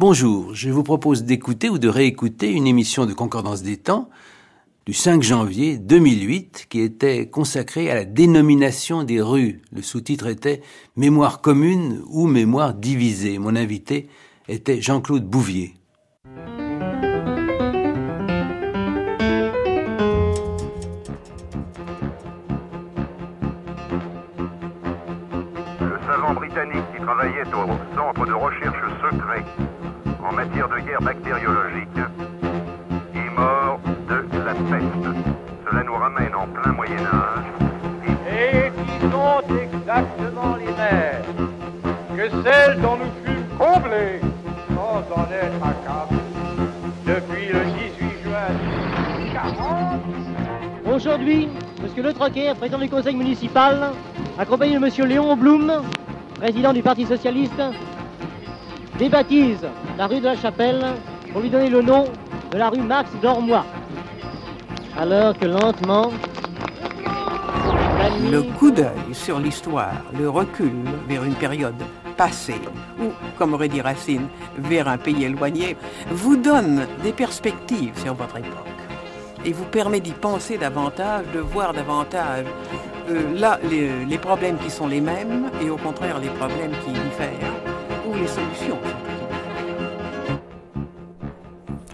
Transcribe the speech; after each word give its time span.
Bonjour, 0.00 0.54
je 0.54 0.70
vous 0.70 0.82
propose 0.82 1.24
d'écouter 1.24 1.68
ou 1.68 1.76
de 1.76 1.86
réécouter 1.86 2.50
une 2.50 2.66
émission 2.66 3.04
de 3.04 3.12
Concordance 3.12 3.62
des 3.62 3.76
temps 3.76 4.08
du 4.86 4.94
5 4.94 5.22
janvier 5.22 5.76
2008 5.76 6.68
qui 6.70 6.80
était 6.80 7.28
consacrée 7.28 7.90
à 7.90 7.94
la 7.94 8.06
dénomination 8.06 9.02
des 9.02 9.20
rues. 9.20 9.60
Le 9.70 9.82
sous-titre 9.82 10.28
était 10.28 10.62
Mémoire 10.96 11.42
commune 11.42 12.00
ou 12.08 12.26
mémoire 12.28 12.72
divisée. 12.72 13.38
Mon 13.38 13.54
invité 13.54 14.08
était 14.48 14.80
Jean-Claude 14.80 15.26
Bouvier. 15.26 15.74
Le 25.78 25.98
savant 26.06 26.32
britannique 26.32 26.86
qui 26.96 27.02
travaillait 27.02 27.42
au 27.52 27.68
centre 27.94 28.24
de 28.26 28.32
recherche 28.32 28.80
secret 29.02 29.44
en 30.24 30.32
matière 30.32 30.68
de 30.68 30.78
guerre 30.80 31.00
bactériologique 31.00 31.98
est 33.14 33.30
mort 33.38 33.80
de 34.08 34.38
la 34.44 34.54
peste. 34.54 35.16
Cela 35.68 35.82
nous 35.84 35.94
ramène 35.94 36.34
en 36.34 36.46
plein 36.46 36.72
Moyen 36.72 36.98
Âge. 36.98 37.44
et 38.28 38.70
qui 38.70 39.10
sont 39.10 39.42
exactement 39.62 40.56
les 40.56 40.66
mêmes 40.66 41.48
que 42.16 42.28
celles 42.44 42.80
dont 42.80 42.96
nous 42.96 43.10
fûmes 43.24 43.46
comblés 43.58 44.20
sans 44.68 44.98
en 45.14 45.24
être 45.30 45.62
accablés 45.62 46.18
depuis 47.06 47.46
le 47.52 47.64
18 47.64 48.22
juin 48.24 49.32
40. 49.32 50.94
Aujourd'hui, 50.94 51.48
Monsieur 51.82 52.02
Le 52.02 52.12
Troquet, 52.12 52.54
président 52.54 52.78
du 52.78 52.88
conseil 52.88 53.16
municipal, 53.16 53.92
accompagné 54.38 54.74
de 54.74 54.80
Monsieur 54.80 55.06
Léon 55.06 55.36
Blum, 55.36 55.82
président 56.38 56.72
du 56.72 56.82
Parti 56.82 57.06
socialiste, 57.06 57.62
débaptise 59.00 59.66
la 59.96 60.06
rue 60.06 60.20
de 60.20 60.26
la 60.26 60.36
Chapelle 60.36 60.84
pour 61.32 61.40
lui 61.40 61.48
donner 61.48 61.70
le 61.70 61.80
nom 61.80 62.04
de 62.52 62.58
la 62.58 62.68
rue 62.68 62.82
Max 62.82 63.10
Dormois. 63.22 63.64
Alors 64.96 65.36
que 65.38 65.46
lentement, 65.46 66.12
Le 68.30 68.42
coup 68.42 68.70
d'œil 68.70 69.14
sur 69.14 69.38
l'histoire, 69.38 69.94
le 70.18 70.28
recul 70.28 70.74
vers 71.08 71.24
une 71.24 71.34
période 71.34 71.82
passée, 72.18 72.60
ou, 73.00 73.06
comme 73.38 73.54
aurait 73.54 73.68
dit 73.68 73.80
Racine, 73.80 74.26
vers 74.58 74.86
un 74.88 74.98
pays 74.98 75.24
éloigné, 75.24 75.78
vous 76.10 76.36
donne 76.36 76.86
des 77.02 77.12
perspectives 77.12 77.98
sur 77.98 78.12
votre 78.12 78.36
époque 78.36 78.80
et 79.46 79.52
vous 79.52 79.64
permet 79.64 80.00
d'y 80.00 80.12
penser 80.12 80.58
davantage, 80.58 81.24
de 81.32 81.40
voir 81.40 81.72
davantage 81.72 82.44
euh, 83.08 83.32
là 83.38 83.58
les, 83.70 84.04
les 84.04 84.18
problèmes 84.18 84.58
qui 84.58 84.70
sont 84.70 84.86
les 84.86 85.00
mêmes 85.00 85.50
et 85.62 85.70
au 85.70 85.78
contraire 85.78 86.18
les 86.18 86.28
problèmes 86.28 86.72
qui 86.84 86.92
diffèrent 86.92 87.49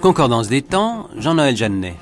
Concordance 0.00 0.48
des 0.48 0.62
temps, 0.62 1.08
Jean-Noël 1.18 1.56
Jeannet. 1.56 1.96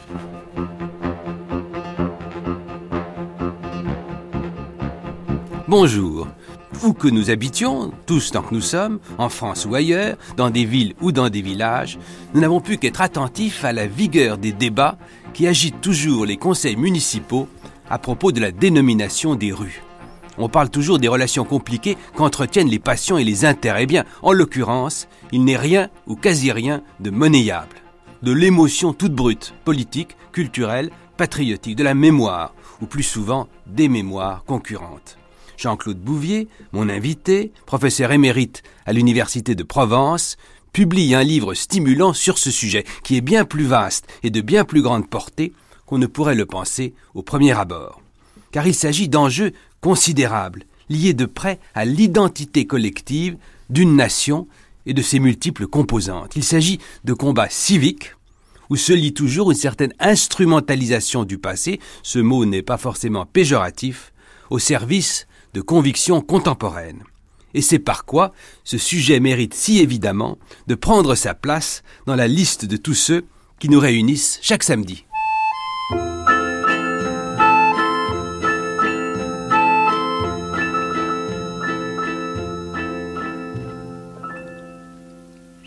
Bonjour. 5.68 6.28
Où 6.82 6.92
que 6.92 7.08
nous 7.08 7.30
habitions, 7.30 7.92
tous 8.04 8.32
tant 8.32 8.42
que 8.42 8.54
nous 8.54 8.60
sommes, 8.60 8.98
en 9.16 9.28
France 9.28 9.64
ou 9.64 9.74
ailleurs, 9.74 10.16
dans 10.36 10.50
des 10.50 10.64
villes 10.64 10.94
ou 11.00 11.12
dans 11.12 11.30
des 11.30 11.40
villages, 11.40 11.98
nous 12.34 12.40
n'avons 12.40 12.60
pu 12.60 12.76
qu'être 12.76 13.00
attentifs 13.00 13.64
à 13.64 13.72
la 13.72 13.86
vigueur 13.86 14.36
des 14.36 14.52
débats 14.52 14.98
qui 15.32 15.46
agitent 15.46 15.80
toujours 15.80 16.26
les 16.26 16.36
conseils 16.36 16.76
municipaux 16.76 17.48
à 17.88 17.98
propos 17.98 18.32
de 18.32 18.40
la 18.40 18.50
dénomination 18.50 19.34
des 19.34 19.52
rues. 19.52 19.83
On 20.38 20.48
parle 20.48 20.70
toujours 20.70 20.98
des 20.98 21.08
relations 21.08 21.44
compliquées 21.44 21.96
qu'entretiennent 22.16 22.68
les 22.68 22.78
passions 22.78 23.18
et 23.18 23.24
les 23.24 23.44
intérêts. 23.44 23.84
Eh 23.84 23.86
bien, 23.86 24.04
en 24.22 24.32
l'occurrence, 24.32 25.08
il 25.32 25.44
n'est 25.44 25.56
rien 25.56 25.90
ou 26.06 26.16
quasi 26.16 26.50
rien 26.50 26.82
de 27.00 27.10
monnayable. 27.10 27.76
De 28.22 28.32
l'émotion 28.32 28.92
toute 28.92 29.12
brute, 29.12 29.54
politique, 29.64 30.16
culturelle, 30.32 30.90
patriotique, 31.16 31.76
de 31.76 31.84
la 31.84 31.94
mémoire, 31.94 32.54
ou 32.80 32.86
plus 32.86 33.02
souvent 33.02 33.48
des 33.66 33.88
mémoires 33.88 34.44
concurrentes. 34.44 35.18
Jean-Claude 35.56 35.98
Bouvier, 35.98 36.48
mon 36.72 36.88
invité, 36.88 37.52
professeur 37.66 38.10
émérite 38.10 38.62
à 38.86 38.92
l'Université 38.92 39.54
de 39.54 39.62
Provence, 39.62 40.36
publie 40.72 41.14
un 41.14 41.22
livre 41.22 41.54
stimulant 41.54 42.12
sur 42.12 42.38
ce 42.38 42.50
sujet, 42.50 42.84
qui 43.04 43.16
est 43.16 43.20
bien 43.20 43.44
plus 43.44 43.64
vaste 43.64 44.08
et 44.24 44.30
de 44.30 44.40
bien 44.40 44.64
plus 44.64 44.82
grande 44.82 45.08
portée 45.08 45.52
qu'on 45.86 45.98
ne 45.98 46.06
pourrait 46.06 46.34
le 46.34 46.46
penser 46.46 46.94
au 47.14 47.22
premier 47.22 47.52
abord. 47.52 48.00
Car 48.50 48.66
il 48.66 48.74
s'agit 48.74 49.08
d'enjeux 49.08 49.52
considérables, 49.84 50.64
liés 50.88 51.12
de 51.12 51.26
près 51.26 51.60
à 51.74 51.84
l'identité 51.84 52.66
collective 52.66 53.36
d'une 53.68 53.94
nation 53.94 54.48
et 54.86 54.94
de 54.94 55.02
ses 55.02 55.18
multiples 55.18 55.66
composantes. 55.66 56.36
Il 56.36 56.42
s'agit 56.42 56.78
de 57.04 57.12
combats 57.12 57.50
civiques, 57.50 58.14
où 58.70 58.76
se 58.76 58.94
lie 58.94 59.12
toujours 59.12 59.50
une 59.50 59.58
certaine 59.58 59.92
instrumentalisation 60.00 61.24
du 61.24 61.36
passé, 61.36 61.80
ce 62.02 62.18
mot 62.18 62.46
n'est 62.46 62.62
pas 62.62 62.78
forcément 62.78 63.26
péjoratif, 63.26 64.14
au 64.48 64.58
service 64.58 65.26
de 65.52 65.60
convictions 65.60 66.22
contemporaines. 66.22 67.04
Et 67.52 67.60
c'est 67.60 67.78
par 67.78 68.06
quoi 68.06 68.32
ce 68.64 68.78
sujet 68.78 69.20
mérite 69.20 69.52
si 69.52 69.80
évidemment 69.80 70.38
de 70.66 70.76
prendre 70.76 71.14
sa 71.14 71.34
place 71.34 71.82
dans 72.06 72.16
la 72.16 72.26
liste 72.26 72.64
de 72.64 72.78
tous 72.78 72.94
ceux 72.94 73.26
qui 73.58 73.68
nous 73.68 73.80
réunissent 73.80 74.38
chaque 74.40 74.62
samedi. 74.62 75.03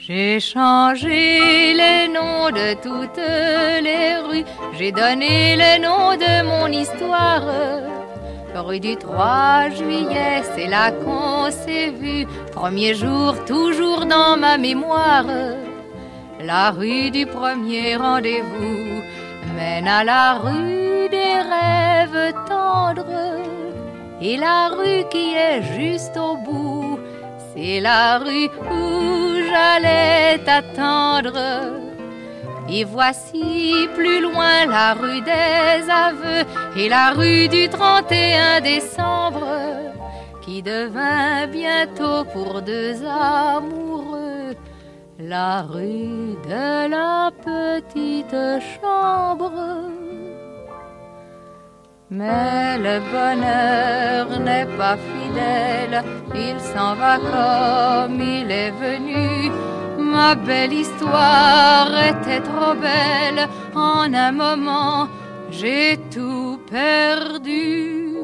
J'ai 0.08 0.40
changé 0.40 1.74
les 1.74 2.08
noms 2.08 2.50
de 2.50 2.76
toutes 2.82 3.28
les 3.88 4.16
rues, 4.26 4.46
j'ai 4.78 4.94
donné 4.94 5.58
le 5.58 5.82
nom 5.82 6.16
de 6.16 6.46
mon 6.48 6.68
histoire. 6.68 7.44
Rue 8.56 8.80
du 8.80 8.96
3 8.96 9.70
juillet, 9.72 10.44
c'est 10.56 10.68
là 10.68 10.92
qu'on 10.92 11.52
s'est 11.52 11.90
vu, 11.90 12.26
premier 12.54 12.94
jour 12.94 13.36
toujours 13.46 14.06
dans 14.06 14.38
ma 14.38 14.58
mémoire. 14.58 15.26
La 16.42 16.72
rue 16.72 17.12
du 17.12 17.26
premier 17.26 17.98
rendez-vous 17.98 19.02
mène 19.58 19.90
à 19.90 20.06
la 20.06 20.36
rue 20.36 21.10
des 21.10 21.36
rêves 21.54 22.34
tendres. 22.48 23.42
Et 24.22 24.38
la 24.38 24.70
rue 24.70 25.04
qui 25.12 25.34
est 25.34 25.64
juste 25.78 26.16
au 26.16 26.38
bout, 26.38 26.98
c'est 27.54 27.82
la 27.82 28.20
rue 28.20 28.50
où 28.72 29.27
j'allais 29.50 30.40
t'attendre. 30.46 31.40
Et 32.70 32.84
voici 32.84 33.88
plus 33.96 34.22
loin 34.22 34.66
la 34.66 34.94
rue 34.94 35.22
des 35.22 35.90
aveux 35.90 36.44
et 36.76 36.90
la 36.90 37.12
rue 37.12 37.48
du 37.48 37.70
31 37.70 38.62
décembre 38.62 39.48
qui 40.42 40.62
devint 40.62 41.48
bientôt 41.48 42.26
pour 42.34 42.62
deux 42.62 42.96
amoureux 43.06 44.56
la 45.20 45.64
rue 45.64 46.36
de 46.48 46.90
la 46.90 47.32
petite 47.44 48.36
chambre. 48.76 50.07
Mais 52.10 52.78
le 52.78 53.00
bonheur 53.12 54.40
n'est 54.40 54.78
pas 54.78 54.96
fidèle, 54.96 56.04
il 56.34 56.58
s'en 56.60 56.96
va 56.96 57.18
comme 57.18 58.22
il 58.22 58.50
est 58.50 58.72
venu. 58.72 59.52
Ma 60.00 60.36
belle 60.36 60.72
histoire 60.72 61.90
était 62.12 62.40
trop 62.40 62.76
belle, 62.76 63.50
en 63.76 64.14
un 64.14 64.32
moment 64.32 65.10
j'ai 65.52 65.98
tout 66.14 66.60
perdu. 66.70 68.16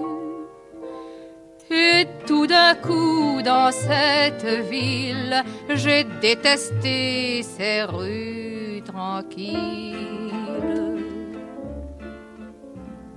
Et 1.69 2.05
tout 2.27 2.47
d'un 2.47 2.75
coup 2.75 3.41
dans 3.43 3.71
cette 3.71 4.45
ville, 4.69 5.43
j'ai 5.69 6.05
détesté 6.21 7.41
ces 7.41 7.83
rues 7.83 8.81
tranquilles. 8.85 10.22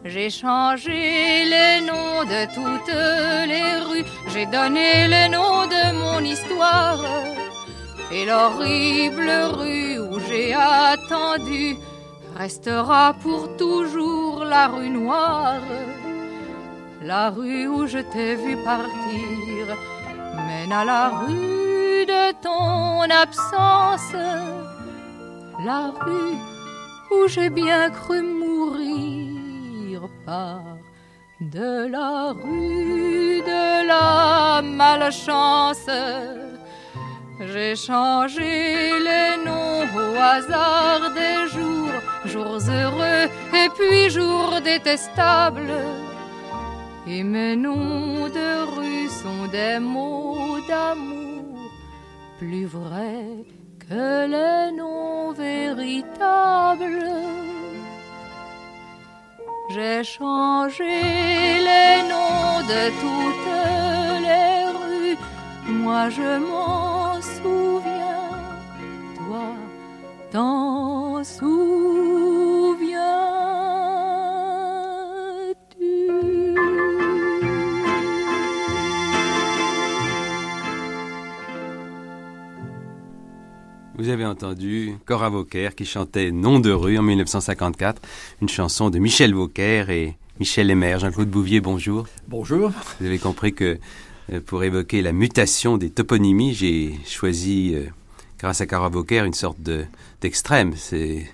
J'ai 0.08 0.30
changé 0.30 1.44
les 1.44 1.80
noms 1.84 2.22
de 2.22 2.42
toutes 2.54 2.94
les 3.52 3.76
rues, 3.84 4.04
j'ai 4.28 4.46
donné 4.46 5.08
le 5.08 5.28
nom 5.32 5.66
de 5.66 5.84
mon 6.00 6.20
histoire. 6.20 7.02
Et 8.12 8.24
l'horrible 8.24 9.30
rue 9.58 9.98
où 9.98 10.20
j'ai 10.28 10.54
attendu 10.54 11.76
restera 12.36 13.14
pour 13.20 13.56
toujours 13.56 14.44
la 14.44 14.68
rue 14.68 14.90
noire. 14.90 15.60
La 17.02 17.30
rue 17.30 17.66
où 17.66 17.86
je 17.88 17.98
t'ai 17.98 18.36
vu 18.36 18.56
partir 18.58 19.76
mène 20.46 20.72
à 20.72 20.84
la 20.84 21.08
rue 21.08 22.06
de 22.06 22.32
ton 22.42 23.02
absence. 23.10 24.12
La 25.64 25.92
rue 26.00 26.38
où 27.10 27.26
j'ai 27.26 27.50
bien 27.50 27.90
cru 27.90 28.22
mourir 28.22 29.25
de 30.26 31.86
la 31.88 32.32
rue 32.32 33.40
de 33.42 33.86
la 33.86 34.62
malchance. 34.62 35.90
J'ai 37.52 37.76
changé 37.76 38.90
les 39.08 39.44
noms 39.44 39.84
au 39.94 40.16
hasard 40.18 41.12
des 41.14 41.48
jours, 41.48 41.92
jours 42.24 42.58
heureux 42.68 43.28
et 43.54 43.68
puis 43.76 44.10
jours 44.10 44.60
détestables. 44.64 45.74
Et 47.06 47.22
mes 47.22 47.54
noms 47.54 48.28
de 48.28 48.64
rue 48.74 49.08
sont 49.08 49.46
des 49.52 49.78
mots 49.78 50.58
d'amour, 50.66 51.70
plus 52.38 52.64
vrais 52.64 53.44
que 53.88 54.26
les 54.26 54.72
noms 54.76 55.32
véritables. 55.32 57.06
J'ai 59.68 60.04
changé 60.04 60.84
les 60.84 62.02
noms 62.10 62.60
de 62.72 62.82
toutes 63.02 63.48
les 64.26 64.54
rues, 64.78 65.18
moi 65.82 66.08
je 66.08 66.38
m'en 66.38 67.20
souviens, 67.20 68.30
toi 69.16 69.46
t'en 70.30 70.76
Vous 71.06 71.22
entendu 84.36 84.92
Cora 85.06 85.30
Vauquer 85.30 85.70
qui 85.74 85.86
chantait 85.86 86.30
Nom 86.30 86.60
de 86.60 86.70
rue 86.70 86.98
en 86.98 87.02
1954, 87.02 88.02
une 88.42 88.50
chanson 88.50 88.90
de 88.90 88.98
Michel 88.98 89.32
Vauquer 89.32 89.84
et 89.88 90.14
Michel 90.38 90.66
Lemaire. 90.66 90.98
Jean-Claude 90.98 91.30
Bouvier, 91.30 91.60
bonjour. 91.60 92.06
Bonjour. 92.28 92.70
Vous 93.00 93.06
avez 93.06 93.18
compris 93.18 93.54
que 93.54 93.78
euh, 94.30 94.40
pour 94.44 94.62
évoquer 94.62 95.00
la 95.00 95.12
mutation 95.12 95.78
des 95.78 95.88
toponymies, 95.88 96.52
j'ai 96.52 97.00
choisi, 97.06 97.72
euh, 97.74 97.86
grâce 98.38 98.60
à 98.60 98.66
Cora 98.66 98.90
Vauquer, 98.90 99.20
une 99.20 99.32
sorte 99.32 99.62
de, 99.62 99.86
d'extrême. 100.20 100.74
C'est, 100.76 101.26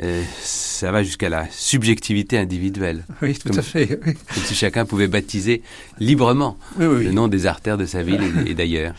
euh, 0.00 0.22
ça 0.40 0.92
va 0.92 1.02
jusqu'à 1.02 1.28
la 1.28 1.48
subjectivité 1.50 2.38
individuelle. 2.38 3.04
Oui, 3.22 3.36
tout 3.36 3.48
à 3.56 3.62
fait. 3.62 3.98
oui. 4.06 4.14
Comme 4.14 4.42
si 4.44 4.54
chacun 4.54 4.84
pouvait 4.84 5.08
baptiser 5.08 5.62
librement 5.98 6.56
Oui, 6.78 6.86
oui. 6.86 7.04
le 7.06 7.10
nom 7.10 7.26
des 7.26 7.46
artères 7.46 7.76
de 7.78 7.86
sa 7.86 8.04
ville 8.04 8.22
et, 8.46 8.50
et 8.52 8.54
d'ailleurs. 8.54 8.94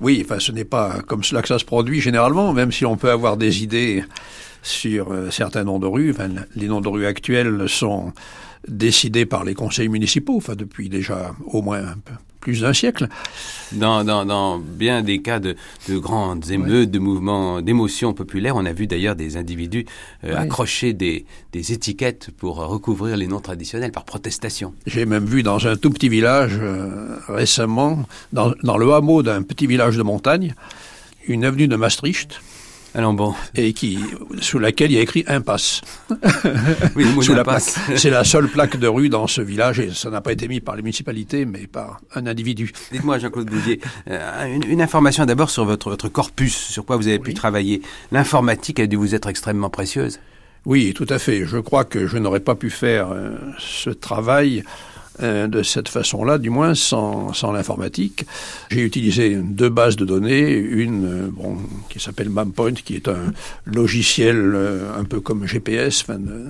Oui, 0.00 0.22
enfin, 0.24 0.38
ce 0.38 0.52
n'est 0.52 0.64
pas 0.64 1.00
comme 1.06 1.24
cela 1.24 1.42
que 1.42 1.48
ça 1.48 1.58
se 1.58 1.64
produit 1.64 2.00
généralement, 2.00 2.52
même 2.52 2.70
si 2.70 2.86
on 2.86 2.96
peut 2.96 3.10
avoir 3.10 3.36
des 3.36 3.62
idées 3.62 4.04
sur 4.62 5.12
euh, 5.12 5.30
certains 5.30 5.64
noms 5.64 5.78
de 5.78 5.86
rues. 5.86 6.10
Enfin, 6.10 6.28
les 6.56 6.68
noms 6.68 6.80
de 6.80 6.88
rues 6.88 7.06
actuels 7.06 7.68
sont 7.68 8.12
décidés 8.66 9.24
par 9.26 9.44
les 9.44 9.54
conseils 9.54 9.88
municipaux, 9.88 10.36
enfin, 10.36 10.54
depuis 10.56 10.88
déjà 10.88 11.32
au 11.46 11.62
moins 11.62 11.78
un 11.80 11.96
peu 12.04 12.12
plus 12.40 12.60
d'un 12.60 12.72
siècle. 12.72 13.08
Dans, 13.72 14.04
dans, 14.04 14.24
dans 14.24 14.58
bien 14.58 15.02
des 15.02 15.20
cas 15.20 15.40
de, 15.40 15.56
de 15.88 15.98
grandes 15.98 16.50
émeutes, 16.50 16.90
de 16.90 16.98
mouvements 17.00 17.60
d'émotions 17.60 18.14
populaires, 18.14 18.54
on 18.56 18.64
a 18.64 18.72
vu 18.72 18.86
d'ailleurs 18.86 19.16
des 19.16 19.36
individus 19.36 19.86
euh, 20.24 20.28
Ouais. 20.28 20.34
accrocher 20.34 20.92
des, 20.92 21.26
des 21.52 21.72
étiquettes 21.72 22.30
pour 22.38 22.56
recouvrir 22.58 23.16
les 23.16 23.26
noms 23.26 23.40
traditionnels 23.40 23.90
par 23.92 24.04
protestation. 24.04 24.72
J'ai 24.86 25.04
même 25.04 25.24
vu 25.24 25.42
dans 25.42 25.66
un 25.66 25.76
tout 25.76 25.90
petit 25.90 26.08
village 26.08 26.58
euh, 26.60 27.16
récemment, 27.28 28.04
dans, 28.32 28.52
dans 28.62 28.78
le 28.78 28.92
hameau 28.92 29.22
d'un 29.22 29.42
petit 29.42 29.66
village 29.66 29.96
de 29.96 30.02
montagne, 30.02 30.54
une 31.26 31.44
avenue 31.44 31.66
de 31.68 31.76
Maastricht, 31.76 32.40
Alors 32.94 33.12
bon, 33.12 33.34
et 33.54 33.72
qui, 33.72 33.98
sous 34.40 34.58
laquelle 34.58 34.90
il 34.90 34.94
y 34.94 34.98
a 34.98 35.02
écrit 35.02 35.24
impasse. 35.26 35.82
oui, 36.96 37.06
Sous 37.20 37.34
la 37.34 37.44
plaque. 37.44 37.62
C'est 37.96 38.10
la 38.10 38.24
seule 38.24 38.48
plaque 38.48 38.76
de 38.76 38.86
rue 38.86 39.08
dans 39.08 39.26
ce 39.26 39.42
village 39.42 39.78
et 39.78 39.90
ça 39.92 40.10
n'a 40.10 40.20
pas 40.20 40.32
été 40.32 40.48
mis 40.48 40.60
par 40.60 40.74
les 40.74 40.82
municipalités 40.82 41.44
mais 41.44 41.66
par 41.66 42.00
un 42.14 42.26
individu. 42.26 42.72
Dites-moi, 42.90 43.18
Jean-Claude 43.18 43.50
Bouvier, 43.50 43.80
euh, 44.10 44.46
une, 44.46 44.64
une 44.64 44.82
information 44.82 45.26
d'abord 45.26 45.50
sur 45.50 45.64
votre, 45.64 45.90
votre 45.90 46.08
corpus, 46.08 46.56
sur 46.56 46.84
quoi 46.86 46.96
vous 46.96 47.08
avez 47.08 47.18
pu 47.18 47.34
travailler. 47.34 47.82
L'informatique 48.10 48.80
a 48.80 48.86
dû 48.86 48.96
vous 48.96 49.14
être 49.14 49.28
extrêmement 49.28 49.70
précieuse. 49.70 50.18
Oui, 50.64 50.92
tout 50.94 51.06
à 51.08 51.18
fait. 51.18 51.46
Je 51.46 51.58
crois 51.58 51.84
que 51.84 52.06
je 52.06 52.18
n'aurais 52.18 52.40
pas 52.40 52.54
pu 52.54 52.70
faire 52.70 53.10
euh, 53.10 53.36
ce 53.58 53.90
travail 53.90 54.64
euh, 55.22 55.48
de 55.48 55.62
cette 55.62 55.88
façon-là, 55.88 56.38
du 56.38 56.50
moins 56.50 56.74
sans, 56.74 57.32
l'informatique. 57.52 58.24
J'ai 58.70 58.82
utilisé 58.82 59.36
deux 59.36 59.68
bases 59.68 59.96
de 59.96 60.04
données, 60.04 60.50
une 60.52 61.04
euh, 61.06 61.28
bon, 61.30 61.56
qui 61.88 61.98
s'appelle 61.98 62.28
MapPoint, 62.28 62.74
qui 62.74 62.94
est 62.94 63.08
un 63.08 63.32
logiciel 63.64 64.36
euh, 64.36 64.96
un 64.96 65.04
peu 65.04 65.20
comme 65.20 65.46
GPS, 65.46 66.06
de, 66.08 66.46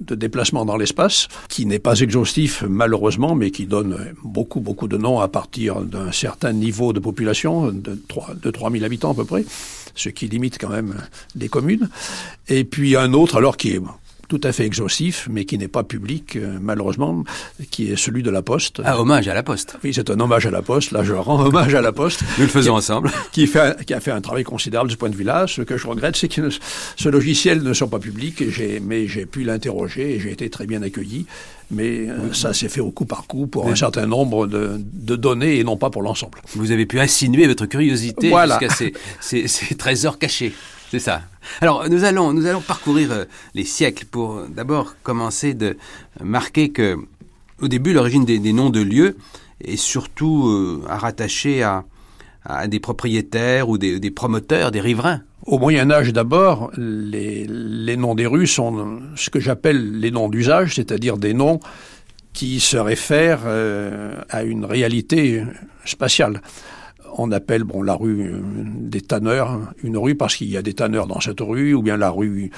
de 0.00 0.14
déplacement 0.14 0.64
dans 0.64 0.76
l'espace, 0.76 1.28
qui 1.48 1.66
n'est 1.66 1.78
pas 1.78 2.00
exhaustif 2.00 2.62
malheureusement, 2.68 3.34
mais 3.34 3.50
qui 3.50 3.66
donne 3.66 4.12
beaucoup, 4.22 4.60
beaucoup 4.60 4.88
de 4.88 4.96
noms 4.96 5.20
à 5.20 5.28
partir 5.28 5.80
d'un 5.80 6.12
certain 6.12 6.52
niveau 6.52 6.92
de 6.92 7.00
population, 7.00 7.72
de 7.72 7.98
3, 8.08 8.34
de 8.42 8.50
3000 8.50 8.84
habitants 8.84 9.12
à 9.12 9.14
peu 9.14 9.24
près, 9.24 9.44
ce 9.94 10.08
qui 10.08 10.28
limite 10.28 10.58
quand 10.58 10.70
même 10.70 10.94
les 11.36 11.48
communes. 11.48 11.88
Et 12.48 12.64
puis 12.64 12.96
un 12.96 13.12
autre 13.12 13.36
alors 13.36 13.56
qui 13.56 13.70
est 13.70 13.80
tout 14.38 14.48
à 14.48 14.52
fait 14.52 14.64
exhaustif, 14.66 15.28
mais 15.30 15.44
qui 15.44 15.58
n'est 15.58 15.68
pas 15.68 15.84
public, 15.84 16.34
euh, 16.36 16.58
malheureusement, 16.60 17.22
qui 17.70 17.90
est 17.92 17.96
celui 17.96 18.22
de 18.24 18.30
la 18.30 18.42
Poste. 18.42 18.82
Ah, 18.84 18.98
hommage 19.00 19.28
à 19.28 19.34
la 19.34 19.42
Poste. 19.44 19.76
Oui, 19.84 19.92
c'est 19.94 20.10
un 20.10 20.18
hommage 20.18 20.44
à 20.46 20.50
la 20.50 20.60
Poste. 20.62 20.90
Là, 20.90 21.04
je 21.04 21.12
rends 21.12 21.40
hommage 21.44 21.74
à 21.74 21.80
la 21.80 21.92
Poste. 21.92 22.22
Nous 22.38 22.44
le 22.44 22.50
faisons 22.50 22.74
ensemble. 22.74 23.12
Qui, 23.32 23.46
fait, 23.46 23.84
qui 23.84 23.94
a 23.94 24.00
fait 24.00 24.10
un 24.10 24.20
travail 24.20 24.42
considérable 24.44 24.88
de 24.88 24.94
ce 24.94 24.98
point 24.98 25.08
de 25.10 25.14
vue-là. 25.14 25.46
Ce 25.46 25.62
que 25.62 25.76
je 25.76 25.86
regrette, 25.86 26.16
c'est 26.16 26.28
que 26.28 26.40
ne- 26.40 26.50
ce 26.50 27.08
logiciel 27.08 27.62
ne 27.62 27.72
soit 27.72 27.88
pas 27.88 27.98
public, 28.00 28.42
mais 28.82 29.06
j'ai 29.06 29.26
pu 29.26 29.44
l'interroger 29.44 30.16
et 30.16 30.20
j'ai 30.20 30.32
été 30.32 30.50
très 30.50 30.66
bien 30.66 30.82
accueilli. 30.82 31.26
Mais 31.70 32.08
euh, 32.08 32.32
ça 32.32 32.52
s'est 32.52 32.68
fait 32.68 32.80
au 32.80 32.90
coup 32.90 33.06
par 33.06 33.26
coup 33.26 33.46
pour 33.46 33.68
un 33.68 33.74
certain 33.74 34.06
nombre 34.06 34.46
de, 34.46 34.72
de 34.92 35.16
données 35.16 35.58
et 35.58 35.64
non 35.64 35.76
pas 35.76 35.88
pour 35.90 36.02
l'ensemble. 36.02 36.38
Vous 36.54 36.72
avez 36.72 36.86
pu 36.86 37.00
insinuer 37.00 37.46
votre 37.46 37.66
curiosité 37.66 38.28
Voilà. 38.28 38.58
jusqu'à 38.58 38.74
ces, 38.74 38.92
ces- 39.20 39.48
ces 39.48 39.74
trésors 39.74 40.18
cachés. 40.18 40.52
C'est 40.94 41.00
ça. 41.00 41.22
Alors, 41.60 41.88
nous 41.88 42.04
allons, 42.04 42.60
parcourir 42.60 43.10
euh, 43.10 43.24
les 43.56 43.64
siècles 43.64 44.04
pour 44.08 44.36
euh, 44.36 44.46
d'abord 44.48 44.94
commencer 45.02 45.52
de 45.52 45.76
marquer 46.22 46.68
que, 46.68 46.96
au 47.60 47.66
début, 47.66 47.92
l'origine 47.92 48.24
des, 48.24 48.52
noms 48.52 48.70
de 48.70 48.80
lieux 48.80 49.16
est 49.60 49.76
surtout 49.76 50.46
euh, 50.46 50.84
à 50.88 50.96
rattacher 50.96 51.64
à, 51.64 51.82
des 52.68 52.78
propriétaires 52.78 53.68
ou 53.68 53.76
des, 53.76 54.10
promoteurs, 54.12 54.70
des 54.70 54.80
riverains. 54.80 55.22
Au 55.46 55.58
Moyen 55.58 55.90
Âge 55.90 56.12
d'abord, 56.12 56.70
les, 56.76 57.44
les 57.48 57.96
noms 57.96 58.14
des 58.14 58.26
rues 58.26 58.46
sont 58.46 59.00
ce 59.16 59.30
que 59.30 59.40
j'appelle 59.40 59.98
les 59.98 60.12
noms 60.12 60.28
d'usage, 60.28 60.76
c'est-à-dire 60.76 61.16
des 61.16 61.34
noms 61.34 61.58
qui 62.32 62.60
se 62.60 62.76
réfèrent 62.76 63.42
euh, 63.46 64.14
à 64.30 64.44
une 64.44 64.64
réalité 64.64 65.42
spatiale. 65.84 66.40
On 67.16 67.30
appelle 67.32 67.64
bon 67.64 67.82
la 67.82 67.94
rue 67.94 68.32
euh, 68.32 68.40
des 68.44 69.00
tanneurs 69.00 69.60
une 69.82 69.96
rue 69.96 70.14
parce 70.14 70.36
qu'il 70.36 70.48
y 70.48 70.56
a 70.56 70.62
des 70.62 70.74
tanneurs 70.74 71.06
dans 71.06 71.20
cette 71.20 71.40
rue, 71.40 71.74
ou 71.74 71.82
bien 71.82 71.96
la 71.96 72.10
rue 72.10 72.50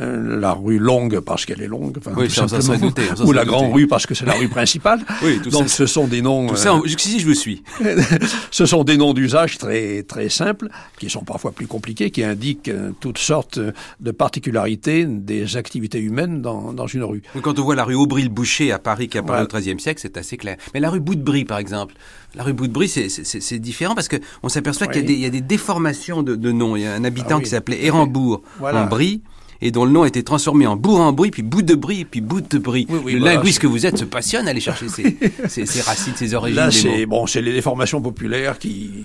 euh, 0.00 0.40
la 0.40 0.52
rue 0.52 0.78
longue 0.78 1.20
parce 1.20 1.46
qu'elle 1.46 1.62
est 1.62 1.68
longue, 1.68 1.96
enfin, 1.98 2.12
Oui, 2.16 2.30
ça, 2.30 2.46
douté, 2.76 3.02
ou 3.24 3.32
la 3.32 3.44
grande 3.44 3.72
rue 3.72 3.86
parce 3.86 4.06
que 4.06 4.14
c'est 4.14 4.26
la 4.26 4.34
rue 4.34 4.48
principale. 4.48 5.00
Oui, 5.22 5.38
tout 5.42 5.50
Donc 5.50 5.68
ce 5.68 5.86
sont 5.86 6.06
des 6.06 6.22
noms 6.22 6.46
Tout 6.48 6.54
euh, 6.54 6.56
ça, 6.56 6.80
jusqu'ici, 6.84 7.20
je 7.20 7.26
vous 7.26 7.34
suis. 7.34 7.62
ce 8.50 8.66
sont 8.66 8.84
des 8.84 8.96
noms 8.96 9.12
d'usage 9.12 9.58
très 9.58 10.02
très 10.02 10.28
simples, 10.28 10.68
qui 10.98 11.10
sont 11.10 11.24
parfois 11.24 11.52
plus 11.52 11.66
compliqués, 11.66 12.10
qui 12.10 12.24
indiquent 12.24 12.70
toutes 13.00 13.18
sortes 13.18 13.58
de 13.58 14.10
particularités 14.10 15.04
des 15.04 15.56
activités 15.56 16.00
humaines 16.00 16.40
dans, 16.42 16.72
dans 16.72 16.86
une 16.86 17.04
rue. 17.04 17.22
Quand 17.42 17.58
on 17.58 17.62
voit 17.62 17.74
la 17.74 17.84
rue 17.84 17.94
Aubry-le-Boucher 17.94 18.72
à 18.72 18.78
Paris 18.78 19.08
qui 19.08 19.18
apparaît 19.18 19.44
Voilà. 19.44 19.58
au 19.58 19.60
XIIIe 19.60 19.80
siècle, 19.80 20.00
c'est 20.02 20.16
assez 20.16 20.36
clair. 20.36 20.56
Mais 20.74 20.80
la 20.80 20.90
rue 20.90 21.00
Bout-de-Brie, 21.00 21.44
par 21.44 21.58
exemple, 21.58 21.94
la 22.34 22.44
rue 22.44 22.52
Bout-de-Brie, 22.52 22.88
c'est- 22.88 23.58
différent 23.58 23.94
parce 23.94 24.08
qu'on 24.08 24.48
s'aperçoit 24.48 24.86
qu'il 24.86 25.10
y, 25.10 25.14
y 25.20 25.26
a 25.26 25.30
des 25.30 25.40
déformations 25.40 26.22
de, 26.22 26.36
de 26.36 26.52
noms. 26.52 26.76
Il 26.76 26.82
y 26.82 26.86
a 26.86 26.94
un 26.94 27.04
habitant 27.04 27.34
Ah 27.34 27.36
oui, 27.38 27.44
qui 27.44 27.50
s'appelait 27.50 27.76
tout 27.76 27.80
à 27.80 27.82
fait. 27.82 27.88
Érambourg 27.88 28.42
Voilà. 28.58 28.84
en 28.84 28.86
Brie 28.86 29.22
et 29.62 29.70
dont 29.70 29.84
le 29.84 29.90
nom 29.90 30.02
a 30.02 30.08
été 30.08 30.22
transformé 30.22 30.66
en 30.66 30.76
Bourg 30.76 31.00
en 31.00 31.12
Brie, 31.12 31.30
puis 31.30 31.42
Bout 31.42 31.62
de 31.62 31.74
Brie, 31.74 32.04
puis 32.04 32.20
Bout 32.20 32.40
de 32.40 32.58
Brie. 32.58 32.86
Oui, 32.88 32.98
oui, 33.04 33.12
le 33.14 33.20
linguiste 33.24 33.58
que 33.60 33.66
vous 33.66 33.86
êtes 33.86 33.98
se 33.98 34.04
passionne 34.04 34.46
à 34.46 34.50
aller 34.50 34.60
chercher 34.60 34.88
ces 34.88 35.80
racines, 35.82 36.12
ces 36.16 36.34
origines 36.34 36.56
Là, 36.56 36.70
c'est 36.70 37.06
bon, 37.06 37.26
c'est 37.26 37.42
les 37.42 37.52
déformations 37.52 38.00
populaires 38.00 38.58
qui 38.58 39.04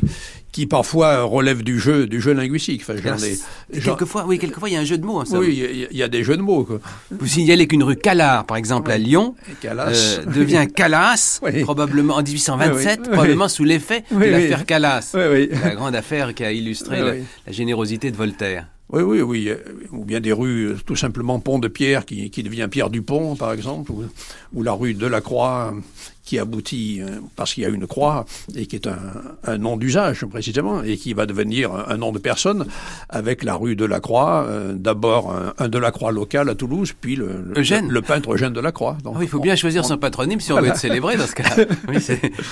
qui 0.51 0.67
parfois 0.67 1.23
relèvent 1.23 1.63
du 1.63 1.77
jeu 1.79 2.07
du 2.07 2.21
jeu 2.21 2.31
linguistique. 2.31 2.81
Enfin, 2.83 2.93
j'en 3.03 3.09
Alors, 3.11 3.19
Quelquefois, 3.97 4.25
oui, 4.25 4.39
quelquefois, 4.39 4.69
il 4.69 4.73
y 4.73 4.77
a 4.77 4.79
un 4.79 4.85
jeu 4.85 4.97
de 4.97 5.05
mots. 5.05 5.25
somme. 5.25 5.39
oui, 5.39 5.47
il 5.49 5.57
y 5.59 5.83
a- 5.83 5.87
il 5.91 5.97
y, 5.97 6.03
a 6.03 6.07
des 6.07 6.23
jeux 6.23 6.37
de 6.37 6.41
mots. 6.41 6.63
Quoi. 6.63 6.79
Vous 7.11 7.27
signalez 7.27 7.67
qu'une 7.67 7.83
rue 7.83 7.97
Calard, 7.97 8.45
par 8.45 8.55
exemple, 8.55 8.89
à 8.89 8.97
Lyon, 8.97 9.35
euh, 9.65 10.25
devient 10.33 10.65
Calas, 10.73 11.41
probablement 11.63 12.15
en 12.15 12.23
1827, 12.23 12.99
Oui, 12.99 13.05
oui. 13.07 13.11
probablement 13.11 13.49
sous 13.49 13.65
l'effet 13.65 14.05
de 14.11 14.17
l'affaire 14.23 14.65
Calas. 14.65 15.11
La 15.13 15.75
grande 15.75 15.95
affaire 15.95 16.33
qui 16.33 16.45
a 16.45 16.53
illustré 16.53 17.01
la 17.45 17.51
générosité 17.51 18.09
de 18.11 18.15
Voltaire. 18.15 18.67
Oui, 18.89 19.01
oui, 19.01 19.21
oui. 19.21 19.49
euh, 19.49 19.57
Ou 19.91 20.05
bien 20.05 20.19
des 20.19 20.31
rues, 20.31 20.67
euh, 20.67 20.77
tout 20.85 20.95
simplement 20.95 21.39
Pont 21.39 21.59
de 21.59 21.67
Pierre 21.67 22.05
qui, 22.05 22.29
qui 22.29 22.43
devient 22.43 22.67
Pierre 22.69 22.89
Dupont, 22.89 23.35
par 23.35 23.51
exemple, 23.51 23.91
ou, 23.91 24.03
ou 24.53 24.63
la 24.63 24.73
rue 24.73 24.93
de 24.93 25.07
la 25.07 25.21
Croix 25.21 25.73
qui 26.25 26.39
aboutit 26.39 27.01
euh, 27.01 27.19
parce 27.35 27.53
qu'il 27.53 27.63
y 27.63 27.65
a 27.65 27.69
une 27.69 27.85
croix 27.87 28.25
et 28.55 28.65
qui 28.65 28.75
est 28.75 28.87
un, 28.87 28.97
un 29.43 29.57
nom 29.57 29.77
d'usage 29.77 30.25
précisément 30.25 30.81
et 30.83 30.97
qui 30.97 31.13
va 31.13 31.25
devenir 31.25 31.71
un, 31.73 31.97
nom 31.97 32.11
de 32.11 32.19
personne 32.19 32.65
avec 33.09 33.43
la 33.43 33.55
rue 33.55 33.75
de 33.75 33.85
la 33.85 33.99
Croix, 33.99 34.45
euh, 34.49 34.73
d'abord 34.73 35.31
un, 35.31 35.53
un, 35.59 35.69
de 35.69 35.77
la 35.77 35.91
Croix 35.91 36.11
local 36.11 36.49
à 36.49 36.55
Toulouse, 36.55 36.93
puis 36.99 37.15
le, 37.15 37.53
Eugène. 37.55 37.89
le, 37.89 38.01
peintre 38.01 38.33
Eugène 38.33 38.53
de 38.53 38.59
la 38.59 38.71
Croix. 38.71 38.97
Donc, 39.03 39.13
ah 39.15 39.19
oui, 39.19 39.25
il 39.25 39.29
faut 39.29 39.39
bien 39.39 39.55
choisir 39.55 39.85
son 39.85 39.97
patronyme 39.97 40.39
si 40.39 40.51
on 40.51 40.59
veut 40.59 40.67
être 40.67 40.77
célébré 40.77 41.15
dans 41.15 41.27
ce 41.27 41.35
cas-là. 41.35 41.65
Oui, 41.87 41.97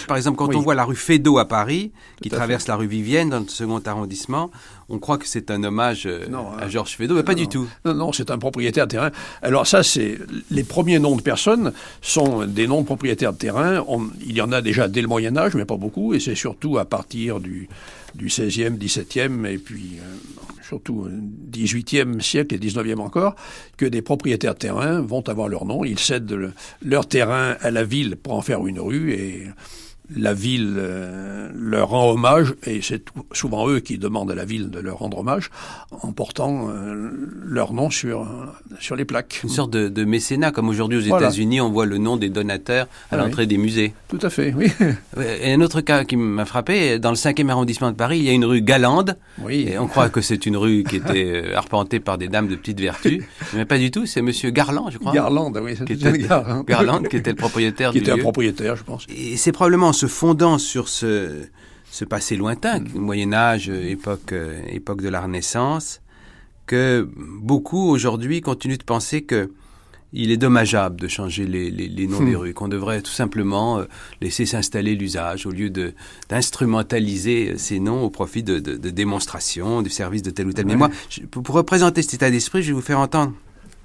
par 0.08 0.18
exemple, 0.18 0.38
quand 0.38 0.54
on 0.56 0.62
voit 0.62 0.76
la 0.76 0.86
rue 0.86 0.96
Fédot 0.96 1.40
à 1.40 1.48
Paris, 1.48 1.92
qui 2.22 2.30
traverse 2.30 2.68
la 2.68 2.76
rue 2.76 2.88
Vivienne 2.88 3.30
dans 3.30 3.40
le 3.40 3.48
second 3.48 3.82
arrondissement, 3.84 4.52
on 4.90 5.00
croit 5.00 5.18
que 5.18 5.28
c'est 5.28 5.52
un 5.52 5.64
hommage 5.64 6.06
euh, 6.06 6.26
à 6.60 6.66
hein. 6.66 6.70
Georges 6.70 6.96
Feydeau, 6.96 7.16
mais 7.16 7.24
pas 7.24 7.36
du 7.36 7.48
tout. 7.48 7.68
Non, 7.86 7.94
non, 7.94 8.12
c'est 8.12 8.32
un 8.32 8.38
propriétaire 8.38 8.88
de 8.88 8.92
terrain. 8.92 9.12
Alors 9.42 9.68
ça, 9.68 9.84
c'est 9.84 10.18
les 10.52 10.64
premiers 10.64 11.00
noms 11.00 11.16
de 11.16 11.22
personnes 11.22 11.74
sont 12.02 12.46
des 12.46 12.68
noms 12.68 12.82
de 12.82 12.86
propriétaires 12.86 13.34
de 13.34 13.38
terrain. 13.38 13.84
il 14.26 14.36
y 14.36 14.42
en 14.42 14.52
a 14.52 14.62
déjà 14.62 14.88
dès 14.88 15.02
le 15.02 15.08
Moyen 15.08 15.36
Âge, 15.38 15.56
mais 15.56 15.66
pas 15.66 15.78
beaucoup, 15.78 16.14
et 16.14 16.20
c'est 16.20 16.36
surtout 16.36 16.78
à 16.78 16.86
partir 16.86 17.40
du, 17.40 17.70
du 18.16 18.28
16e, 18.28 18.78
17e, 18.78 19.46
et 19.46 19.58
puis 19.58 20.00
euh, 20.00 20.44
surtout 20.68 21.08
18e 21.52 22.20
siècle 22.22 22.56
et 22.56 22.60
19e 22.60 23.00
encore, 23.00 23.36
que 23.78 23.86
des 23.86 24.02
propriétaires 24.02 24.54
de 24.54 24.60
terrain 24.60 25.02
vont 25.02 25.28
avoir 25.28 25.48
leur 25.48 25.66
nom. 25.66 25.84
Ils 25.84 26.00
cèdent 26.00 26.54
leur 26.84 27.08
terrain 27.08 27.56
à 27.62 27.72
la 27.72 27.84
ville 27.84 28.16
pour 28.16 28.34
en 28.34 28.42
faire 28.42 28.66
une 28.68 28.80
rue, 28.80 29.14
et 29.14 29.48
la 30.16 30.34
ville 30.34 30.76
euh, 30.78 31.50
leur 31.56 31.90
rend 31.90 32.12
hommage, 32.12 32.56
et 32.66 32.82
c'est 32.82 33.04
souvent 33.32 33.68
eux 33.70 33.80
qui 33.80 33.98
demandent 33.98 34.32
à 34.32 34.36
la 34.36 34.46
ville 34.46 34.70
de 34.70 34.80
leur 34.80 35.00
rendre 35.00 35.20
hommage, 35.20 35.50
en 35.92 36.12
portant 36.12 36.70
euh, 36.70 37.10
leur 37.46 37.74
nom 37.74 37.90
sur, 37.90 38.28
sur 38.80 38.96
les 38.96 39.06
plaques. 39.06 39.42
Une 39.44 39.50
sorte 39.50 39.72
de, 39.72 40.04
mécénat, 40.06 40.52
comme 40.52 40.70
aujourd'hui 40.70 40.98
aux 40.98 41.18
États-Unis, 41.18 41.62
on 41.62 41.72
voit 41.72 41.86
le 41.86 41.98
nom 41.98 42.18
des 42.18 42.30
donateurs 42.30 42.88
à 43.12 43.18
l'entrée 43.18 43.46
des 43.46 43.58
musées. 43.58 43.94
Tout 44.08 44.20
à 44.22 44.30
fait, 44.30 44.54
oui. 44.56 44.72
Et 45.42 45.54
un 45.54 45.62
autre 45.62 45.82
cas 45.82 46.04
qui 46.04 46.16
m'a 46.18 46.46
frappé, 46.46 47.00
dans 47.00 47.10
le 47.10 47.16
5e 47.16 47.50
arrondissement 47.50 47.92
de 47.92 47.96
Paris, 47.96 48.20
il 48.20 48.26
y 48.26 48.30
a 48.30 48.34
une 48.34 48.46
rue 48.46 48.62
Galande, 48.62 49.18
oui. 49.40 49.68
et 49.70 49.78
on 49.78 49.88
croit 49.88 50.10
que 50.10 50.22
c'est 50.22 50.46
une 50.46 50.58
rue 50.58 50.84
qui 50.84 50.98
était 50.98 51.44
euh, 51.46 51.58
arpentée 51.58 52.00
par 52.00 52.18
des 52.18 52.28
dames 52.28 52.48
de 52.48 52.56
petite 52.56 52.80
vertu, 52.80 53.28
mais 53.54 53.66
pas 53.66 53.78
du 53.78 53.92
tout, 53.92 54.06
c'est 54.06 54.22
Monsieur 54.22 54.52
Garland, 54.52 54.90
je 54.90 54.98
crois. 54.98 55.14
Garland, 55.14 55.54
oui, 55.62 55.76
qui 55.86 55.94
était, 55.94 56.18
Garland. 56.18 56.64
Garland, 56.64 57.04
qui 57.04 57.18
était 57.18 57.32
le 57.32 57.36
propriétaire 57.36 57.92
qui 57.92 58.00
du 58.00 58.04
était 58.04 58.12
un 58.12 58.18
propriétaire, 58.18 58.76
je 58.76 58.84
pense. 58.84 59.06
Et 59.16 59.38
c'est 59.38 59.52
probablement 59.52 59.94
se 60.04 60.08
fondant 60.08 60.58
sur 60.58 60.90
ce, 60.90 61.44
ce 61.90 62.04
passé 62.04 62.36
lointain, 62.36 62.80
mm. 62.80 62.88
Moyen 62.96 63.32
Âge, 63.32 63.70
époque, 63.70 64.34
euh, 64.34 64.62
époque 64.68 65.02
de 65.02 65.08
la 65.08 65.22
Renaissance, 65.22 66.02
que 66.66 67.08
beaucoup 67.42 67.90
aujourd'hui 67.90 68.42
continuent 68.42 68.78
de 68.78 68.84
penser 68.84 69.24
que 69.24 69.52
il 70.16 70.30
est 70.30 70.38
dommageable 70.38 71.02
de 71.02 71.08
changer 71.08 71.48
les, 71.48 71.72
les, 71.72 72.08
noms 72.08 72.20
des 72.20 72.34
mm. 72.34 72.36
rues, 72.36 72.54
qu'on 72.54 72.68
devrait 72.68 73.02
tout 73.02 73.12
simplement 73.12 73.80
euh, 73.80 73.86
laisser 74.22 74.46
s'installer 74.46 74.94
l'usage 74.96 75.46
au 75.46 75.52
lieu 75.52 75.70
de 75.70 75.94
d'instrumentaliser 76.30 77.58
ces 77.58 77.80
noms 77.80 78.04
au 78.04 78.10
profit 78.10 78.44
de, 78.44 78.60
de, 78.60 78.90
démonstrations, 78.90 79.82
du 79.82 79.90
service 79.90 80.22
de 80.22 80.32
tel 80.32 80.48
ou 80.48 80.54
tel. 80.54 80.66
Mais 80.66 80.76
moi, 80.76 80.90
pour 81.32 81.56
représenter 81.56 82.02
cet 82.02 82.16
état 82.16 82.30
d'esprit, 82.30 82.62
je 82.62 82.68
vais 82.68 82.74
vous 82.74 82.82
faire 82.82 83.00
entendre 83.00 83.34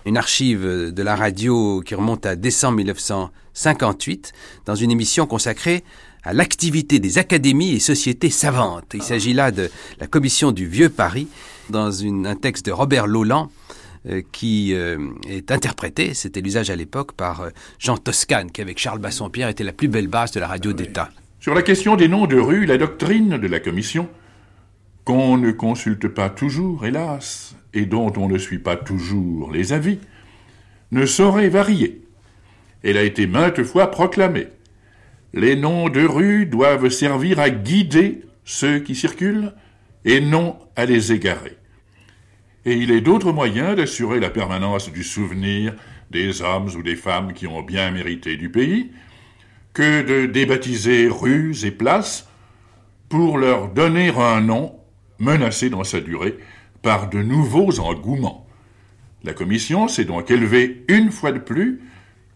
une 0.07 0.17
archive 0.17 0.93
de 0.93 1.02
la 1.02 1.17
radio 1.17 1.83
qui 1.85 1.95
remonte 1.95 2.26
à 2.26 2.37
décembre 2.37 2.76
1958, 2.78 4.33
dans 4.67 4.75
une 4.75 4.90
émission 4.90 5.26
consacrée 5.26 5.85
à 6.25 6.33
l'activité 6.33 6.99
des 6.99 7.19
académies 7.19 7.75
et 7.75 7.81
sociétés 7.81 8.31
savantes. 8.31 8.93
Il 8.95 9.02
s'agit 9.02 9.33
là 9.33 9.50
de 9.50 9.71
la 10.00 10.07
commission 10.07 10.52
du 10.52 10.67
Vieux 10.67 10.88
Paris, 10.88 11.28
dans 11.71 12.05
un 12.05 12.35
texte 12.37 12.67
de 12.67 12.73
Robert 12.73 13.07
Lolland, 13.07 13.50
euh, 14.07 14.23
qui 14.33 14.75
euh, 14.75 14.97
est 15.28 15.50
interprété, 15.50 16.14
c'était 16.14 16.40
l'usage 16.40 16.71
à 16.71 16.76
l'époque, 16.76 17.12
par 17.12 17.40
euh, 17.40 17.50
Jean 17.78 17.97
Toscane, 17.99 18.50
qui 18.50 18.61
avec 18.61 18.78
Charles 18.78 19.00
Bassompierre 19.00 19.49
était 19.49 19.64
la 19.64 19.73
plus 19.73 19.88
belle 19.88 20.07
base 20.07 20.31
de 20.33 20.40
la 20.40 20.47
radio 20.47 20.73
d'État. 20.73 21.11
Sur 21.40 21.55
la 21.55 21.62
question 21.62 21.97
des 21.97 22.09
noms 22.09 22.26
de 22.26 22.38
rues, 22.38 22.64
la 22.64 22.78
doctrine 22.78 23.38
de 23.38 23.47
la 23.47 23.61
commission, 23.61 24.09
qu'on 25.05 25.37
ne 25.37 25.50
consulte 25.50 26.09
pas 26.09 26.31
toujours, 26.31 26.87
hélas, 26.87 27.55
et 27.78 27.87
dont 27.87 28.12
on 28.16 28.28
ne 28.28 28.38
suit 28.38 28.58
pas 28.58 28.76
toujours 28.76 29.52
les 29.52 29.73
avis, 29.73 30.00
ne 30.90 31.06
saurait 31.06 31.49
varier. 31.49 32.02
Elle 32.82 32.97
a 32.97 33.02
été 33.02 33.26
maintes 33.26 33.62
fois 33.62 33.90
proclamée. 33.90 34.49
Les 35.32 35.54
noms 35.54 35.88
de 35.88 36.04
rues 36.04 36.47
doivent 36.47 36.88
servir 36.88 37.38
à 37.38 37.50
guider 37.50 38.23
ceux 38.44 38.80
qui 38.80 38.94
circulent 38.94 39.52
et 40.04 40.20
non 40.20 40.58
à 40.75 40.87
les 40.87 41.12
égarer. 41.12 41.56
Et 42.64 42.75
il 42.75 42.90
est 42.90 43.00
d'autres 43.00 43.32
moyens 43.32 43.76
d'assurer 43.76 44.18
la 44.18 44.30
permanence 44.30 44.90
du 44.90 45.04
souvenir 45.04 45.75
des 46.11 46.42
hommes 46.42 46.70
ou 46.76 46.82
des 46.82 46.97
femmes 46.97 47.32
qui 47.32 47.47
ont 47.47 47.62
bien 47.62 47.90
mérité 47.90 48.37
du 48.37 48.50
pays 48.50 48.90
que 49.75 50.02
de 50.02 50.26
débaptiser 50.26 51.08
rues 51.08 51.54
et 51.64 51.70
places 51.70 52.28
pour 53.08 53.38
leur 53.38 53.68
donner 53.68 54.08
un 54.08 54.40
nom 54.40 54.75
menacé 55.18 55.70
dans 55.70 55.85
sa 55.85 56.00
durée 56.00 56.38
par 56.82 57.08
de 57.08 57.23
nouveaux 57.23 57.80
engouements. 57.80 58.47
La 59.25 59.35
Commission 59.35 59.88
s'est 59.88 60.04
donc 60.04 60.30
élevée 60.30 60.85
une 60.88 61.11
fois 61.11 61.32
de 61.32 61.38
plus 61.38 61.80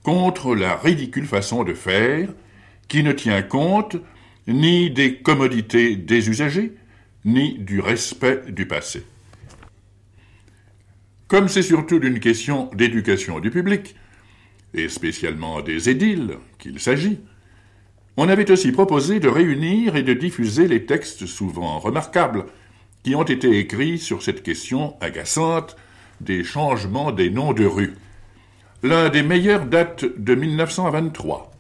contre 0.03 0.55
la 0.55 0.77
ridicule 0.77 1.27
façon 1.27 1.65
de 1.65 1.75
faire 1.75 2.29
qui 2.89 3.03
ne 3.03 3.13
tient 3.13 3.43
compte 3.43 3.97
ni 4.49 4.91
des 4.91 5.19
commodités 5.19 5.97
des 5.97 6.29
usagers, 6.29 6.73
ni 7.25 7.59
du 7.59 7.81
respect 7.81 8.43
du 8.49 8.67
passé. 8.67 9.05
Comme 11.29 11.49
c'est 11.49 11.63
surtout 11.63 11.99
d'une 11.99 12.21
question 12.21 12.69
d'éducation 12.75 13.41
du 13.41 13.51
public, 13.51 13.95
et 14.75 14.89
spécialement 14.89 15.61
des 15.63 15.89
édiles 15.89 16.39
qu'il 16.59 16.81
s'agit, 16.81 17.21
on 18.17 18.29
avait 18.29 18.51
aussi 18.51 18.73
proposé 18.73 19.21
de 19.21 19.29
réunir 19.29 19.97
et 19.97 20.03
de 20.03 20.13
diffuser 20.13 20.69
les 20.69 20.85
textes 20.85 21.27
souvent 21.27 21.79
remarquables 21.79 22.47
qui 23.03 23.15
ont 23.15 23.25
été 23.25 23.59
écrits 23.59 23.99
sur 23.99 24.23
cette 24.23 24.43
question 24.43 24.97
agaçante 25.01 25.77
des 26.21 26.45
changements 26.45 27.13
des 27.13 27.31
noms 27.31 27.53
de 27.53 27.65
rues. 27.65 27.95
L'un 28.83 29.09
des 29.09 29.23
meilleurs 29.23 29.67
date 29.67 30.05
de 30.05 30.35
1923 30.35 31.53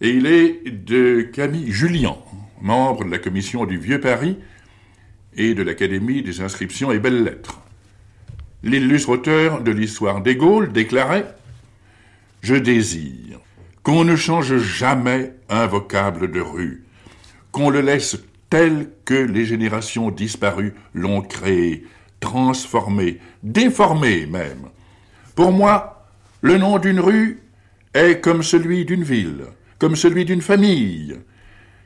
et 0.00 0.10
il 0.10 0.26
est 0.26 0.70
de 0.70 1.22
Camille 1.22 1.70
Julien, 1.70 2.16
membre 2.60 3.04
de 3.04 3.10
la 3.10 3.18
commission 3.18 3.64
du 3.64 3.78
Vieux 3.78 4.00
Paris 4.00 4.36
et 5.36 5.54
de 5.54 5.62
l'Académie 5.62 6.22
des 6.22 6.40
inscriptions 6.40 6.92
et 6.92 6.98
belles 6.98 7.24
lettres. 7.24 7.60
L'illustre 8.62 9.10
auteur 9.10 9.62
de 9.62 9.70
l'histoire 9.70 10.20
des 10.20 10.36
Gaules 10.36 10.72
déclarait 10.72 11.34
Je 12.42 12.54
désire 12.54 13.38
qu'on 13.82 14.04
ne 14.04 14.16
change 14.16 14.58
jamais 14.58 15.32
un 15.48 15.66
vocable 15.66 16.30
de 16.30 16.40
rue, 16.40 16.84
qu'on 17.52 17.70
le 17.70 17.80
laisse 17.80 18.18
tel 18.54 18.90
que 19.04 19.14
les 19.14 19.44
générations 19.44 20.12
disparues 20.12 20.74
l'ont 20.94 21.22
créé, 21.22 21.84
transformé, 22.20 23.18
déformé 23.42 24.26
même. 24.26 24.68
Pour 25.34 25.50
moi, 25.50 26.06
le 26.40 26.56
nom 26.56 26.78
d'une 26.78 27.00
rue 27.00 27.42
est 27.94 28.20
comme 28.20 28.44
celui 28.44 28.84
d'une 28.84 29.02
ville 29.02 29.46
comme 29.80 29.96
celui 29.96 30.24
d'une 30.24 30.40
famille. 30.40 31.18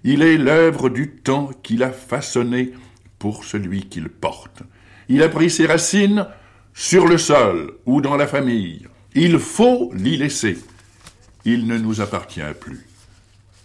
Il 0.05 0.23
est 0.23 0.37
l'œuvre 0.37 0.89
du 0.89 1.11
temps 1.11 1.51
qu'il 1.63 1.83
a 1.83 1.91
façonné 1.91 2.73
pour 3.19 3.45
celui 3.45 3.89
qu'il 3.89 4.09
porte. 4.09 4.63
Il 5.09 5.23
a 5.23 5.29
pris 5.29 5.51
ses 5.51 5.67
racines 5.67 6.27
sur 6.75 7.09
le 7.09 7.19
sol 7.19 7.73
ou 7.87 8.01
dans 8.01 8.17
la 8.17 8.27
famille. 8.27 8.87
Il 9.15 9.39
faut 9.39 9.91
l'y 9.95 10.17
laisser. 10.17 10.59
Il 11.45 11.67
ne 11.67 11.79
nous 11.79 12.01
appartient 12.01 12.55
plus. 12.61 12.87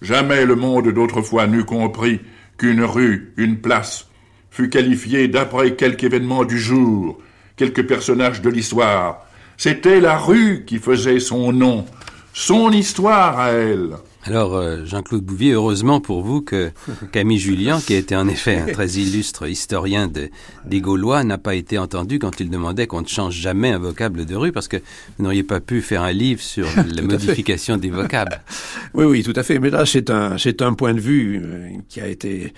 Jamais 0.02 0.46
le 0.46 0.56
monde 0.56 0.88
d'autrefois 0.88 1.46
n'eût 1.46 1.66
compris 1.66 2.22
qu'une 2.58 2.84
rue, 2.84 3.34
une 3.38 3.58
place, 3.58 4.08
fut 4.52 4.70
qualifiée 4.70 5.28
d'après 5.28 5.76
quelque 5.76 6.04
événement 6.04 6.46
du 6.46 6.60
jour, 6.60 7.20
quelque 7.56 7.82
personnage 7.82 8.42
de 8.42 8.50
l'histoire. 8.50 9.26
C'était 9.58 10.00
la 10.00 10.18
rue 10.18 10.64
qui 10.66 10.78
faisait 10.78 11.20
son 11.20 11.52
nom, 11.52 11.86
son 12.34 12.72
histoire 12.72 13.40
à 13.40 13.52
elle. 13.52 13.96
Alors, 14.26 14.56
euh, 14.56 14.86
Jean-Claude 14.86 15.24
Bouvier, 15.24 15.52
heureusement 15.52 16.00
pour 16.00 16.22
vous 16.22 16.42
que 16.42 16.72
Camille 17.12 17.40
Julien, 17.40 17.82
qui 17.82 17.94
était 17.94 18.16
en 18.16 18.28
effet 18.28 18.58
un 18.58 18.72
très 18.72 18.92
illustre 18.92 19.48
historien 19.48 20.08
des 20.08 20.82
Gaulois, 20.82 21.24
n'a 21.24 21.38
pas 21.38 21.56
été 21.56 21.78
entendu 21.78 22.20
quand 22.20 22.40
il 22.40 22.50
demandait 22.50 22.88
qu'on 22.88 23.02
ne 23.02 23.08
change 23.08 23.36
jamais 23.36 23.72
un 23.72 23.80
vocable 23.80 24.26
de 24.26 24.36
rue, 24.36 24.54
parce 24.54 24.70
que 24.70 24.78
vous 24.78 25.24
n'auriez 25.24 25.44
pas 25.44 25.60
pu 25.60 25.82
faire 25.82 26.04
un 26.04 26.14
livre 26.14 26.42
sur 26.42 26.68
la 26.96 27.02
modification 27.02 27.78
des 27.78 27.90
vocables. 27.90 28.42
Oui, 28.94 29.06
oui, 29.06 29.24
tout 29.24 29.34
à 29.36 29.44
fait. 29.44 29.58
Mais 29.58 29.72
là, 29.72 29.86
c'est 29.86 30.12
un, 30.12 30.38
c'est 30.38 30.62
un 30.62 30.74
point 30.74 30.94
de 30.94 31.00
vue 31.00 31.42
euh, 31.44 31.70
qui 31.90 32.00
a 32.00 32.08
été 32.08 32.54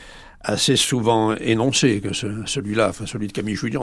assez 0.45 0.75
souvent 0.75 1.35
énoncé 1.35 2.01
que 2.01 2.13
celui-là, 2.13 2.89
enfin 2.89 3.05
celui 3.05 3.27
de 3.27 3.31
Camille 3.31 3.55
Julien. 3.55 3.81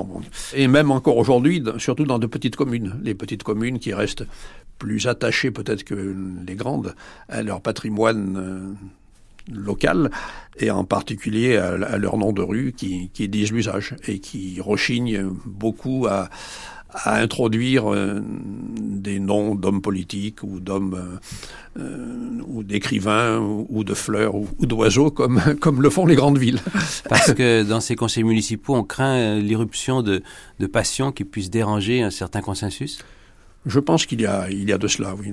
Et 0.54 0.68
même 0.68 0.90
encore 0.90 1.16
aujourd'hui, 1.16 1.62
surtout 1.78 2.04
dans 2.04 2.18
de 2.18 2.26
petites 2.26 2.56
communes, 2.56 3.00
les 3.02 3.14
petites 3.14 3.42
communes 3.42 3.78
qui 3.78 3.92
restent 3.92 4.24
plus 4.82 5.06
attachées 5.06 5.52
peut-être 5.52 5.84
que 5.84 5.94
les 6.44 6.56
grandes 6.56 6.96
à 7.28 7.44
leur 7.44 7.60
patrimoine 7.60 8.36
euh, 8.36 8.72
locales, 9.54 10.10
et 10.58 10.72
en 10.72 10.82
particulier 10.82 11.56
à, 11.56 11.74
à 11.74 11.98
leur 11.98 12.16
nom 12.16 12.32
de 12.32 12.42
rue 12.42 12.72
qui, 12.76 13.08
qui 13.14 13.28
disent 13.28 13.52
l'usage 13.52 13.94
et 14.08 14.18
qui 14.18 14.60
rechignent 14.60 15.30
beaucoup 15.44 16.08
à, 16.10 16.30
à 16.90 17.20
introduire 17.20 17.92
euh, 17.92 18.20
des 18.24 19.20
noms 19.20 19.54
d'hommes 19.54 19.82
politiques 19.82 20.42
ou 20.42 20.58
d'hommes 20.58 21.20
euh, 21.78 22.40
ou 22.48 22.64
d'écrivains 22.64 23.38
ou, 23.38 23.84
de 23.84 23.94
fleurs 23.94 24.34
ou, 24.34 24.48
d'oiseaux 24.62 25.12
comme, 25.12 25.40
comme 25.60 25.80
le 25.80 25.90
font 25.90 26.06
les 26.06 26.16
grandes 26.16 26.38
villes. 26.38 26.60
Parce 27.08 27.32
que 27.34 27.62
dans 27.68 27.80
ces 27.80 27.94
conseils 27.94 28.24
municipaux, 28.24 28.74
on 28.74 28.82
craint 28.82 29.38
l'irruption 29.38 30.02
de, 30.02 30.24
de 30.58 30.66
passions 30.66 31.12
qui 31.12 31.22
puissent 31.22 31.50
déranger 31.50 32.02
un 32.02 32.10
certain 32.10 32.40
consensus? 32.40 32.98
Je 33.66 33.80
pense 33.80 34.06
qu'il 34.06 34.20
y 34.20 34.26
a, 34.26 34.50
il 34.50 34.68
y 34.68 34.72
a 34.72 34.78
de 34.78 34.88
cela, 34.88 35.14
oui 35.14 35.32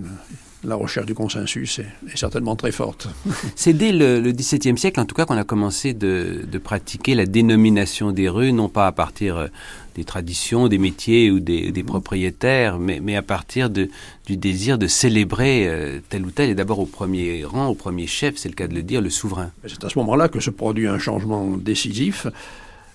la 0.64 0.76
recherche 0.76 1.06
du 1.06 1.14
consensus 1.14 1.80
est, 1.80 2.18
certainement 2.18 2.56
très 2.56 2.72
forte. 2.72 3.08
C'est 3.56 3.74
dès 3.74 3.92
le, 3.92 4.32
XVIIe 4.32 4.78
siècle, 4.78 5.00
en 5.00 5.06
tout 5.06 5.16
cas, 5.16 5.26
qu'on 5.26 5.38
a 5.38 5.44
commencé 5.44 5.94
de, 5.94 6.46
pratiquer 6.64 7.16
la 7.16 7.26
dénomination 7.26 8.12
des 8.12 8.28
rues, 8.28 8.52
non 8.52 8.68
pas 8.68 8.88
à 8.88 8.92
partir 8.92 9.38
euh, 9.38 9.48
des 9.96 10.04
traditions, 10.04 10.68
des 10.68 10.78
métiers 10.78 11.32
ou 11.32 11.40
des, 11.40 11.84
propriétaires, 11.84 12.78
mais, 12.78 13.16
à 13.16 13.22
partir 13.22 13.70
du 13.70 13.90
désir 14.28 14.78
de 14.78 14.88
célébrer 14.88 15.68
euh, 15.68 16.00
tel 16.10 16.26
ou 16.26 16.32
tel, 16.32 16.50
et 16.50 16.56
d'abord 16.56 16.80
au 16.80 16.86
premier 16.86 17.46
rang, 17.46 17.68
au 17.68 17.76
premier 17.76 18.08
chef, 18.08 18.36
c'est 18.38 18.50
le 18.50 18.56
cas 18.56 18.68
de 18.68 18.76
le 18.76 18.84
dire, 18.84 19.02
le 19.02 19.10
souverain. 19.10 19.52
C'est 19.66 19.84
à 19.84 19.90
ce 19.90 19.98
moment-là 20.00 20.28
que 20.28 20.40
se 20.40 20.50
produit 20.50 20.88
un 20.88 21.00
changement 21.00 21.48
décisif 21.58 22.28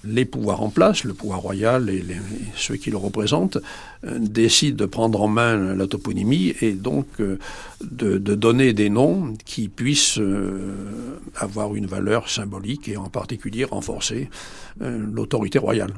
les 0.06 0.24
pouvoirs 0.24 0.62
en 0.62 0.70
place, 0.70 1.04
le 1.04 1.14
pouvoir 1.14 1.40
royal 1.40 1.90
et, 1.90 2.04
ceux 2.54 2.76
qui 2.76 2.90
le 2.90 2.96
représentent, 2.96 3.58
euh, 4.04 4.18
décident 4.18 4.76
de 4.76 4.86
prendre 4.86 5.22
en 5.22 5.28
main 5.28 5.74
la 5.74 5.86
toponymie 5.86 6.54
et 6.60 6.72
donc 6.72 7.06
euh, 7.20 7.38
de, 7.82 8.18
donner 8.18 8.72
des 8.72 8.90
noms 8.90 9.34
qui 9.44 9.68
puissent 9.68 10.18
euh, 10.18 11.18
avoir 11.36 11.74
une 11.74 11.86
valeur 11.86 12.28
symbolique 12.28 12.88
et 12.88 12.96
en 12.96 13.08
particulier 13.08 13.64
renforcer 13.64 14.28
l'autorité 14.80 15.58
royale. 15.58 15.92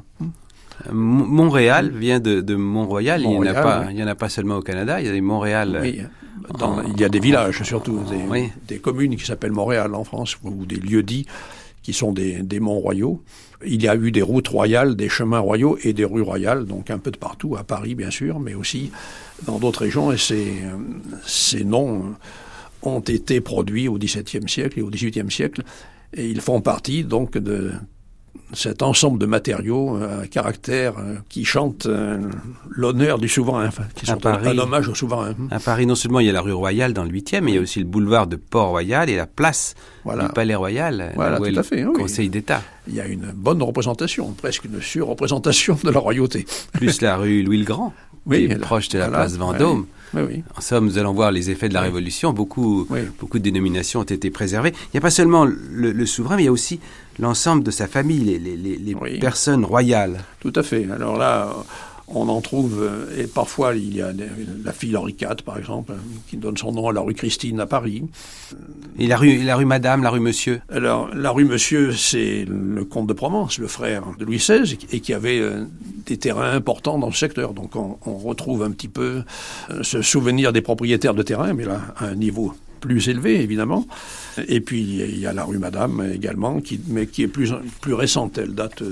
Montréal 0.91 1.91
vient 1.91 2.19
de, 2.19 2.55
Mont-Royal. 2.55 3.21
il 3.21 3.29
n'y 3.29 3.37
en, 3.37 3.41
en, 3.41 4.07
a 4.07 4.15
pas 4.15 4.29
seulement 4.29 4.57
au 4.57 4.61
Canada, 4.61 5.01
il 5.01 5.07
y 5.07 5.09
a 5.09 5.11
des 5.11 5.21
Montréal. 5.21 5.79
Oui. 5.81 6.01
il 6.87 7.01
y 7.01 7.03
a 7.03 7.09
des 7.09 7.19
villages 7.19 7.63
surtout, 7.63 8.03
des, 8.03 8.51
des 8.67 8.77
communes 8.77 9.15
qui 9.15 9.25
s'appellent 9.25 9.51
Montréal 9.51 9.95
en 9.95 10.03
France, 10.03 10.37
ou 10.43 10.65
des 10.67 10.75
lieux 10.75 11.01
dits 11.01 11.25
qui 11.81 11.93
sont 11.93 12.11
des, 12.11 12.43
des 12.43 12.59
monts 12.59 12.79
royaux. 12.79 13.23
Il 13.65 13.81
y 13.81 13.87
a 13.87 13.95
eu 13.95 14.11
des 14.11 14.21
routes 14.21 14.47
royales, 14.47 14.95
des 14.95 15.09
chemins 15.09 15.39
royaux 15.39 15.77
et 15.83 15.93
des 15.93 16.05
rues 16.05 16.21
royales, 16.21 16.65
donc 16.65 16.91
un 16.91 16.99
peu 16.99 17.11
de 17.11 17.17
partout, 17.17 17.55
à 17.55 17.63
Paris 17.63 17.95
bien 17.95 18.11
sûr, 18.11 18.39
mais 18.39 18.53
aussi 18.53 18.91
dans 19.45 19.57
d'autres 19.57 19.81
régions. 19.81 20.11
Et 20.11 20.17
ces, 20.17 20.53
ces 21.25 21.63
noms 21.63 22.15
ont 22.83 22.99
été 22.99 23.41
produits 23.41 23.87
au 23.87 23.97
XVIIe 23.97 24.47
siècle 24.47 24.79
et 24.79 24.81
au 24.81 24.89
XVIIIe 24.89 25.31
siècle. 25.31 25.63
Et 26.13 26.29
ils 26.29 26.41
font 26.41 26.61
partie 26.61 27.03
donc 27.03 27.37
de 27.37 27.71
cet 28.53 28.81
ensemble 28.81 29.19
de 29.19 29.25
matériaux 29.25 29.97
euh, 29.97 30.23
à 30.23 30.27
caractère 30.27 30.97
euh, 30.97 31.15
qui 31.29 31.45
chantent 31.45 31.85
euh, 31.85 32.19
l'honneur 32.69 33.19
du 33.19 33.27
souverain, 33.27 33.69
qui 33.95 34.05
sont 34.05 34.25
un, 34.25 34.57
hommage 34.57 34.87
au 34.87 34.95
souverain. 34.95 35.35
À 35.51 35.59
Paris, 35.59 35.85
non 35.85 35.95
seulement 35.95 36.19
il 36.19 36.27
y 36.27 36.29
a 36.29 36.33
la 36.33 36.41
rue 36.41 36.53
Royale 36.53 36.93
dans 36.93 37.03
le 37.03 37.09
8e, 37.09 37.41
mais 37.41 37.51
il 37.51 37.55
y 37.55 37.57
a 37.57 37.61
aussi 37.61 37.79
le 37.79 37.85
boulevard 37.85 38.27
de 38.27 38.35
Port-Royal 38.35 39.09
et 39.09 39.15
la 39.15 39.27
place 39.27 39.75
du 40.05 40.27
Palais 40.33 40.55
Royal, 40.55 41.11
voilà, 41.15 41.37
tout 41.37 41.59
à 41.59 41.63
fait, 41.63 41.83
Conseil 41.83 42.29
d'État. 42.29 42.61
Il 42.87 42.95
y 42.95 43.01
a 43.01 43.05
une 43.05 43.31
bonne 43.35 43.61
représentation, 43.61 44.31
presque 44.31 44.65
une 44.65 44.81
surreprésentation 44.81 45.77
de 45.83 45.91
la 45.91 45.99
royauté. 45.99 46.45
Plus 46.73 47.01
la 47.01 47.17
rue 47.17 47.43
Louis-le-Grand, 47.43 47.93
oui, 48.25 48.47
proche 48.55 48.89
de 48.89 48.99
la 48.99 49.09
place 49.09 49.35
Vendôme. 49.35 49.85
Oui, 50.13 50.43
En 50.55 50.61
somme, 50.61 50.85
nous 50.85 50.97
allons 50.97 51.13
voir 51.13 51.31
les 51.31 51.49
effets 51.49 51.69
de 51.69 51.73
la 51.73 51.81
Révolution. 51.81 52.31
Beaucoup, 52.31 52.87
beaucoup 53.19 53.39
de 53.39 53.43
dénominations 53.43 54.01
ont 54.01 54.03
été 54.03 54.29
préservées. 54.29 54.71
Il 54.85 54.89
n'y 54.93 54.97
a 54.99 55.01
pas 55.01 55.09
seulement 55.09 55.45
le, 55.45 56.05
souverain, 56.05 56.37
mais 56.37 56.43
il 56.43 56.45
y 56.45 56.49
a 56.49 56.51
aussi 56.51 56.79
l'ensemble 57.19 57.63
de 57.63 57.71
sa 57.71 57.87
famille, 57.87 58.23
les, 58.23 58.39
les, 58.39 58.77
les 58.77 59.19
personnes 59.19 59.65
royales. 59.65 60.19
Tout 60.39 60.53
à 60.55 60.63
fait. 60.63 60.87
Alors 60.91 61.17
là, 61.17 61.49
on 62.09 62.29
en 62.29 62.39
trouve, 62.39 62.81
euh, 62.81 63.21
et 63.21 63.27
parfois 63.27 63.75
il 63.75 63.95
y 63.95 64.01
a 64.01 64.11
la 64.63 64.71
fille 64.71 64.95
Henri 64.95 65.15
IV, 65.19 65.43
par 65.43 65.57
exemple, 65.57 65.93
qui 66.29 66.37
donne 66.37 66.55
son 66.55 66.71
nom 66.71 66.87
à 66.87 66.93
la 66.93 67.01
rue 67.01 67.13
Christine 67.13 67.59
à 67.59 67.65
Paris. 67.65 68.03
Et 68.97 69.07
la 69.07 69.17
rue, 69.17 69.43
la 69.43 69.57
rue 69.57 69.65
Madame, 69.65 70.03
la 70.03 70.09
rue 70.09 70.21
Monsieur 70.21 70.61
Alors, 70.69 71.13
la 71.13 71.31
rue 71.31 71.43
Monsieur, 71.43 71.91
c'est 71.91 72.45
le 72.45 72.85
comte 72.85 73.07
de 73.07 73.13
Provence, 73.13 73.57
le 73.57 73.67
frère 73.67 74.03
de 74.17 74.23
Louis 74.23 74.37
XVI, 74.37 74.77
et 74.91 75.01
qui 75.01 75.13
avait 75.13 75.39
euh, 75.39 75.65
des 76.05 76.17
terrains 76.17 76.53
importants 76.53 76.97
dans 76.97 77.07
le 77.07 77.13
secteur. 77.13 77.53
Donc, 77.53 77.75
on, 77.75 77.97
retrouve 78.17 78.63
un 78.63 78.71
petit 78.71 78.87
peu 78.87 79.23
euh, 79.69 79.83
ce 79.83 80.01
souvenir 80.01 80.53
des 80.53 80.61
propriétaires 80.61 81.13
de 81.13 81.23
terrain, 81.23 81.53
mais 81.53 81.65
là, 81.65 81.81
à 81.97 82.05
un 82.05 82.15
niveau 82.15 82.53
plus 82.79 83.09
élevé, 83.09 83.41
évidemment. 83.41 83.85
Et 84.47 84.61
puis, 84.61 84.81
il 84.81 85.19
y 85.19 85.25
a 85.25 85.33
la 85.33 85.43
rue 85.43 85.57
Madame 85.57 86.11
également, 86.13 86.61
qui, 86.61 86.79
mais 86.87 87.07
qui 87.07 87.23
est 87.23 87.27
plus, 87.27 87.53
plus 87.81 87.93
récente. 87.93 88.37
Elle 88.37 88.53
date 88.53 88.83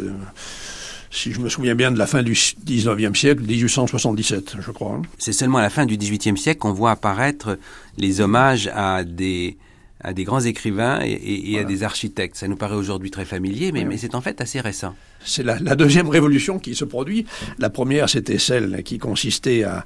si 1.16 1.32
je 1.32 1.40
me 1.40 1.50
souviens 1.50 1.76
bien, 1.76 1.92
de 1.92 1.98
la 1.98 2.08
fin 2.08 2.24
du 2.24 2.34
19e 2.34 3.16
siècle, 3.16 3.42
1877, 3.44 4.58
je 4.60 4.72
crois. 4.72 5.02
C'est 5.18 5.32
seulement 5.32 5.60
à 5.60 5.62
la 5.62 5.70
fin 5.70 5.86
du 5.86 5.98
18e 5.98 6.36
siècle 6.36 6.60
qu'on 6.60 6.74
voit 6.74 6.92
apparaître 6.92 7.58
les 7.98 8.20
hommages 8.20 8.70
à 8.74 9.04
des, 9.06 9.58
à 10.02 10.14
des 10.14 10.26
grands 10.26 10.42
écrivains 10.42 11.00
et, 11.04 11.58
à 11.58 11.64
des 11.64 11.84
architectes. 11.84 12.36
Ça 12.36 12.48
nous 12.48 12.58
paraît 12.58 12.76
aujourd'hui 12.76 13.12
très 13.12 13.24
familier, 13.24 13.72
mais, 13.72 13.86
mais 13.86 13.98
c'est 13.98 14.14
en 14.14 14.22
fait 14.22 14.42
assez 14.42 14.60
récent. 14.60 14.94
C'est 15.24 15.44
la, 15.44 15.58
deuxième 15.58 16.10
révolution 16.10 16.60
qui 16.60 16.76
se 16.76 16.86
produit. 16.86 17.26
La 17.60 17.70
première, 17.70 18.10
c'était 18.10 18.38
celle 18.38 18.84
qui 18.84 18.98
consistait 18.98 19.64
à, 19.64 19.86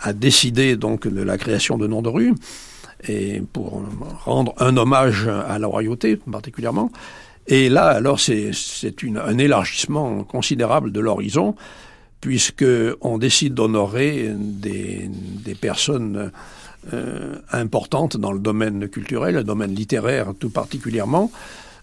à 0.00 0.14
décider 0.14 0.76
donc 0.76 1.06
de 1.06 1.22
la 1.22 1.36
création 1.36 1.76
de 1.76 1.86
noms 1.86 2.02
de 2.02 2.08
rue 2.08 2.34
et 3.08 3.42
pour 3.52 3.82
rendre 4.24 4.54
un 4.58 4.76
hommage 4.76 5.28
à 5.28 5.58
la 5.58 5.66
royauté 5.66 6.16
particulièrement. 6.16 6.90
Et 7.48 7.68
là, 7.68 7.88
alors, 7.88 8.18
c'est 8.18 8.50
un 9.16 9.38
élargissement 9.38 10.24
considérable 10.24 10.90
de 10.90 11.00
l'horizon, 11.00 11.54
puisqu'on 12.20 13.18
décide 13.18 13.54
d'honorer 13.54 14.32
des, 14.34 15.08
des, 15.44 15.54
personnes 15.54 16.32
euh, 16.92 17.36
importantes 17.52 18.16
dans 18.16 18.32
le 18.32 18.40
domaine 18.40 18.88
culturel, 18.88 19.36
le 19.36 19.44
domaine 19.44 19.74
littéraire 19.74 20.32
tout 20.38 20.50
particulièrement, 20.50 21.30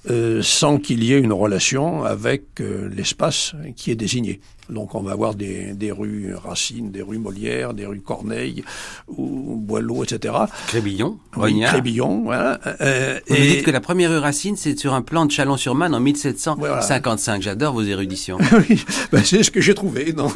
euh, 0.09 0.41
sans 0.41 0.79
qu'il 0.79 1.03
y 1.03 1.13
ait 1.13 1.19
une 1.19 1.31
relation 1.31 2.03
avec 2.03 2.59
euh, 2.59 2.89
l'espace 2.93 3.53
qui 3.75 3.89
est 3.89 3.95
désigné. 3.95 4.41
Donc 4.69 4.95
on 4.95 5.01
va 5.01 5.11
avoir 5.11 5.35
des, 5.35 5.73
des, 5.73 5.91
rues 5.91 6.33
Racine, 6.35 6.91
des 6.91 7.01
rues 7.01 7.17
Molière, 7.17 7.73
des 7.73 7.85
rues 7.85 8.01
Corneille, 8.01 8.63
ou 9.07 9.55
Boileau, 9.55 10.03
etc. 10.03 10.33
Crébillon, 10.67 11.17
oui, 11.37 11.61
Crébillon, 11.61 12.23
voilà. 12.23 12.59
Euh, 12.81 13.19
Vous 13.27 13.35
et... 13.35 13.47
dites 13.47 13.63
que 13.63 13.71
la 13.71 13.81
première 13.81 14.09
rue 14.09 14.17
Racine, 14.17 14.55
c'est 14.55 14.77
sur 14.77 14.93
un 14.93 15.01
plan 15.01 15.25
de 15.25 15.31
Chalon-sur-Marne 15.31 15.95
en 15.95 15.99
1755. 15.99 17.41
J'adore 17.41 17.73
vos 17.73 17.83
éruditions. 17.83 18.37
oui, 18.69 18.83
ben, 19.11 19.21
c'est 19.23 19.43
ce 19.43 19.51
que 19.51 19.61
j'ai 19.61 19.73
trouvé 19.73 20.13
dans, 20.13 20.31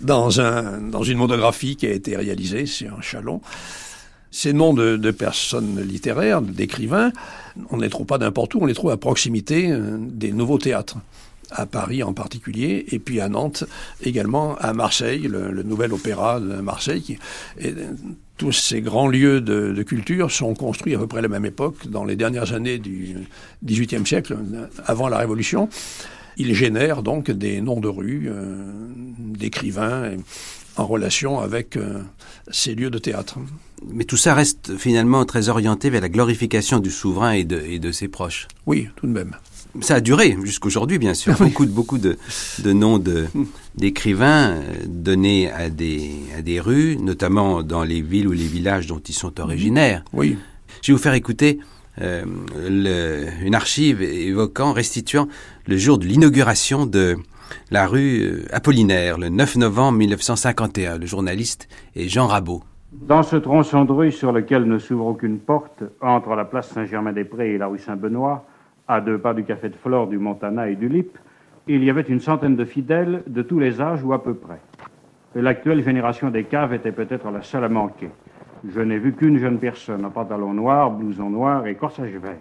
dans, 0.00 0.40
un, 0.40 0.78
dans 0.78 1.02
une 1.02 1.18
monographie 1.18 1.76
qui 1.76 1.86
a 1.86 1.92
été 1.92 2.16
réalisée 2.16 2.66
sur 2.66 3.02
Chalon. 3.02 3.40
Ces 4.30 4.52
noms 4.52 4.74
de, 4.74 5.10
personnes 5.10 5.80
littéraires, 5.80 6.40
d'écrivains, 6.40 7.12
on 7.70 7.76
ne 7.76 7.82
les 7.82 7.90
trouve 7.90 8.06
pas 8.06 8.18
n'importe 8.18 8.54
où, 8.54 8.60
on 8.60 8.66
les 8.66 8.74
trouve 8.74 8.90
à 8.90 8.96
proximité 8.96 9.70
euh, 9.70 9.96
des 9.98 10.32
nouveaux 10.32 10.58
théâtres 10.58 10.98
à 11.50 11.66
Paris 11.66 12.04
en 12.04 12.12
particulier, 12.12 12.86
et 12.90 13.00
puis 13.00 13.20
à 13.20 13.28
Nantes 13.28 13.64
également, 14.02 14.56
à 14.58 14.72
Marseille, 14.72 15.22
le, 15.22 15.62
nouvel 15.64 15.92
opéra 15.92 16.38
de 16.38 16.60
Marseille. 16.60 17.18
tous 18.36 18.52
ces 18.52 18.80
grands 18.80 19.08
lieux 19.08 19.40
de, 19.40 19.82
culture 19.82 20.30
sont 20.30 20.54
construits 20.54 20.94
à 20.94 20.98
peu 20.98 21.08
près 21.08 21.18
à 21.18 21.22
la 21.22 21.28
même 21.28 21.44
époque, 21.44 21.88
dans 21.88 22.04
les 22.04 22.14
dernières 22.14 22.52
années 22.52 22.78
du 22.78 23.16
XVIIIe 23.64 24.06
siècle, 24.06 24.36
avant 24.86 25.08
la 25.08 25.18
Révolution. 25.18 25.68
Ils 26.40 26.54
génèrent 26.54 27.02
donc 27.02 27.30
des 27.30 27.60
noms 27.60 27.80
de 27.80 27.88
rues, 27.88 28.28
euh, 28.28 28.64
d'écrivains, 29.18 30.12
en 30.76 30.86
relation 30.86 31.38
avec 31.38 31.78
ces 32.50 32.74
lieux 32.74 32.88
de 32.88 32.98
théâtre. 32.98 33.38
Mais 33.92 34.04
tout 34.04 34.16
ça 34.16 34.34
reste 34.34 34.76
finalement 34.76 35.24
très 35.24 35.48
orienté 35.48 35.90
vers 35.90 36.00
la 36.00 36.08
glorification 36.08 36.78
du 36.78 36.90
souverain 36.90 37.32
et 37.32 37.44
de, 37.44 37.60
et 37.60 37.78
de 37.78 37.92
ses 37.92 38.08
proches. 38.08 38.48
Oui, 38.66 38.88
tout 38.96 39.06
de 39.06 39.12
même. 39.12 39.36
Ça 39.80 39.96
a 39.96 40.00
duré 40.00 40.36
jusqu'aujourd'hui, 40.44 40.98
bien 40.98 41.14
sûr. 41.14 41.34
Beaucoup, 41.38 41.64
de, 41.64 41.70
beaucoup 41.70 41.98
de, 41.98 42.18
de 42.62 42.72
noms 42.72 43.02
d'écrivains 43.76 44.50
euh, 44.50 44.62
donnés 44.86 45.50
à 45.50 45.70
des, 45.70 46.10
à 46.36 46.42
des 46.42 46.60
rues, 46.60 46.96
notamment 46.96 47.62
dans 47.62 47.84
les 47.84 48.02
villes 48.02 48.26
ou 48.28 48.32
les 48.32 48.46
villages 48.46 48.86
dont 48.86 48.98
ils 48.98 49.14
sont 49.14 49.40
originaires. 49.40 50.04
Oui. 50.12 50.36
Je 50.82 50.92
vais 50.92 50.96
vous 50.96 51.02
faire 51.02 51.14
écouter 51.14 51.60
euh, 52.00 52.24
une 53.42 53.54
archive 53.54 54.02
évoquant, 54.02 54.72
restituant 54.72 55.28
le 55.66 55.76
jour 55.76 55.98
de 55.98 56.06
l'inauguration 56.06 56.86
de 56.86 57.16
la 57.70 57.86
rue 57.86 58.22
euh, 58.22 58.44
Apollinaire, 58.52 59.18
le 59.18 59.28
9 59.28 59.56
novembre 59.56 59.98
1951. 59.98 60.98
Le 60.98 61.06
journaliste 61.06 61.68
est 61.94 62.08
Jean 62.08 62.26
Rabot. 62.26 62.62
Dans 62.92 63.22
ce 63.22 63.36
tronçon 63.36 63.84
de 63.84 63.92
rue 63.92 64.12
sur 64.12 64.32
lequel 64.32 64.64
ne 64.64 64.78
s'ouvre 64.78 65.06
aucune 65.06 65.38
porte, 65.38 65.84
entre 66.00 66.34
la 66.34 66.44
place 66.44 66.70
Saint-Germain-des-Prés 66.70 67.54
et 67.54 67.58
la 67.58 67.68
rue 67.68 67.78
Saint-Benoît, 67.78 68.44
à 68.88 69.00
deux 69.00 69.18
pas 69.18 69.34
du 69.34 69.44
café 69.44 69.68
de 69.68 69.76
Flore, 69.76 70.08
du 70.08 70.18
Montana 70.18 70.68
et 70.68 70.74
du 70.74 70.88
Lip, 70.88 71.16
il 71.68 71.84
y 71.84 71.90
avait 71.90 72.02
une 72.02 72.20
centaine 72.20 72.56
de 72.56 72.64
fidèles 72.64 73.22
de 73.28 73.42
tous 73.42 73.60
les 73.60 73.80
âges 73.80 74.02
ou 74.02 74.12
à 74.12 74.22
peu 74.22 74.34
près. 74.34 74.60
L'actuelle 75.36 75.84
génération 75.84 76.30
des 76.30 76.44
caves 76.44 76.74
était 76.74 76.90
peut-être 76.90 77.30
la 77.30 77.42
seule 77.42 77.62
à 77.62 77.68
manquer. 77.68 78.10
Je 78.68 78.80
n'ai 78.80 78.98
vu 78.98 79.12
qu'une 79.12 79.38
jeune 79.38 79.58
personne 79.58 80.04
en 80.04 80.10
pantalon 80.10 80.52
noir, 80.52 80.90
blouson 80.90 81.30
noir 81.30 81.66
et 81.66 81.74
corsage 81.76 82.14
vert. 82.16 82.36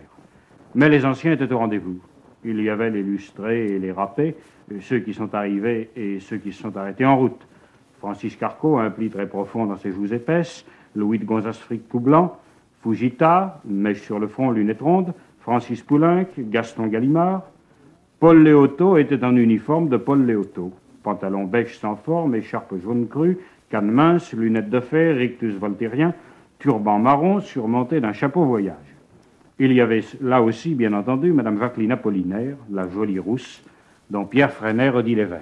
Mais 0.76 0.90
les 0.90 1.06
anciens 1.06 1.32
étaient 1.32 1.52
au 1.52 1.58
rendez-vous. 1.58 2.00
Il 2.44 2.62
y 2.62 2.70
avait 2.70 2.90
les 2.90 3.04
lustrés 3.04 3.68
et 3.68 3.80
les 3.80 3.92
râpés, 3.92 4.36
ceux 4.82 5.00
qui 5.00 5.14
sont 5.14 5.34
arrivés 5.34 5.90
et 5.96 6.20
ceux 6.20 6.38
qui 6.38 6.52
se 6.52 6.62
sont 6.62 6.76
arrêtés 6.76 7.06
en 7.06 7.18
route. 7.18 7.48
Francis 8.00 8.36
Carco, 8.36 8.78
un 8.78 8.90
pli 8.90 9.10
très 9.10 9.28
profond 9.28 9.66
dans 9.66 9.78
ses 9.78 9.92
joues 9.92 10.14
épaisses, 10.14 10.66
Louis 10.96 11.20
de 11.20 11.26
Gonzasfric 11.26 11.88
tout 11.90 12.00
blanc, 12.00 12.38
Fujita, 12.82 13.62
mèche 13.66 14.02
sur 14.02 14.20
le 14.20 14.28
front, 14.28 14.52
lunettes 14.52 14.82
rondes, 14.82 15.14
Francis 15.40 15.82
Poulenc, 15.82 16.28
Gaston 16.38 16.88
Gallimard. 16.88 17.44
Paul 18.20 18.44
Léoto 18.44 18.98
était 18.98 19.24
en 19.24 19.36
uniforme 19.36 19.90
de 19.90 19.98
Paul 19.98 20.26
Léoto. 20.26 20.72
Pantalon 21.04 21.46
beige 21.46 21.78
sans 21.78 21.96
forme, 21.96 22.36
écharpe 22.36 22.76
jaune 22.78 23.08
crue, 23.08 23.38
canne 23.70 23.92
mince, 23.92 24.34
lunettes 24.34 24.70
de 24.70 24.80
fer, 24.80 25.16
rictus 25.16 25.56
voltairien, 25.56 26.14
turban 26.60 27.00
marron 27.00 27.40
surmonté 27.40 28.02
d'un 28.02 28.14
chapeau 28.14 28.46
voyage. 28.46 28.76
Il 29.60 29.74
y 29.74 29.82
avait 29.82 30.04
là 30.22 30.42
aussi, 30.42 30.74
bien 30.74 30.94
entendu, 30.94 31.34
Madame 31.34 31.58
Vacline 31.58 31.92
Apollinaire, 31.92 32.56
la 32.72 32.88
jolie 32.88 33.20
rousse, 33.20 33.62
dont 34.10 34.26
Pierre 34.26 34.52
Freinet 34.52 34.90
redit 34.90 35.16
les 35.16 35.26
vers. 35.26 35.42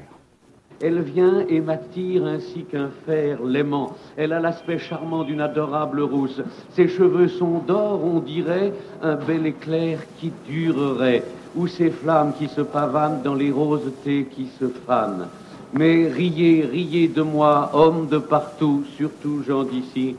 Elle 0.79 1.01
vient 1.01 1.43
et 1.49 1.59
m'attire 1.59 2.25
ainsi 2.25 2.63
qu'un 2.63 2.89
fer 3.05 3.43
l'aimant. 3.43 3.95
Elle 4.15 4.33
a 4.33 4.39
l'aspect 4.39 4.77
charmant 4.77 5.23
d'une 5.23 5.41
adorable 5.41 6.01
rousse. 6.01 6.41
Ses 6.71 6.87
cheveux 6.87 7.27
sont 7.27 7.59
d'or, 7.59 8.03
on 8.03 8.19
dirait, 8.19 8.73
un 9.01 9.15
bel 9.15 9.47
éclair 9.47 9.99
qui 10.17 10.31
durerait, 10.47 11.23
ou 11.55 11.65
ces 11.65 11.89
flammes 11.89 12.33
qui 12.37 12.47
se 12.47 12.61
pavanent 12.61 13.23
dans 13.23 13.33
les 13.33 13.49
rosetés 13.49 14.27
qui 14.29 14.47
se 14.59 14.67
fanent. 14.67 15.27
Mais 15.73 16.07
riez, 16.07 16.65
riez 16.65 17.07
de 17.07 17.21
moi, 17.21 17.71
hommes 17.73 18.07
de 18.07 18.17
partout, 18.17 18.83
surtout 18.95 19.43
gens 19.43 19.63
d'ici, 19.63 20.15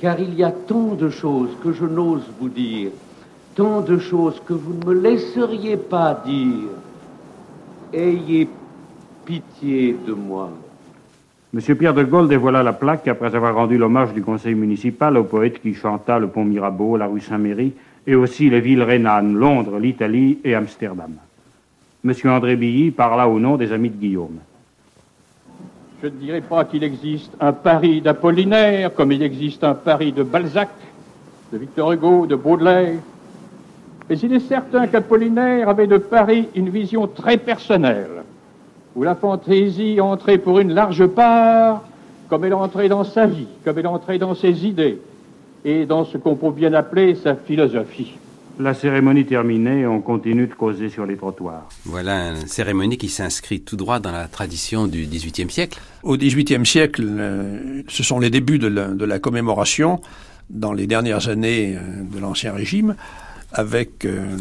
car 0.00 0.18
il 0.18 0.34
y 0.34 0.44
a 0.44 0.50
tant 0.50 0.94
de 0.94 1.10
choses 1.10 1.50
que 1.62 1.72
je 1.72 1.84
n'ose 1.84 2.24
vous 2.40 2.48
dire, 2.48 2.90
tant 3.54 3.80
de 3.80 3.98
choses 3.98 4.40
que 4.46 4.54
vous 4.54 4.74
ne 4.74 4.86
me 4.86 5.00
laisseriez 5.00 5.76
pas 5.76 6.22
dire. 6.24 6.70
Ayez 7.92 8.48
pitié 9.24 9.96
de 10.06 10.12
moi. 10.12 10.50
Monsieur 11.52 11.74
Pierre 11.74 11.94
de 11.94 12.04
Gaulle 12.04 12.28
dévoila 12.28 12.62
la 12.62 12.74
plaque 12.74 13.08
après 13.08 13.34
avoir 13.34 13.54
rendu 13.54 13.78
l'hommage 13.78 14.12
du 14.12 14.22
conseil 14.22 14.54
municipal 14.54 15.16
au 15.16 15.24
poète 15.24 15.60
qui 15.62 15.74
chanta 15.74 16.18
le 16.18 16.28
pont 16.28 16.44
Mirabeau, 16.44 16.96
la 16.96 17.06
rue 17.06 17.20
Saint-Méry 17.20 17.72
et 18.06 18.14
aussi 18.14 18.50
les 18.50 18.60
villes 18.60 18.82
rhénanes, 18.82 19.34
Londres, 19.34 19.78
l'Italie 19.78 20.38
et 20.44 20.54
Amsterdam. 20.54 21.12
Monsieur 22.04 22.30
André 22.30 22.56
Billy 22.56 22.90
parla 22.90 23.28
au 23.28 23.38
nom 23.38 23.56
des 23.56 23.72
amis 23.72 23.90
de 23.90 23.96
Guillaume. 23.96 24.38
Je 26.00 26.06
ne 26.06 26.12
dirais 26.12 26.40
pas 26.40 26.64
qu'il 26.64 26.84
existe 26.84 27.32
un 27.40 27.52
Paris 27.52 28.00
d'Apollinaire 28.00 28.94
comme 28.94 29.10
il 29.10 29.20
existe 29.20 29.64
un 29.64 29.74
Paris 29.74 30.12
de 30.12 30.22
Balzac, 30.22 30.68
de 31.52 31.58
Victor 31.58 31.90
Hugo, 31.90 32.24
de 32.24 32.36
Baudelaire. 32.36 33.00
Mais 34.08 34.16
il 34.18 34.32
est 34.32 34.48
certain 34.48 34.86
qu'Apollinaire 34.86 35.68
avait 35.68 35.88
de 35.88 35.98
Paris 35.98 36.48
une 36.54 36.68
vision 36.68 37.08
très 37.08 37.36
personnelle 37.36 38.22
où 38.94 39.02
la 39.02 39.16
fantaisie 39.16 40.00
entrait 40.00 40.38
pour 40.38 40.60
une 40.60 40.72
large 40.72 41.04
part, 41.06 41.82
comme 42.28 42.44
elle 42.44 42.54
entrait 42.54 42.88
dans 42.88 43.04
sa 43.04 43.26
vie, 43.26 43.48
comme 43.64 43.78
elle 43.78 43.86
entrait 43.88 44.18
dans 44.18 44.36
ses 44.36 44.66
idées, 44.66 45.00
et 45.64 45.84
dans 45.84 46.04
ce 46.04 46.16
qu'on 46.16 46.36
peut 46.36 46.52
bien 46.52 46.74
appeler 46.74 47.16
sa 47.16 47.34
philosophie. 47.34 48.12
La 48.60 48.74
cérémonie 48.74 49.24
terminée, 49.24 49.86
on 49.86 50.00
continue 50.00 50.48
de 50.48 50.54
causer 50.54 50.88
sur 50.88 51.06
les 51.06 51.16
trottoirs. 51.16 51.68
Voilà 51.84 52.30
une 52.30 52.48
cérémonie 52.48 52.98
qui 52.98 53.08
s'inscrit 53.08 53.60
tout 53.60 53.76
droit 53.76 54.00
dans 54.00 54.10
la 54.10 54.26
tradition 54.26 54.88
du 54.88 55.06
XVIIIe 55.06 55.48
siècle. 55.48 55.78
Au 56.02 56.16
XVIIIe 56.16 56.66
siècle, 56.66 57.04
euh, 57.06 57.82
ce 57.86 58.02
sont 58.02 58.18
les 58.18 58.30
débuts 58.30 58.58
de 58.58 58.66
la, 58.66 58.88
de 58.88 59.04
la 59.04 59.20
commémoration 59.20 60.00
dans 60.50 60.72
les 60.72 60.88
dernières 60.88 61.28
années 61.28 61.76
euh, 61.76 62.02
de 62.12 62.18
l'Ancien 62.18 62.52
Régime 62.52 62.96
avec 63.52 64.04
euh, 64.04 64.36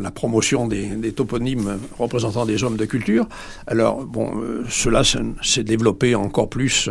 la 0.00 0.10
promotion 0.10 0.68
des, 0.68 1.12
toponymes 1.12 1.78
représentant 1.98 2.46
des 2.46 2.62
hommes 2.62 2.76
de 2.76 2.84
culture. 2.84 3.26
Alors, 3.66 4.04
bon, 4.04 4.40
euh, 4.40 4.64
cela 4.68 5.02
s'est 5.04 5.64
développé 5.64 6.14
encore 6.14 6.48
plus 6.48 6.90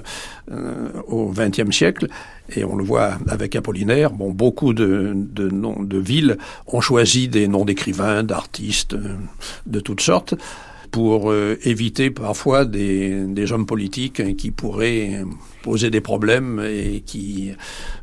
euh, 0.52 0.90
au 1.08 1.32
XXe 1.32 1.76
siècle, 1.76 2.08
et 2.54 2.66
on 2.66 2.76
le 2.76 2.84
voit 2.84 3.18
avec 3.30 3.56
Apollinaire. 3.56 4.12
Bon, 4.12 4.32
beaucoup 4.32 4.74
de, 4.74 5.16
noms 5.38 5.82
de 5.82 5.98
villes 5.98 6.38
ont 6.68 6.82
choisi 6.82 7.28
des 7.28 7.48
noms 7.48 7.66
d'écrivains, 7.66 8.24
d'artistes, 8.24 8.96
de 9.66 9.80
toutes 9.80 10.02
sortes 10.02 10.36
pour 10.92 11.34
éviter 11.34 12.10
parfois 12.10 12.64
des, 12.64 13.52
hommes 13.52 13.66
politiques 13.66 14.36
qui 14.38 14.52
pourraient 14.52 15.22
poser 15.68 15.90
des 15.90 16.00
problèmes 16.00 16.64
et 16.66 17.04
qui 17.06 17.52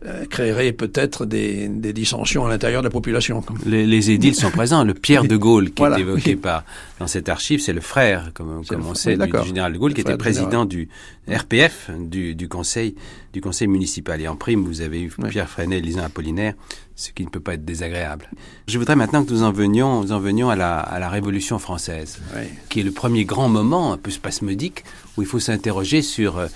euh, 0.05 0.27
créeraient 0.27 0.73
peut-être 0.73 1.25
des, 1.25 1.67
des, 1.67 1.95
dissensions 1.95 2.45
à 2.45 2.51
l'intérieur 2.51 2.83
de 2.83 2.89
la 2.89 2.91
population. 2.91 3.43
Les, 3.65 3.87
les, 3.87 4.11
édiles 4.11 4.35
sont 4.35 4.51
présents. 4.51 4.85
Le 4.85 4.93
Pierre 4.93 5.25
de 5.25 5.39
Gaulle 5.39 5.71
qui 5.71 5.79
voilà, 5.79 5.97
est 5.97 6.03
évoqué 6.03 6.33
oui. 6.33 6.37
par 6.37 6.63
dans 7.01 7.07
cette 7.07 7.31
archive, 7.31 7.61
c'est 7.61 7.73
le 7.73 7.81
frère, 7.81 8.33
comme, 8.35 8.67
comme 8.67 8.87
on 8.87 8.95
sait, 8.95 9.17
du, 9.17 9.27
du, 9.27 9.47
général 9.47 9.73
de 9.73 9.79
Gaulle, 9.79 9.93
le 9.93 9.95
qui 9.95 10.03
était 10.03 10.17
président 10.19 10.67
du 10.67 10.91
RPF, 11.27 11.91
du, 11.99 12.35
du, 12.35 12.49
conseil 12.49 12.97
du 13.33 13.41
conseil 13.41 13.67
municipal. 13.67 14.21
Et 14.21 14.29
en 14.29 14.37
prime, 14.37 14.63
vous 14.63 14.83
avez 14.83 15.01
eu 15.01 15.13
oui. 15.19 15.31
Pierre 15.31 15.49
Freinet, 15.49 15.81
Lisan 15.81 16.03
Apollinaire, 16.03 16.55
ce 16.97 17.11
qui 17.13 17.25
ne 17.25 17.31
peut 17.31 17.41
pas 17.41 17.55
être 17.55 17.65
désagréable. 17.65 18.31
Je 18.69 18.79
voudrais 18.79 18.95
maintenant 18.95 19.25
que 19.25 19.33
nous 19.33 19.43
en 19.43 19.53
venions, 19.53 20.03
nous 20.03 20.13
en 20.13 20.21
venions 20.21 20.51
à, 20.51 20.57
la, 20.57 20.79
à 20.79 20.99
la 20.99 21.09
Révolution 21.09 21.59
française, 21.59 22.21
oui. 22.37 22.43
qui 22.69 22.81
est 22.81 22.85
le 22.85 22.93
premier 22.93 23.25
grand 23.25 23.49
moment, 23.49 23.93
un 23.93 23.97
peu 23.97 24.11
spasmodique, 24.11 24.85
où 25.17 25.23
il 25.23 25.29
faut 25.29 25.41
s'interroger 25.41 26.03
sur 26.03 26.39
euh, 26.39 26.47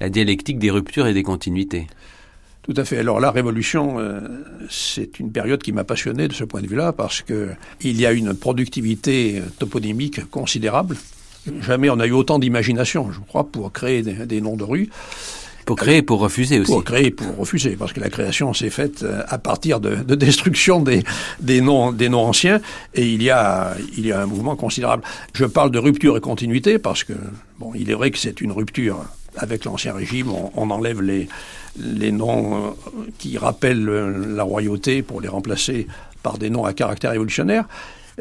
la 0.00 0.08
dialectique 0.08 0.58
des 0.58 0.70
ruptures 0.70 1.06
et 1.06 1.14
des 1.14 1.22
continuités. 1.22 1.86
Tout 2.62 2.74
à 2.76 2.84
fait. 2.84 2.98
Alors 2.98 3.18
la 3.18 3.30
Révolution, 3.30 3.98
euh, 3.98 4.20
c'est 4.68 5.18
une 5.20 5.32
période 5.32 5.62
qui 5.62 5.72
m'a 5.72 5.84
passionné 5.84 6.28
de 6.28 6.34
ce 6.34 6.44
point 6.44 6.60
de 6.60 6.66
vue-là, 6.66 6.92
parce 6.92 7.22
que 7.22 7.48
il 7.80 7.98
y 7.98 8.04
a 8.04 8.12
une 8.12 8.34
productivité 8.34 9.42
toponymique 9.58 10.28
considérable. 10.30 10.96
Jamais 11.62 11.88
on 11.88 11.98
a 11.98 12.06
eu 12.06 12.12
autant 12.12 12.38
d'imagination, 12.38 13.10
je 13.10 13.20
crois, 13.20 13.44
pour 13.44 13.72
créer 13.72 14.02
des, 14.02 14.26
des 14.26 14.40
noms 14.42 14.56
de 14.56 14.64
rues. 14.64 14.90
Pour 15.64 15.76
créer, 15.76 16.02
pour 16.02 16.20
refuser 16.20 16.60
aussi. 16.60 16.72
Pour 16.72 16.84
créer, 16.84 17.10
pour 17.10 17.36
refuser, 17.36 17.76
parce 17.76 17.92
que 17.92 18.00
la 18.00 18.08
création 18.08 18.54
s'est 18.54 18.70
faite 18.70 19.04
à 19.28 19.38
partir 19.38 19.80
de, 19.80 19.96
de 19.96 20.14
destruction 20.14 20.80
des, 20.80 21.02
des, 21.40 21.60
noms, 21.60 21.92
des 21.92 22.08
noms 22.08 22.24
anciens, 22.24 22.60
et 22.94 23.06
il 23.06 23.22
y, 23.22 23.30
a, 23.30 23.76
il 23.96 24.06
y 24.06 24.12
a 24.12 24.22
un 24.22 24.26
mouvement 24.26 24.56
considérable. 24.56 25.02
Je 25.34 25.44
parle 25.44 25.70
de 25.70 25.78
rupture 25.78 26.16
et 26.16 26.20
continuité, 26.20 26.78
parce 26.78 27.04
que, 27.04 27.12
bon, 27.58 27.72
il 27.74 27.90
est 27.90 27.94
vrai 27.94 28.10
que 28.10 28.18
c'est 28.18 28.40
une 28.40 28.52
rupture 28.52 29.04
avec 29.36 29.64
l'Ancien 29.64 29.92
Régime, 29.92 30.30
on, 30.54 30.70
enlève 30.70 31.00
les, 31.00 31.28
noms 32.12 32.74
qui 33.18 33.38
rappellent 33.38 33.84
la 33.84 34.42
royauté 34.42 35.02
pour 35.02 35.20
les 35.20 35.28
remplacer 35.28 35.86
par 36.22 36.38
des 36.38 36.50
noms 36.50 36.64
à 36.64 36.72
caractère 36.72 37.12
révolutionnaire 37.12 37.64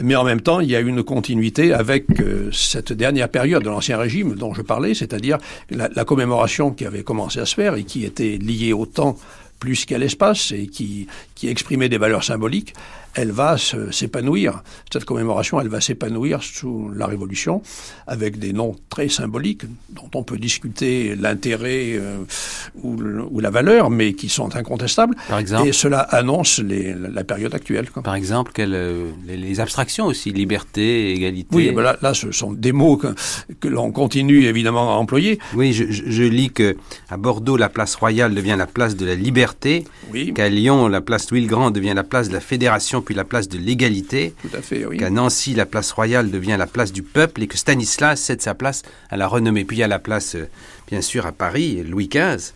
mais 0.01 0.15
en 0.15 0.23
même 0.23 0.41
temps, 0.41 0.59
il 0.59 0.69
y 0.69 0.75
a 0.75 0.79
une 0.79 1.03
continuité 1.03 1.73
avec 1.73 2.05
euh, 2.21 2.51
cette 2.51 2.93
dernière 2.93 3.29
période 3.29 3.63
de 3.63 3.69
l'Ancien 3.69 3.97
Régime 3.97 4.35
dont 4.35 4.53
je 4.53 4.61
parlais, 4.61 4.93
c'est-à-dire 4.93 5.37
la, 5.71 5.89
commémoration 6.05 6.71
qui 6.71 6.85
avait 6.85 7.03
commencé 7.03 7.39
à 7.39 7.45
se 7.45 7.55
faire 7.55 7.75
et 7.75 7.83
qui 7.83 8.05
était 8.05 8.37
liée 8.37 8.73
au 8.73 8.85
temps 8.85 9.17
plus 9.59 9.85
qu'à 9.85 9.97
l'espace 9.97 10.51
et 10.51 10.67
qui 10.67 11.07
exprimait 11.41 11.89
des 11.89 11.97
valeurs 11.97 12.23
symboliques, 12.23 12.75
elle 13.17 13.31
va 13.31 13.57
s'épanouir. 13.57 14.61
Cette 14.93 15.05
commémoration, 15.05 15.59
elle 15.59 15.69
va 15.69 15.81
s'épanouir 15.81 16.43
sous 16.43 16.89
la 16.95 17.07
Révolution 17.07 17.61
avec 18.05 18.37
des 18.37 18.53
noms 18.53 18.75
très 18.89 19.09
symboliques 19.09 19.63
dont 19.89 20.09
on 20.13 20.23
peut 20.23 20.37
discuter 20.37 21.15
l'intérêt 21.15 21.93
euh, 21.93 22.17
ou, 22.83 22.95
ou, 23.31 23.39
la 23.39 23.49
valeur, 23.49 23.89
mais 23.89 24.13
qui 24.13 24.29
sont 24.29 24.55
incontestables. 24.55 25.15
Par 25.27 25.39
exemple, 25.39 25.67
et 25.67 25.71
cela 25.71 25.99
annonce 25.99 26.59
les, 26.59 26.93
la 26.93 27.23
période 27.23 27.55
actuelle. 27.55 27.89
Quoi. 27.89 28.03
Par 28.03 28.15
exemple, 28.15 28.51
quelle, 28.53 28.75
euh, 28.75 29.09
les, 29.25 29.59
abstractions 29.59 30.05
aussi, 30.05 30.31
liberté, 30.31 31.11
égalité. 31.13 31.55
Oui, 31.55 31.71
ben 31.71 31.81
là, 31.81 31.97
là, 32.01 32.13
ce 32.13 32.31
sont 32.31 32.51
des 32.51 32.71
mots 32.71 32.97
que, 32.97 33.07
que 33.59 33.67
l'on 33.67 33.91
continue 33.91 34.45
évidemment 34.45 34.93
à 34.93 34.97
employer. 34.97 35.39
Oui, 35.55 35.73
je, 35.73 35.85
je, 35.89 36.23
lis 36.23 36.51
que 36.51 36.77
à 37.09 37.17
Bordeaux, 37.17 37.57
la 37.57 37.69
place 37.69 37.95
royale 37.95 38.35
devient 38.35 38.55
la 38.57 38.67
place 38.67 38.95
de 38.95 39.05
la 39.05 39.15
liberté, 39.15 39.85
oui. 40.11 40.33
qu'à 40.33 40.49
Lyon, 40.49 40.87
la 40.87 41.01
place 41.01 41.31
Louis 41.31 41.41
le 41.41 41.47
Grand 41.47 41.71
devient 41.71 41.93
la 41.95 42.03
place 42.03 42.29
de 42.29 42.33
la 42.33 42.39
fédération 42.39 43.01
puis 43.07 43.15
la 43.15 43.23
place 43.23 43.47
de 43.47 43.57
l'égalité, 43.57 44.35
oui. 44.85 44.97
qu'à 44.97 45.09
Nancy, 45.09 45.53
la 45.53 45.65
place 45.65 45.93
royale 45.93 46.29
devient 46.29 46.57
la 46.59 46.67
place 46.67 46.91
du 46.91 47.03
peuple 47.03 47.41
et 47.41 47.47
que 47.47 47.57
Stanislas 47.57 48.19
cède 48.19 48.41
sa 48.41 48.53
place 48.53 48.81
à 49.09 49.15
la 49.15 49.27
renommée. 49.27 49.63
Puis 49.63 49.77
il 49.77 49.79
y 49.79 49.83
a 49.83 49.87
la 49.87 49.97
place, 49.97 50.35
euh, 50.35 50.49
bien 50.89 50.99
sûr, 50.99 51.25
à 51.25 51.31
Paris, 51.31 51.83
Louis 51.83 52.09
XV, 52.09 52.51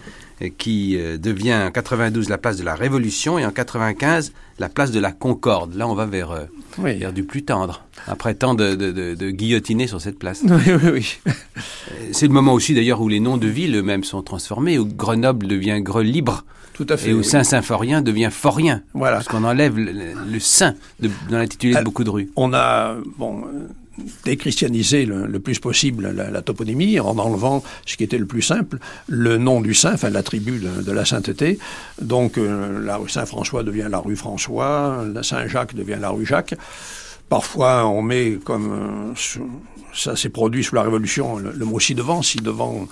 qui 0.49 0.97
euh, 0.97 1.17
devient 1.17 1.55
en 1.67 1.71
92 1.71 2.29
la 2.29 2.37
place 2.37 2.57
de 2.57 2.63
la 2.63 2.75
Révolution 2.75 3.37
et 3.37 3.45
en 3.45 3.51
95 3.51 4.33
la 4.59 4.69
place 4.69 4.91
de 4.91 4.99
la 4.99 5.11
Concorde. 5.11 5.75
Là, 5.75 5.87
on 5.87 5.95
va 5.95 6.05
vers, 6.05 6.47
oui. 6.77 6.97
vers 6.97 7.13
du 7.13 7.23
plus 7.23 7.43
tendre, 7.43 7.83
après 8.07 8.35
tant 8.35 8.53
de, 8.53 8.75
de, 8.75 8.91
de, 8.91 9.15
de 9.15 9.31
guillotiner 9.31 9.87
sur 9.87 10.01
cette 10.01 10.19
place. 10.19 10.43
Oui, 10.43 10.73
oui, 10.83 10.89
oui. 10.91 11.17
C'est 12.11 12.27
le 12.27 12.33
moment 12.33 12.53
aussi, 12.53 12.73
d'ailleurs, 12.73 13.01
où 13.01 13.07
les 13.07 13.19
noms 13.19 13.37
de 13.37 13.47
villes 13.47 13.75
eux-mêmes 13.75 14.03
sont 14.03 14.21
transformés, 14.21 14.77
où 14.77 14.85
Grenoble 14.85 15.47
devient 15.47 15.79
Grelibre. 15.81 16.43
Tout 16.73 16.85
à 16.89 16.97
fait. 16.97 17.09
Et 17.09 17.13
où 17.13 17.23
Saint-Symphorien 17.23 18.01
devient 18.01 18.29
Forien. 18.31 18.81
Voilà. 18.93 19.17
Parce 19.17 19.27
qu'on 19.27 19.43
enlève 19.43 19.77
le, 19.77 19.91
le, 19.91 20.39
saint 20.39 20.75
dans 20.99 21.37
l'intitulé 21.37 21.75
de 21.75 21.83
beaucoup 21.83 22.03
de 22.03 22.09
rues. 22.09 22.29
On 22.35 22.53
a, 22.53 22.95
bon, 23.17 23.43
déchristianiser 24.25 25.05
le, 25.05 25.39
plus 25.39 25.59
possible 25.59 26.11
la, 26.11 26.41
toponymie 26.41 26.99
en 26.99 27.17
enlevant 27.17 27.63
ce 27.85 27.97
qui 27.97 28.03
était 28.03 28.17
le 28.17 28.25
plus 28.25 28.41
simple, 28.41 28.77
le 29.07 29.37
nom 29.37 29.61
du 29.61 29.73
saint, 29.73 29.93
enfin 29.93 30.09
l'attribut 30.09 30.59
de, 30.59 30.81
de, 30.81 30.91
la 30.91 31.05
sainteté. 31.05 31.59
Donc 32.01 32.37
euh, 32.37 32.83
la 32.83 32.97
rue 32.97 33.09
Saint-François 33.09 33.63
devient 33.63 33.87
la 33.89 33.99
rue 33.99 34.15
François, 34.15 35.03
la 35.11 35.23
Saint-Jacques 35.23 35.75
devient 35.75 35.97
la 35.99 36.09
rue 36.09 36.25
Jacques. 36.25 36.55
Parfois, 37.29 37.87
on 37.87 38.01
met 38.01 38.39
comme 38.43 39.13
euh, 39.13 39.13
ça 39.93 40.17
s'est 40.17 40.29
produit 40.29 40.65
sous 40.65 40.75
la 40.75 40.83
Révolution 40.83 41.37
le, 41.37 41.65
mot 41.65 41.79
ci 41.79 41.95
devant, 41.95 42.21
ci 42.21 42.39
devant, 42.39 42.87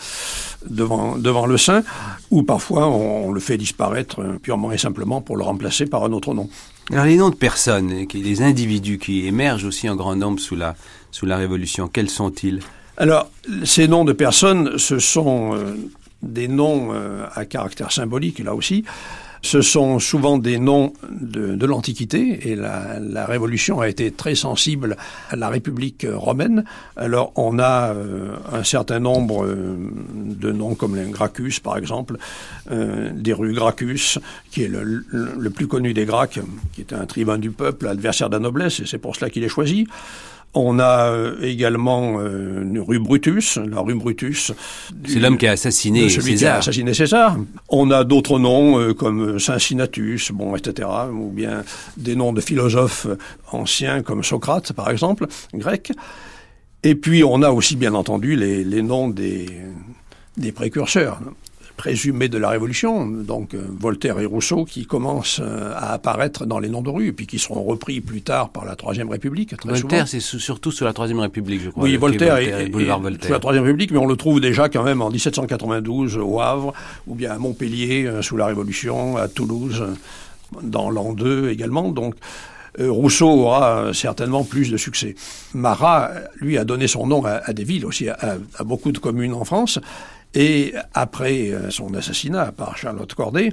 devant, 0.66 1.46
le 1.46 1.58
saint, 1.58 1.84
ou 2.32 2.44
parfois 2.44 2.88
on, 2.88 3.28
on, 3.28 3.32
le 3.32 3.40
fait 3.40 3.58
disparaître 3.58 4.24
purement 4.42 4.72
et 4.72 4.78
simplement 4.78 5.22
pour 5.22 5.36
le 5.36 5.44
remplacer 5.44 5.88
par 5.88 6.06
un 6.06 6.14
autre 6.14 6.34
nom. 6.34 6.50
Alors 6.92 7.06
les 7.06 7.18
noms 7.18 7.30
de 7.30 7.36
personnes, 7.36 7.94
les 8.14 8.42
individus 8.42 8.98
qui 8.98 9.28
émergent 9.28 9.66
aussi 9.66 9.90
en 9.90 9.96
grand 9.96 10.16
nombre 10.16 10.40
sous 10.40 10.56
la, 10.56 10.76
sous 11.12 11.26
la 11.26 11.38
Révolution, 11.38 11.88
quels 11.88 12.10
sont-ils? 12.10 12.60
Alors 13.00 13.32
ces 13.64 13.88
noms 13.88 14.04
de 14.04 14.12
personnes, 14.12 14.78
ce 14.78 15.00
sont 15.00 15.56
euh, 15.56 15.74
des 16.22 16.50
noms 16.50 16.90
euh, 16.92 17.26
à 17.34 17.46
caractère 17.46 17.94
symbolique 17.94 18.40
là 18.40 18.54
aussi. 18.54 18.84
Ce 19.42 19.62
sont 19.62 20.00
souvent 20.00 20.38
des 20.38 20.60
noms 20.60 20.92
de, 21.10 21.66
l'Antiquité 21.66 22.50
et 22.50 22.58
la, 22.58 23.00
la, 23.00 23.26
Révolution 23.26 23.80
a 23.80 23.88
été 23.88 24.12
très 24.12 24.36
sensible 24.36 24.98
à 25.30 25.38
la 25.38 25.48
République 25.48 26.06
romaine. 26.14 26.66
Alors 26.98 27.32
on 27.38 27.58
a 27.58 27.94
euh, 27.94 28.36
un 28.52 28.66
certain 28.66 29.00
nombre 29.00 29.48
de 29.48 30.52
noms 30.52 30.76
comme 30.76 31.00
Gracchus 31.10 31.62
par 31.64 31.78
exemple, 31.78 32.18
des 32.70 33.32
rues 33.32 33.54
Gracchus, 33.54 34.20
qui 34.52 34.64
est 34.64 34.68
le, 34.68 34.84
le, 34.84 35.06
le, 35.40 35.50
plus 35.50 35.68
connu 35.68 35.94
des 35.94 36.04
Gracques, 36.04 36.42
qui 36.74 36.82
était 36.82 36.96
un 36.96 37.06
tribun 37.06 37.38
du 37.38 37.52
peuple, 37.52 37.88
adversaire 37.88 38.30
de 38.30 38.36
la 38.36 38.42
noblesse, 38.42 38.82
et 38.82 38.86
c'est 38.86 38.98
pour 38.98 39.16
cela 39.16 39.30
qu'il 39.30 39.46
est 39.46 39.50
choisi. 39.50 39.88
On 40.56 40.80
a 40.80 41.12
euh, 41.12 41.42
également 41.42 42.20
euh, 42.20 42.64
une 42.64 42.80
rue 42.80 43.00
Brutus, 43.00 43.58
la 43.58 43.82
rue 43.82 43.94
Brutus. 43.94 44.52
C'est 45.08 45.20
l'homme 45.20 45.38
qui 45.38 45.46
a 45.46 45.52
assassiné 45.52 46.10
celui 46.10 46.32
César. 46.32 46.38
Qui 46.38 46.56
a 46.56 46.58
assassiné 46.58 46.94
César. 46.96 47.38
On 47.70 47.92
a 47.92 48.04
d'autres 48.04 48.40
noms 48.40 48.80
euh, 48.80 48.94
comme 48.94 49.38
Cincinnatus, 49.38 50.32
bon, 50.32 50.56
etc. 50.56 50.88
Ou 51.14 51.30
bien 51.30 51.64
des 51.98 52.16
noms 52.16 52.34
de 52.34 52.42
philosophes 52.42 53.06
anciens 53.52 54.02
comme 54.02 54.24
Socrate, 54.24 54.74
par 54.74 54.90
exemple, 54.90 55.28
grec. 55.54 55.92
Et 56.82 56.96
puis 56.96 57.24
on 57.24 57.44
a 57.44 57.52
aussi, 57.52 57.76
bien 57.76 57.94
entendu, 57.94 58.36
les, 58.36 58.64
les 58.64 58.82
noms 58.82 59.08
des, 59.08 59.46
des 60.38 60.52
précurseurs 60.52 61.20
présumés 61.80 62.28
de 62.28 62.38
la 62.38 62.50
Révolution, 62.50 63.08
donc 63.08 63.54
euh, 63.54 63.62
Voltaire 63.70 64.20
et 64.20 64.26
Rousseau, 64.26 64.66
qui 64.66 64.86
commencent 64.86 65.40
euh, 65.42 65.72
à 65.78 65.94
apparaître 65.94 66.46
dans 66.46 66.60
les 66.60 66.68
noms 66.68 66.82
de 66.82 66.90
rue, 66.90 67.14
puis 67.14 67.26
qui 67.26 67.40
seront 67.40 67.64
repris 67.64 68.02
plus 68.02 68.22
tard 68.22 68.50
par 68.50 68.66
la 68.66 68.76
Troisième 68.76 69.08
République. 69.08 69.56
Très 69.56 69.70
Voltaire, 69.70 70.06
c'est 70.06 70.20
surtout 70.20 70.74
sous 70.74 70.84
la 70.84 70.92
Troisième 70.92 71.22
République, 71.22 71.62
je 71.62 71.70
crois. 71.70 71.82
Oui, 71.82 71.96
Voltaire, 71.96 72.36
Voltaire, 72.36 72.60
et, 72.60 72.66
et, 72.66 72.70
boulevard 72.70 73.00
Voltaire. 73.00 73.28
sous 73.28 73.32
la 73.32 73.40
Troisième 73.40 73.64
République, 73.64 73.92
mais 73.92 73.98
on 73.98 74.08
le 74.08 74.18
trouve 74.18 74.42
déjà 74.42 74.68
quand 74.68 74.84
même 74.84 75.02
en 75.02 75.10
1792 75.10 76.18
au 76.18 76.42
Havre, 76.42 76.74
ou 77.08 77.16
bien 77.16 77.32
à 77.32 77.38
Montpellier 77.38 78.04
euh, 78.06 78.22
sous 78.22 78.36
la 78.36 78.48
Révolution, 78.48 79.16
à 79.16 79.30
Toulouse 79.30 79.82
dans 80.62 80.90
l'an 80.90 81.14
2 81.14 81.50
également. 81.50 81.92
Donc, 81.94 82.16
Rousseau 82.78 83.28
aura 83.30 83.92
certainement 83.94 84.44
plus 84.44 84.70
de 84.70 84.78
succès. 84.78 85.16
Marat, 85.54 86.12
lui, 86.40 86.58
a 86.58 86.66
donné 86.66 86.88
son 86.88 87.08
nom 87.08 87.26
à, 87.26 87.42
à 87.44 87.52
des 87.54 87.64
villes 87.64 87.86
aussi, 87.86 88.10
à, 88.10 88.38
à, 88.58 88.64
beaucoup 88.64 88.92
de 88.92 89.00
communes 89.00 89.34
en 89.34 89.44
France. 89.44 89.80
Et 90.36 90.74
après 90.94 91.50
euh, 91.50 91.70
son 91.70 91.94
assassinat 91.94 92.52
par 92.52 92.78
Charlotte 92.78 93.14
Corday, 93.14 93.52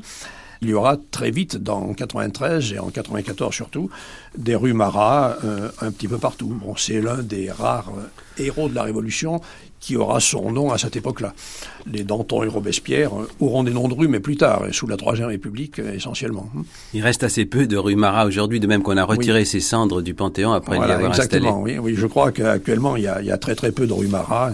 il 0.62 0.70
y 0.70 0.74
aura 0.74 0.96
très 1.10 1.30
vite, 1.30 1.56
dans 1.56 1.92
93 1.92 2.72
et 2.72 2.78
en 2.78 2.88
94 2.88 3.54
surtout, 3.54 3.90
des 4.36 4.54
rues 4.54 4.72
Marat 4.72 5.36
euh, 5.44 5.68
un 5.80 5.90
petit 5.90 6.08
peu 6.08 6.18
partout. 6.18 6.48
Bon, 6.48 6.74
c'est 6.76 7.00
l'un 7.00 7.22
des 7.22 7.50
rares 7.50 7.92
euh, 7.96 8.42
héros 8.42 8.68
de 8.68 8.74
la 8.74 8.82
Révolution 8.82 9.40
qui 9.78 9.96
aura 9.96 10.20
son 10.20 10.50
nom 10.50 10.72
à 10.72 10.78
cette 10.78 10.96
époque-là. 10.96 11.34
Les 11.86 12.02
Danton 12.02 12.42
et 12.42 12.48
Robespierre 12.48 13.12
auront 13.40 13.62
des 13.62 13.72
noms 13.72 13.88
de 13.88 13.94
rues, 13.94 14.08
mais 14.08 14.20
plus 14.20 14.36
tard, 14.36 14.62
sous 14.72 14.86
la 14.86 14.96
Troisième 14.96 15.28
République 15.28 15.78
essentiellement. 15.78 16.50
Il 16.94 17.02
reste 17.02 17.22
assez 17.22 17.44
peu 17.44 17.66
de 17.66 17.76
rues 17.76 17.94
Marat 17.94 18.24
aujourd'hui, 18.24 18.58
de 18.58 18.66
même 18.66 18.82
qu'on 18.82 18.96
a 18.96 19.04
retiré 19.04 19.40
oui. 19.40 19.46
ses 19.46 19.60
cendres 19.60 20.02
du 20.02 20.14
Panthéon 20.14 20.52
après 20.52 20.76
voilà, 20.76 20.94
l'y 20.94 20.94
avoir 20.94 21.10
exactement, 21.12 21.58
installé. 21.60 21.78
Oui, 21.78 21.92
oui, 21.92 21.94
je 21.94 22.06
crois 22.06 22.32
qu'actuellement, 22.32 22.96
il, 22.96 23.02
il, 23.20 23.26
y 23.26 23.30
a 23.30 23.38
très 23.38 23.54
très 23.54 23.70
peu 23.70 23.86
de 23.86 23.92
rues 23.92 24.08
Marat. 24.08 24.52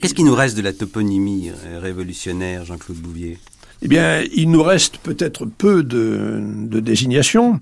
Qu'est-ce 0.00 0.14
qui 0.14 0.24
nous 0.24 0.34
reste 0.34 0.56
de 0.56 0.62
la 0.62 0.72
toponymie 0.72 1.50
révolutionnaire, 1.80 2.64
Jean-Claude 2.64 2.98
Bouvier? 2.98 3.38
Eh 3.82 3.88
bien, 3.88 4.22
il 4.34 4.50
nous 4.50 4.62
reste 4.62 4.98
peut-être 4.98 5.44
peu 5.44 5.82
de, 5.82 6.40
de, 6.40 6.80
désignations. 6.80 7.60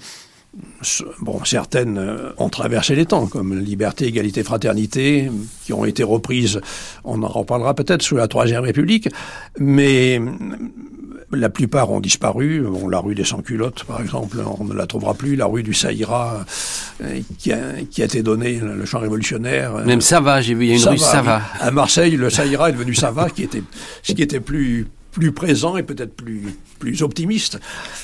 Bon, 1.20 1.44
certaines 1.44 1.98
ont 2.38 2.48
traversé 2.48 2.94
les 2.94 3.06
temps, 3.06 3.26
comme 3.26 3.58
liberté, 3.58 4.06
égalité, 4.06 4.42
fraternité, 4.42 5.30
qui 5.64 5.72
ont 5.72 5.84
été 5.84 6.02
reprises, 6.02 6.60
on 7.04 7.22
en 7.22 7.28
reparlera 7.28 7.74
peut-être, 7.74 8.02
sous 8.02 8.16
la 8.16 8.28
Troisième 8.28 8.62
République, 8.62 9.08
mais 9.58 10.20
la 11.32 11.48
plupart 11.48 11.90
ont 11.90 12.00
disparu. 12.00 12.60
Bon, 12.60 12.88
la 12.88 12.98
rue 12.98 13.14
des 13.14 13.24
Sans-Culottes, 13.24 13.84
par 13.84 14.00
exemple, 14.00 14.38
on 14.58 14.64
ne 14.64 14.74
la 14.74 14.86
trouvera 14.86 15.14
plus. 15.14 15.36
La 15.36 15.46
rue 15.46 15.62
du 15.62 15.74
Saïra, 15.74 16.44
euh, 17.02 17.20
qui, 17.38 17.52
a, 17.52 17.58
qui, 17.90 18.02
a, 18.02 18.04
été 18.04 18.22
donnée, 18.22 18.60
le 18.60 18.84
champ 18.84 19.00
révolutionnaire. 19.00 19.84
Même 19.84 20.00
Sava, 20.00 20.40
j'ai 20.40 20.54
vu, 20.54 20.64
il 20.64 20.68
y 20.68 20.72
a 20.72 20.74
une 20.74 20.80
Sava, 20.80 20.92
rue 20.92 20.98
Sava. 20.98 21.42
À 21.60 21.70
Marseille, 21.70 22.16
le 22.16 22.30
Saïra 22.30 22.70
est 22.70 22.72
devenu 22.72 22.94
Sava, 22.94 23.30
qui 23.30 23.42
était, 23.42 23.62
ce 24.02 24.12
qui 24.12 24.22
était 24.22 24.40
plus 24.40 24.86
plus 25.16 25.32
présent 25.32 25.78
et 25.78 25.82
peut-être 25.82 26.14
plus, 26.14 26.42
plus 26.78 27.00
optimiste. 27.00 27.58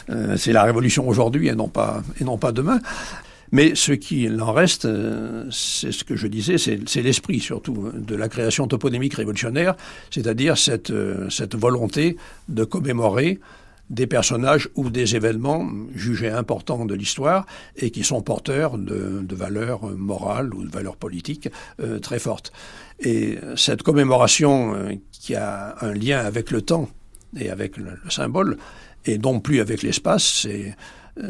Euh, 0.09 0.39
c'est 0.39 0.53
la 0.53 0.63
révolution 0.63 1.07
aujourd'hui 1.07 1.49
et 1.49 1.55
non 1.55 1.69
pas, 1.69 2.03
et 2.19 2.25
non 2.25 2.39
pas 2.39 2.53
demain. 2.53 2.81
Mais 3.53 3.75
ce 3.75 3.93
qu'il 3.93 4.41
en 4.41 4.53
reste, 4.53 4.87
euh, 4.87 5.47
c'est 5.51 5.93
ce 5.93 6.05
que 6.05 6.17
je 6.17 6.27
disais, 6.27 6.57
c'est 6.59 7.03
l'esprit 7.03 7.41
surtout 7.41 7.91
de 7.95 8.17
la 8.17 8.29
création 8.29 8.67
toponymique 8.67 9.15
révolutionnaire, 9.15 9.77
c'est-à-dire 10.11 10.59
cette, 10.59 10.91
euh, 10.91 11.29
cette 11.31 11.55
volonté 11.55 12.17
de 12.49 12.65
commémorer 12.65 13.39
des 13.93 14.07
personnages 14.07 14.69
ou 14.75 14.91
des 14.91 15.17
événements 15.17 15.69
jugés 15.95 16.31
importants 16.31 16.87
de 16.87 16.95
l'histoire 16.95 17.47
et 17.77 17.91
qui 17.91 18.05
sont 18.05 18.23
porteurs 18.23 18.79
de, 18.79 19.23
valeurs 19.35 19.85
morales 19.85 20.55
ou 20.55 20.65
de 20.65 20.71
valeurs 20.71 20.97
politiques 20.97 21.49
euh, 21.81 21.99
très 21.99 22.19
fortes. 22.19 22.53
Et 23.01 23.39
cette 23.55 23.83
commémoration 23.83 24.75
euh, 24.75 24.95
qui 25.11 25.35
a 25.35 25.77
un 25.83 25.93
lien 25.93 26.19
avec 26.19 26.51
le 26.51 26.63
temps 26.63 26.89
et 27.39 27.51
avec 27.51 27.77
le 27.77 27.93
symbole, 28.09 28.57
et 29.05 29.19
non 29.19 29.41
plus 29.41 29.61
avec 29.61 29.83
l'espace, 29.83 30.25
c'est 30.43 30.75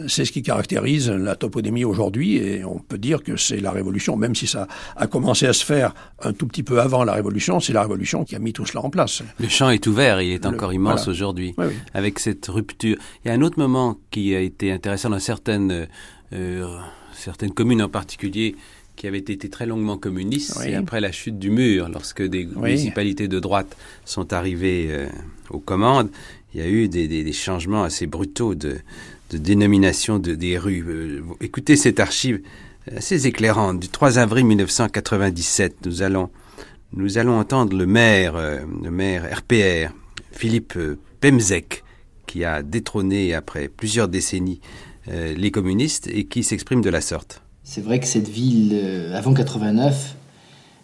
c'est 0.07 0.25
ce 0.25 0.31
qui 0.31 0.43
caractérise 0.43 1.11
la 1.11 1.35
toponymie 1.35 1.85
aujourd'hui 1.85 2.37
et 2.37 2.65
on 2.65 2.79
peut 2.79 2.99
dire 2.99 3.23
que 3.23 3.37
c'est 3.37 3.59
la 3.61 3.73
révolution, 3.73 4.17
même 4.17 4.35
si 4.35 4.47
ça 4.47 4.69
a 4.97 5.07
commencé 5.09 5.47
à 5.47 5.53
se 5.53 5.65
faire 5.65 5.93
un 6.23 6.33
tout 6.33 6.47
petit 6.47 6.63
peu 6.63 6.81
avant 6.81 7.03
la 7.03 7.15
révolution, 7.15 7.59
c'est 7.59 7.73
la 7.73 7.83
révolution 7.83 8.25
qui 8.25 8.37
a 8.37 8.39
mis 8.39 8.53
tout 8.53 8.65
cela 8.65 8.85
en 8.85 8.91
place. 8.91 9.23
Le 9.41 9.49
champ 9.49 9.71
est 9.71 9.85
ouvert, 9.89 10.23
il 10.23 10.33
est 10.33 10.47
encore 10.47 10.69
Le, 10.69 10.77
immense 10.77 11.01
voilà. 11.01 11.11
aujourd'hui, 11.11 11.55
oui, 11.59 11.67
oui. 11.69 11.75
avec 11.95 12.21
cette 12.21 12.47
rupture. 12.47 12.97
Il 13.25 13.29
y 13.29 13.31
a 13.33 13.35
un 13.35 13.43
autre 13.43 13.59
moment 13.59 13.99
qui 14.11 14.35
a 14.37 14.41
été 14.41 14.71
intéressant 14.71 15.11
dans 15.11 15.19
certaines, 15.19 15.89
euh, 16.33 16.79
certaines 17.13 17.53
communes 17.53 17.83
en 17.83 17.89
particulier, 17.89 18.55
qui 18.95 19.09
avait 19.09 19.19
été 19.19 19.49
très 19.49 19.67
longuement 19.67 19.97
communiste, 19.97 20.55
oui. 20.59 20.67
c'est 20.67 20.75
après 20.75 21.01
la 21.01 21.11
chute 21.11 21.39
du 21.39 21.51
mur, 21.51 21.89
lorsque 21.89 22.23
des 22.23 22.47
oui. 22.55 22.71
municipalités 22.71 23.27
de 23.27 23.41
droite 23.41 23.77
sont 24.05 24.33
arrivées 24.33 24.89
euh, 24.91 25.09
aux 25.51 25.59
commandes, 25.59 26.11
il 26.55 26.61
y 26.61 26.63
a 26.63 26.69
eu 26.69 26.89
des, 26.89 27.09
des, 27.09 27.25
des 27.25 27.33
changements 27.33 27.83
assez 27.83 28.07
brutaux 28.07 28.55
de, 28.55 28.77
de 29.33 29.39
dénomination 29.39 30.19
de, 30.19 30.35
des 30.35 30.59
rues. 30.59 30.85
Euh, 30.87 31.23
écoutez 31.41 31.77
cette 31.77 32.01
archive 32.01 32.41
assez 32.95 33.27
éclairante 33.27 33.81
du 33.81 33.89
3 33.89 34.19
avril 34.19 34.45
1997. 34.45 35.87
Nous 35.87 36.03
allons, 36.03 36.29
nous 36.93 37.19
allons 37.19 37.39
entendre 37.39 37.77
le 37.77 37.87
maire, 37.87 38.37
euh, 38.37 38.61
le 38.83 38.91
maire 38.91 39.25
RPR, 39.33 39.93
Philippe 40.33 40.75
euh, 40.77 40.99
Pemzek, 41.21 41.83
qui 42.27 42.45
a 42.45 42.63
détrôné 42.63 43.35
après 43.35 43.69
plusieurs 43.69 44.09
décennies 44.09 44.61
les 45.09 45.51
communistes 45.51 46.07
et 46.07 46.27
qui 46.27 46.45
s'exprime 46.45 46.81
de 46.81 46.89
la 46.89 47.01
sorte. 47.01 47.43
C'est 47.65 47.81
vrai 47.81 47.99
que 47.99 48.07
cette 48.07 48.29
ville, 48.29 48.81
avant 49.13 49.35
89, 49.35 50.15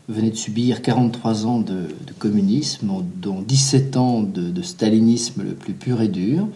venait 0.09 0.31
de 0.31 0.37
subir 0.37 0.83
43 0.83 1.47
ans 1.47 1.61
de, 1.61 1.87
communisme, 2.19 2.91
dont 3.15 3.41
17 3.43 3.97
ans 3.97 4.23
de, 4.23 4.61
stalinisme 4.61 5.45
le 5.45 5.55
plus 5.55 5.73
pur 5.73 6.03
et 6.03 6.09
dur. 6.09 6.49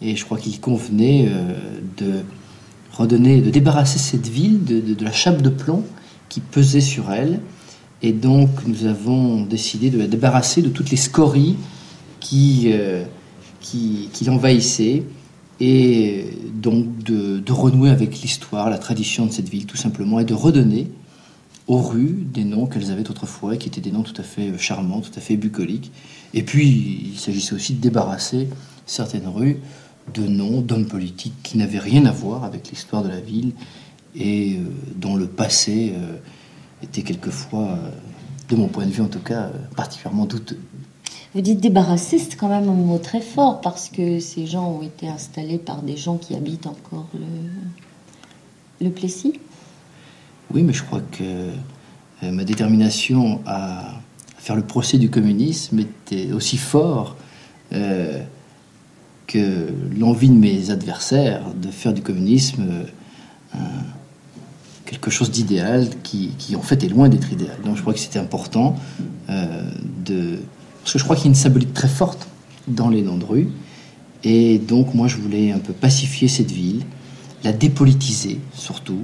Et 0.00 0.16
je 0.16 0.24
crois 0.24 0.38
qu'il 0.38 0.60
convenait 0.60 1.28
euh, 1.28 1.54
de 1.96 2.22
redonner, 2.92 3.40
de 3.40 3.50
débarrasser 3.50 3.98
cette 3.98 4.28
ville 4.28 4.64
de, 4.64 5.04
la 5.04 5.12
chape 5.12 5.42
de 5.42 5.48
plomb 5.48 5.84
qui 6.28 6.40
pesait 6.40 6.80
sur 6.80 7.10
elle. 7.12 7.40
Et 8.02 8.12
donc 8.12 8.48
nous 8.66 8.86
avons 8.86 9.42
décidé 9.42 9.90
de 9.90 9.98
la 9.98 10.06
débarrasser 10.06 10.62
de 10.62 10.68
toutes 10.68 10.90
les 10.90 10.96
scories 10.96 11.56
qui, 12.20 12.70
euh, 12.72 13.04
qui, 13.60 14.08
l'envahissaient 14.24 15.02
et 15.60 16.26
donc 16.54 17.02
de, 17.02 17.40
de 17.40 17.52
renouer 17.52 17.90
avec 17.90 18.20
l'histoire, 18.20 18.70
la 18.70 18.78
tradition 18.78 19.26
de 19.26 19.32
cette 19.32 19.48
ville 19.48 19.66
tout 19.66 19.76
simplement 19.76 20.20
et 20.20 20.24
de 20.24 20.34
redonner 20.34 20.88
aux 21.68 21.82
rues 21.82 22.24
des 22.32 22.44
noms 22.44 22.66
qu'elles 22.66 22.90
avaient 22.90 23.08
autrefois, 23.08 23.56
qui 23.56 23.68
étaient 23.68 23.82
des 23.82 23.92
noms 23.92 24.02
tout 24.02 24.18
à 24.18 24.24
fait 24.24 24.56
charmants, 24.58 25.00
tout 25.00 25.12
à 25.16 25.20
fait 25.20 25.36
bucoliques. 25.36 25.92
Et 26.32 26.42
puis, 26.42 27.10
il 27.12 27.18
s'agissait 27.18 27.54
aussi 27.54 27.74
de 27.74 27.80
débarrasser 27.80 28.48
certaines 28.86 29.28
rues 29.28 29.58
de 30.14 30.26
noms 30.26 30.60
d'hommes 30.60 30.86
politiques 30.86 31.34
qui 31.42 31.58
n'avaient 31.58 31.78
rien 31.78 32.06
à 32.06 32.12
voir 32.12 32.44
avec 32.44 32.70
l'histoire 32.70 33.02
de 33.02 33.08
la 33.08 33.20
ville 33.20 33.52
et 34.14 34.56
euh, 34.56 34.64
dont 34.96 35.16
le 35.16 35.26
passé 35.26 35.92
euh, 35.94 36.16
était 36.82 37.02
quelquefois, 37.02 37.68
euh, 37.68 37.90
de 38.48 38.56
mon 38.56 38.68
point 38.68 38.86
de 38.86 38.90
vue 38.90 39.02
en 39.02 39.08
tout 39.08 39.20
cas, 39.20 39.50
particulièrement 39.76 40.26
douteux. 40.26 40.58
Vous 41.34 41.40
dites 41.42 41.60
débarrasser, 41.60 42.18
c'est 42.18 42.36
quand 42.36 42.48
même 42.48 42.68
un 42.68 42.72
mot 42.72 42.98
très 42.98 43.20
fort 43.20 43.60
parce 43.60 43.90
que 43.90 44.18
ces 44.18 44.46
gens 44.46 44.70
ont 44.70 44.82
été 44.82 45.08
installés 45.08 45.58
par 45.58 45.82
des 45.82 45.96
gens 45.96 46.16
qui 46.16 46.34
habitent 46.34 46.66
encore 46.66 47.08
le, 47.12 48.86
le 48.86 48.90
Plessis. 48.90 49.34
Oui, 50.52 50.62
mais 50.62 50.72
je 50.72 50.82
crois 50.82 51.02
que 51.12 51.50
ma 52.22 52.44
détermination 52.44 53.42
à, 53.44 54.00
faire 54.38 54.56
le 54.56 54.62
procès 54.62 54.96
du 54.96 55.10
communisme 55.10 55.80
était 55.80 56.32
aussi 56.32 56.56
fort 56.56 57.16
que 59.28 59.68
l'envie 59.96 60.28
de 60.30 60.34
mes 60.34 60.70
adversaires 60.70 61.42
de 61.54 61.68
faire 61.68 61.92
du 61.92 62.02
communisme 62.02 62.64
euh, 63.54 63.58
quelque 64.84 65.10
chose 65.10 65.30
d'idéal 65.30 65.86
qui, 66.02 66.30
qui, 66.38 66.56
en 66.56 66.62
fait 66.62 66.82
est 66.82 66.88
loin 66.88 67.08
d'être 67.08 67.30
idéal. 67.32 67.56
Donc 67.64 67.76
je 67.76 67.82
crois 67.82 67.92
que 67.94 68.00
c'était 68.00 68.18
important 68.18 68.74
euh, 69.28 69.70
de... 70.04 70.38
Parce 70.82 70.94
que 70.94 70.98
je 70.98 71.04
crois 71.04 71.14
qu'il 71.14 71.26
y 71.26 71.28
a 71.28 71.30
une 71.30 71.34
symbolique 71.34 71.74
très 71.74 71.88
forte 71.88 72.26
dans 72.66 72.88
les 72.88 73.02
noms 73.02 73.18
de 73.18 73.24
rue. 73.24 73.48
Et 74.24 74.58
donc 74.58 74.94
moi 74.94 75.06
je 75.08 75.16
voulais 75.18 75.52
un 75.52 75.58
peu 75.58 75.72
pacifier 75.74 76.26
cette 76.28 76.50
ville, 76.50 76.82
la 77.44 77.52
dépolitiser 77.52 78.40
surtout. 78.54 79.00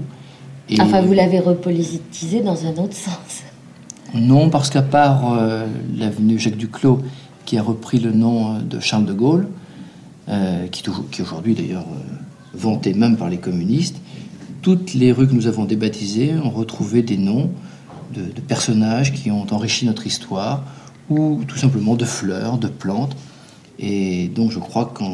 Et- 0.70 0.80
Enfin, 0.80 1.02
vous 1.02 1.12
l'avez 1.12 1.38
repolitisé 1.40 2.40
dans 2.40 2.64
un 2.64 2.72
autre 2.82 2.96
sens. 2.96 3.42
non, 4.14 4.48
parce 4.48 4.70
qu'à 4.70 4.80
part 4.82 5.34
euh, 5.34 5.66
l'avenue 5.94 6.38
Jacques 6.38 6.56
Duclos, 6.56 7.00
qui 7.44 7.58
a 7.58 7.62
repris 7.62 7.98
le 8.00 8.12
nom 8.12 8.58
de 8.58 8.80
Charles 8.80 9.04
de 9.04 9.12
Gaulle, 9.12 9.48
euh, 10.28 10.66
qui, 10.68 10.82
qui 11.10 11.22
aujourd'hui 11.22 11.54
d'ailleurs 11.54 11.82
euh, 11.82 12.14
vanté 12.54 12.94
même 12.94 13.16
par 13.16 13.28
les 13.28 13.38
communistes, 13.38 13.96
toutes 14.62 14.94
les 14.94 15.12
rues 15.12 15.28
que 15.28 15.34
nous 15.34 15.46
avons 15.46 15.66
débaptisées 15.66 16.34
ont 16.42 16.50
retrouvé 16.50 17.02
des 17.02 17.18
noms 17.18 17.50
de, 18.14 18.40
personnages 18.40 19.12
qui 19.12 19.30
ont 19.30 19.46
enrichi 19.50 19.86
notre 19.86 20.06
histoire, 20.06 20.64
ou 21.10 21.42
tout 21.46 21.58
simplement 21.58 21.96
de 21.96 22.04
fleurs, 22.04 22.56
de 22.56 22.68
plantes. 22.68 23.16
Et 23.78 24.28
donc 24.28 24.50
je 24.52 24.58
crois 24.58 24.86
que 24.86 25.04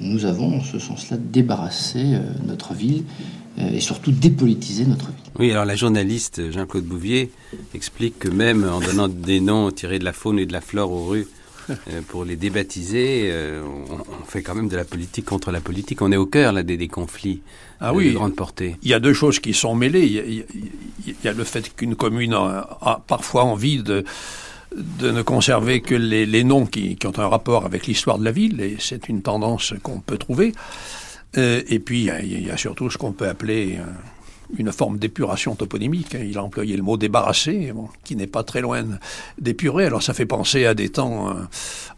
nous 0.00 0.24
avons, 0.24 0.58
en 0.58 0.62
ce 0.62 0.78
sens-là, 0.78 1.16
débarrassé 1.18 1.98
euh, 1.98 2.20
notre 2.46 2.74
ville 2.74 3.04
euh, 3.58 3.70
et 3.72 3.80
surtout 3.80 4.12
dépolitisé 4.12 4.84
notre 4.84 5.06
ville. 5.06 5.32
Oui, 5.38 5.50
alors 5.50 5.64
la 5.64 5.76
journaliste 5.76 6.52
Jean-Claude 6.52 6.84
Bouvier 6.84 7.32
explique 7.74 8.18
que 8.18 8.28
même 8.28 8.64
en 8.64 8.80
donnant 8.80 9.08
des 9.08 9.40
noms 9.40 9.70
tirés 9.70 9.98
de 9.98 10.04
la 10.04 10.12
faune 10.12 10.38
et 10.38 10.46
de 10.46 10.52
la 10.52 10.60
flore 10.60 10.92
aux 10.92 11.06
rues 11.06 11.26
pour 12.08 12.24
les 12.24 12.36
débaptiser, 12.36 13.28
euh, 13.30 13.62
on, 13.90 13.94
on 13.94 14.24
fait 14.26 14.42
quand 14.42 14.54
même 14.54 14.68
de 14.68 14.76
la 14.76 14.84
politique 14.84 15.24
contre 15.24 15.50
la 15.50 15.60
politique. 15.60 16.02
On 16.02 16.12
est 16.12 16.16
au 16.16 16.26
cœur 16.26 16.52
là, 16.52 16.62
des, 16.62 16.76
des 16.76 16.88
conflits 16.88 17.42
Ah 17.80 17.90
euh, 17.90 17.94
oui. 17.94 18.08
de 18.08 18.14
grande 18.14 18.36
portée. 18.36 18.76
Il 18.82 18.88
y 18.90 18.94
a 18.94 19.00
deux 19.00 19.14
choses 19.14 19.38
qui 19.40 19.54
sont 19.54 19.74
mêlées. 19.74 20.06
Il 20.06 20.12
y 20.12 20.18
a, 20.18 20.24
il 21.06 21.14
y 21.24 21.34
le 21.36 21.44
fait 21.44 21.74
qu'une 21.74 21.94
commune 21.96 22.34
a, 22.34 22.78
a 22.80 23.02
parfois 23.06 23.44
envie 23.44 23.82
de, 23.82 24.04
de 24.76 25.10
ne 25.10 25.22
conserver 25.22 25.80
que 25.80 25.94
les, 25.94 26.26
les 26.26 26.44
noms 26.44 26.66
qui, 26.66 26.96
qui 26.96 27.06
ont 27.06 27.18
un 27.18 27.28
rapport 27.28 27.64
avec 27.64 27.86
l'histoire 27.86 28.18
de 28.18 28.24
la 28.24 28.32
ville, 28.32 28.60
et 28.60 28.76
c'est 28.78 29.08
une 29.08 29.22
tendance 29.22 29.74
qu'on 29.82 30.00
peut 30.00 30.18
trouver. 30.18 30.52
Euh, 31.38 31.62
et 31.68 31.78
puis, 31.78 32.00
il 32.00 32.04
y, 32.06 32.10
a, 32.10 32.20
il 32.22 32.46
y 32.46 32.50
a 32.50 32.56
surtout 32.56 32.90
ce 32.90 32.98
qu'on 32.98 33.12
peut 33.12 33.28
appeler 33.28 33.76
euh, 33.78 33.84
une 34.58 34.72
forme 34.72 34.98
d'épuration 34.98 35.54
toponymique. 35.54 36.14
hein. 36.14 36.24
Il 36.24 36.38
a 36.38 36.44
employé 36.44 36.76
le 36.76 36.82
mot 36.82 36.96
débarrasser, 36.96 37.72
bon, 37.72 37.88
qui 38.04 38.16
n'est 38.16 38.26
pas 38.26 38.42
très 38.42 38.60
loin 38.60 38.84
d'épurer. 39.40 39.86
Alors, 39.86 40.02
ça 40.02 40.14
fait 40.14 40.26
penser 40.26 40.66
à 40.66 40.74
des 40.74 40.88
temps 40.88 41.30
euh, 41.30 41.34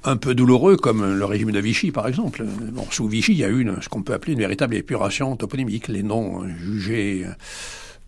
un 0.05 0.17
peu 0.17 0.35
douloureux, 0.35 0.77
comme 0.77 1.15
le 1.15 1.25
régime 1.25 1.51
de 1.53 1.61
Vichy, 1.61 1.91
par 1.91 2.09
exemple. 2.09 2.45
Sous 2.91 3.09
Vichy, 3.09 3.33
il 3.33 3.39
y 3.39 3.45
a 3.45 3.49
eu 3.49 3.61
une, 3.61 3.81
ce 3.81 3.89
qu'on 3.89 4.03
peut 4.03 4.13
appeler 4.13 4.35
une 4.35 4.39
véritable 4.41 4.75
épuration 4.75 5.37
toponymique. 5.37 5.89
Les 5.89 6.03
noms 6.03 6.43
euh, 6.43 6.49
jugés 6.63 7.25
euh, 7.27 7.33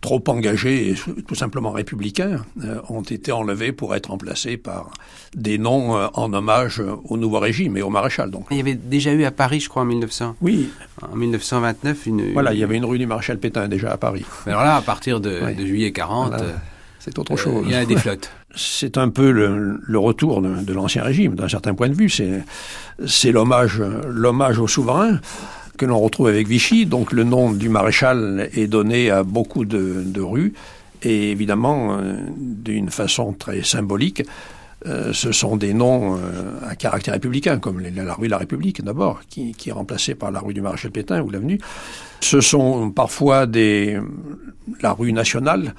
trop 0.05 0.23
engagés 0.27 0.91
et 0.91 0.95
tout 1.27 1.33
simplement 1.35 1.71
républicains 1.71 2.45
euh, 2.63 2.79
ont 2.89 3.01
été 3.01 3.31
enlevés 3.31 3.71
pour 3.71 3.95
être 3.95 4.11
remplacés 4.11 4.55
par 4.55 4.91
des 5.35 5.57
noms 5.57 5.97
euh, 5.97 6.07
en 6.13 6.31
hommage 6.31 6.79
euh, 6.79 6.91
au 7.05 7.17
nouveau 7.17 7.39
régime 7.39 7.75
et 7.75 7.81
au 7.81 7.89
maréchal. 7.89 8.29
Donc, 8.29 8.45
Il 8.51 8.57
y 8.57 8.59
avait 8.59 8.75
déjà 8.75 9.11
eu 9.13 9.23
à 9.23 9.31
Paris, 9.31 9.59
je 9.61 9.67
crois, 9.69 9.81
en 9.81 9.85
1900. 9.85 10.35
oui, 10.41 10.69
En 11.11 11.15
1929, 11.15 12.05
une. 12.05 12.33
voilà, 12.33 12.53
il 12.53 12.59
y 12.59 12.63
avait 12.63 12.77
une 12.77 12.85
rue 12.85 12.99
du 12.99 13.07
maréchal 13.07 13.39
Pétain 13.39 13.67
déjà 13.67 13.91
à 13.91 13.97
Paris. 13.97 14.23
Mais 14.45 14.51
Alors 14.51 14.63
là, 14.63 14.75
à 14.75 14.81
partir 14.81 15.19
de, 15.19 15.39
Oui. 15.43 15.55
de 15.55 15.65
juillet 15.65 15.91
40, 15.91 16.29
Voilà. 16.29 16.43
euh, 16.43 16.51
C'est 16.99 17.17
autre 17.17 17.35
chose. 17.35 17.63
il 17.65 17.71
y 17.71 17.75
a 17.75 17.83
des 17.85 17.97
flottes. 17.97 18.31
c'est 18.55 18.97
un 18.99 19.09
peu 19.09 19.31
le, 19.31 19.79
le 19.81 19.99
retour 19.99 20.41
de, 20.43 20.49
de 20.63 20.73
l'ancien 20.73 21.01
régime, 21.03 21.33
d'un 21.35 21.49
certain 21.49 21.73
point 21.73 21.89
de 21.89 21.95
vue. 21.95 22.09
C'est, 22.11 22.43
c'est 23.07 23.31
l'hommage, 23.31 23.81
l'hommage 24.07 24.59
au 24.59 24.67
souverain 24.67 25.19
que 25.77 25.85
l'on 25.85 25.99
retrouve 25.99 26.27
avec 26.27 26.47
Vichy. 26.47 26.85
Donc 26.85 27.11
le 27.11 27.23
nom 27.23 27.51
du 27.51 27.69
maréchal 27.69 28.49
est 28.53 28.67
donné 28.67 29.09
à 29.09 29.23
beaucoup 29.23 29.65
de, 29.65 30.21
rues. 30.21 30.53
Et 31.03 31.31
évidemment, 31.31 31.97
euh, 31.97 32.17
d'une 32.37 32.89
façon 32.89 33.33
très 33.33 33.63
symbolique, 33.63 34.23
euh, 34.87 35.13
ce 35.13 35.31
sont 35.31 35.55
des 35.55 35.73
noms 35.73 36.15
euh, 36.15 36.19
à 36.67 36.75
caractère 36.75 37.13
républicain, 37.13 37.59
comme 37.59 37.79
la 37.79 38.13
rue 38.13 38.27
de 38.27 38.31
la 38.31 38.37
République 38.37 38.83
d'abord, 38.83 39.21
qui, 39.29 39.55
est 39.65 39.71
remplacée 39.71 40.15
par 40.15 40.31
la 40.31 40.39
rue 40.39 40.53
du 40.53 40.61
Maréchal 40.61 40.91
Pétain 40.91 41.21
ou 41.21 41.29
l'avenue. 41.29 41.59
Ce 42.21 42.41
sont 42.41 42.91
parfois 42.91 43.45
la 43.45 44.93
rue 44.93 45.13
nationale 45.13 45.73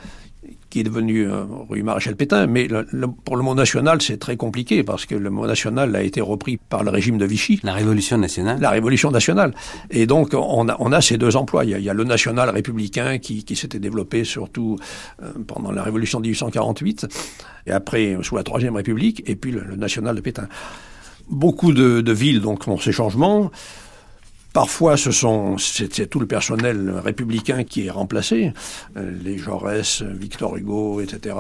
qui 0.77 0.81
est 0.81 0.85
devenue 0.85 1.27
euh, 1.27 1.45
rue 1.71 1.83
Maréchal 1.83 2.17
Pétain, 2.17 2.47
mais 2.47 2.69
le- 2.69 2.87
le- 2.93 3.07
pour 3.09 3.37
le 3.39 3.43
mot 3.43 3.55
national, 3.55 4.03
c'est 4.03 4.19
très 4.19 4.37
compliqué 4.37 4.83
parce 4.85 5.07
que 5.07 5.15
le 5.15 5.31
mot 5.31 5.47
national 5.47 5.97
a 5.97 6.03
été 6.03 6.21
repris 6.21 6.59
par 6.59 6.85
le 6.85 6.91
régime 6.91 7.17
de 7.17 7.25
Vichy. 7.25 7.59
La 7.63 7.73
Révolution 7.73 8.19
nationale. 8.19 8.61
La 8.61 8.69
Révolution 8.69 9.11
nationale. 9.11 9.55
Et 9.91 10.05
donc, 10.07 10.35
on 10.35 10.69
a, 10.69 10.77
on 10.79 10.93
a 10.93 11.01
ces 11.01 11.17
deux 11.17 11.35
emplois. 11.35 11.65
Il 11.65 11.71
y 11.71 11.75
a, 11.75 11.79
il 11.79 11.85
y 11.85 11.89
a 11.89 11.95
le 11.95 12.05
national 12.05 12.51
républicain 12.51 13.17
qui, 13.17 13.43
qui 13.47 13.57
s'était 13.57 13.79
développé 13.79 14.25
surtout 14.25 14.77
euh, 15.23 15.33
pendant 15.47 15.73
la 15.73 15.83
Révolution 15.83 16.21
de 16.21 16.25
1848, 16.27 17.07
et 17.69 17.73
après 17.73 18.19
sous 18.21 18.37
la 18.37 18.43
Troisième 18.43 18.77
République, 18.77 19.23
et 19.27 19.35
puis 19.35 19.53
le, 19.53 19.61
le 19.65 19.77
national 19.77 20.15
de 20.15 20.21
Pétain. 20.21 20.47
Beaucoup 21.31 21.73
de, 21.73 22.03
de 22.03 22.13
villes 22.13 22.43
donc 22.43 22.65
font 22.65 22.77
ces 22.79 22.93
changements. 22.93 23.51
Parfois, 24.57 24.97
ce 24.97 25.11
sont 25.11 25.59
c'est 25.59 26.09
tout 26.09 26.19
le 26.19 26.25
personnel 26.25 26.91
républicain 27.05 27.63
qui 27.63 27.89
est 27.89 27.91
remplacé. 27.91 28.55
Euh, 28.97 29.13
les 29.23 29.37
Jaurès, 29.37 30.01
Victor 30.01 30.57
Hugo, 30.57 31.03
etc. 31.03 31.37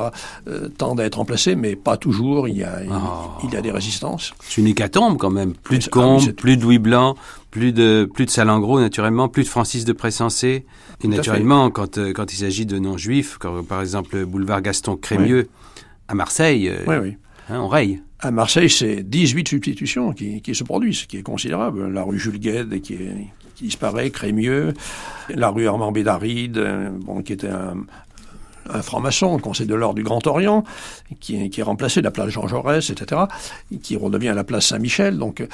euh, 0.48 0.68
tendent 0.68 1.00
à 1.00 1.06
être 1.06 1.14
remplacés, 1.14 1.56
mais 1.56 1.76
pas 1.76 1.96
toujours. 1.96 2.46
Il 2.46 2.58
y 2.58 2.62
a, 2.62 2.80
Oh. 2.90 3.30
il 3.42 3.54
y 3.54 3.56
a 3.56 3.62
des 3.62 3.70
résistances. 3.70 4.34
C'est 4.40 4.60
une 4.60 4.66
hécatombe 4.66 5.16
quand 5.16 5.30
même. 5.30 5.54
Plus 5.54 5.78
de 5.78 5.84
ah 5.84 5.96
oui, 5.96 6.02
Combes, 6.02 6.32
plus 6.32 6.58
de 6.58 6.62
Louis 6.62 6.78
Blanc, 6.78 7.16
plus 7.50 7.72
de 7.72 8.06
plus 8.12 8.26
de 8.26 8.30
Salengro 8.30 8.80
naturellement, 8.80 9.30
plus 9.30 9.44
de 9.44 9.48
Francis 9.48 9.86
de 9.86 9.94
Pressensé. 9.94 10.66
Et 11.02 11.08
naturellement, 11.08 11.70
quand 11.70 11.96
euh, 11.96 12.12
quand 12.12 12.34
il 12.34 12.36
s'agit 12.36 12.66
de 12.66 12.78
noms 12.78 12.98
juifs, 12.98 13.38
comme 13.38 13.64
par 13.64 13.80
exemple 13.80 14.14
le 14.14 14.26
boulevard 14.26 14.60
Gaston 14.60 14.94
Crémieux 14.96 15.48
à 16.08 16.14
Marseille, 16.14 16.70
Oui, 16.86 17.16
hein, 17.48 17.60
on 17.60 17.68
raye. 17.68 18.02
À 18.20 18.30
Marseille, 18.30 18.70
c'est 18.70 19.02
18 19.02 19.48
substitutions 19.48 20.12
qui, 20.12 20.54
se 20.54 20.64
produisent, 20.64 21.00
ce 21.00 21.06
qui 21.06 21.18
est 21.18 21.22
considérable. 21.22 21.92
La 21.92 22.02
rue 22.02 22.18
Jules 22.18 22.38
Gued 22.38 22.80
qui, 22.80 22.98
disparaît, 23.60 24.10
Crémieux, 24.10 24.72
la 25.28 25.50
rue 25.50 25.68
Armand 25.68 25.92
Bédaride, 25.92 26.56
euh, 26.56 26.90
qui 27.24 27.32
était 27.34 27.48
un, 27.48 27.84
franc-maçon, 28.82 29.38
conseil 29.38 29.66
de 29.66 29.74
l'ordre 29.74 29.94
du 29.94 30.02
Grand 30.02 30.26
Orient, 30.26 30.64
qui 31.20 31.36
est, 31.36 31.62
remplacé 31.62 32.02
la 32.02 32.10
place 32.10 32.30
Jean 32.30 32.48
Jaurès, 32.48 32.90
etc., 32.90 33.22
qui 33.82 33.96
redevient 33.96 34.32
la 34.34 34.44
place 34.44 34.66
Saint-Michel. 34.66 35.18
Donc, 35.18 35.46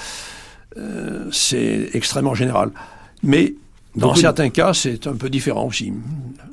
euh, 0.78 1.28
c'est 1.30 1.90
extrêmement 1.92 2.34
général. 2.34 2.70
Mais 3.22 3.54
dans 3.94 4.06
Beaucoup 4.08 4.16
de- 4.16 4.20
certains 4.20 4.50
cas, 4.50 4.72
c'est 4.74 5.06
un 5.06 5.14
peu 5.14 5.28
différent 5.30 5.66
aussi. 5.66 5.92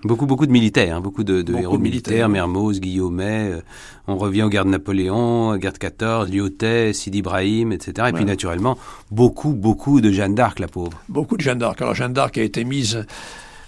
Beaucoup, 0.03 0.25
beaucoup 0.25 0.45
de 0.45 0.51
militaires, 0.51 0.97
hein, 0.97 1.01
beaucoup 1.01 1.23
de, 1.23 1.41
de 1.41 1.51
Beaucoup 1.51 1.63
héros 1.63 1.77
de 1.77 1.81
militaires, 1.81 2.29
militaires. 2.29 2.47
Mermoz, 2.47 2.79
Guillaumet, 2.79 3.51
euh, 3.51 3.61
on 4.07 4.17
revient 4.17 4.43
aux 4.43 4.49
guerres 4.49 4.65
de 4.65 4.69
Napoléon, 4.71 5.55
guerre 5.57 5.73
de 5.73 5.77
14, 5.77 6.29
Lyotet, 6.31 6.93
Sidi 6.93 7.19
Ibrahim, 7.19 7.71
etc. 7.71 8.07
Et 8.09 8.13
puis 8.13 8.25
naturellement, 8.25 8.77
beaucoup, 9.11 9.51
beaucoup 9.53 9.99
de 10.01 10.09
Jeanne 10.11 10.35
d'Arc, 10.35 10.59
la 10.59 10.67
pauvre. 10.67 11.01
beaucoup 11.09 11.35
de 11.37 11.41
Jeanne 11.41 11.59
d'Arc. 11.59 11.81
Alors 11.81 11.95
Jeanne 11.95 12.13
d'Arc 12.13 12.37
a 12.37 12.43
été 12.43 12.63
mise, 12.63 13.05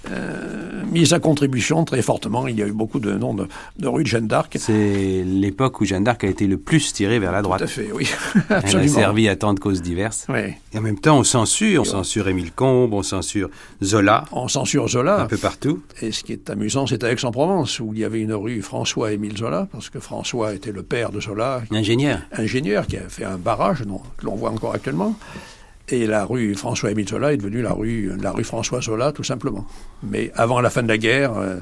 euh, 0.09 0.83
mise 0.91 1.13
à 1.13 1.19
contribution 1.19 1.85
très 1.85 2.01
fortement. 2.01 2.47
Il 2.47 2.57
y 2.57 2.63
a 2.63 2.67
eu 2.67 2.71
beaucoup 2.71 2.99
de 2.99 3.11
noms 3.13 3.33
de, 3.33 3.47
de 3.77 3.87
rues 3.87 4.03
de 4.03 4.07
Jeanne 4.07 4.27
d'Arc. 4.27 4.55
C'est 4.59 5.23
l'époque 5.25 5.79
où 5.81 5.85
Jeanne 5.85 6.03
d'Arc 6.03 6.23
a 6.23 6.27
été 6.27 6.47
le 6.47 6.57
plus 6.57 6.91
tirée 6.93 7.19
vers 7.19 7.31
la 7.31 7.41
droite. 7.41 7.59
Tout 7.59 7.65
à 7.65 7.67
fait, 7.67 7.91
oui. 7.93 8.09
Elle 8.35 8.41
a 8.55 8.57
Absolument. 8.59 8.93
servi 8.93 9.27
à 9.29 9.35
tant 9.35 9.53
de 9.53 9.59
causes 9.59 9.81
diverses. 9.81 10.25
Oui. 10.29 10.53
Et 10.73 10.77
en 10.77 10.81
même 10.81 10.99
temps, 10.99 11.19
on 11.19 11.23
censure, 11.23 11.81
on 11.81 11.85
censure 11.85 12.27
Émile 12.27 12.51
Combes, 12.51 12.93
on 12.93 13.03
censure 13.03 13.49
Zola, 13.83 14.25
On 14.31 14.47
censure 14.47 14.87
Zola. 14.87 15.21
un 15.21 15.25
peu 15.27 15.37
partout. 15.37 15.81
Et 16.01 16.11
ce 16.11 16.23
qui 16.23 16.33
est 16.33 16.49
amusant, 16.49 16.87
c'est 16.87 17.03
à 17.03 17.11
Aix-en-Provence, 17.11 17.79
où 17.79 17.93
il 17.93 17.99
y 17.99 18.03
avait 18.03 18.21
une 18.21 18.33
rue 18.33 18.61
François-Émile 18.61 19.37
Zola, 19.37 19.67
parce 19.71 19.89
que 19.89 19.99
François 19.99 20.53
était 20.53 20.71
le 20.71 20.83
père 20.83 21.11
de 21.11 21.19
Zola, 21.21 21.61
Ingénieur. 21.71 22.19
ingénieur, 22.33 22.87
qui 22.87 22.97
a 22.97 23.07
fait 23.07 23.25
un 23.25 23.37
barrage, 23.37 23.81
dont- 23.81 24.01
que 24.17 24.25
l'on 24.25 24.35
voit 24.35 24.49
encore 24.51 24.73
actuellement. 24.73 25.15
Et 25.91 26.07
la 26.07 26.23
rue 26.23 26.55
François-Émile 26.55 27.09
Zola 27.09 27.33
est 27.33 27.37
devenue 27.37 27.61
la 27.61 27.73
rue, 27.73 28.11
la 28.21 28.31
rue 28.31 28.45
François 28.45 28.79
Zola, 28.81 29.11
tout 29.11 29.25
simplement. 29.25 29.65
Mais 30.03 30.31
avant 30.35 30.61
la 30.61 30.69
fin 30.69 30.83
de 30.83 30.87
la 30.87 30.97
guerre, 30.97 31.37
euh, 31.37 31.57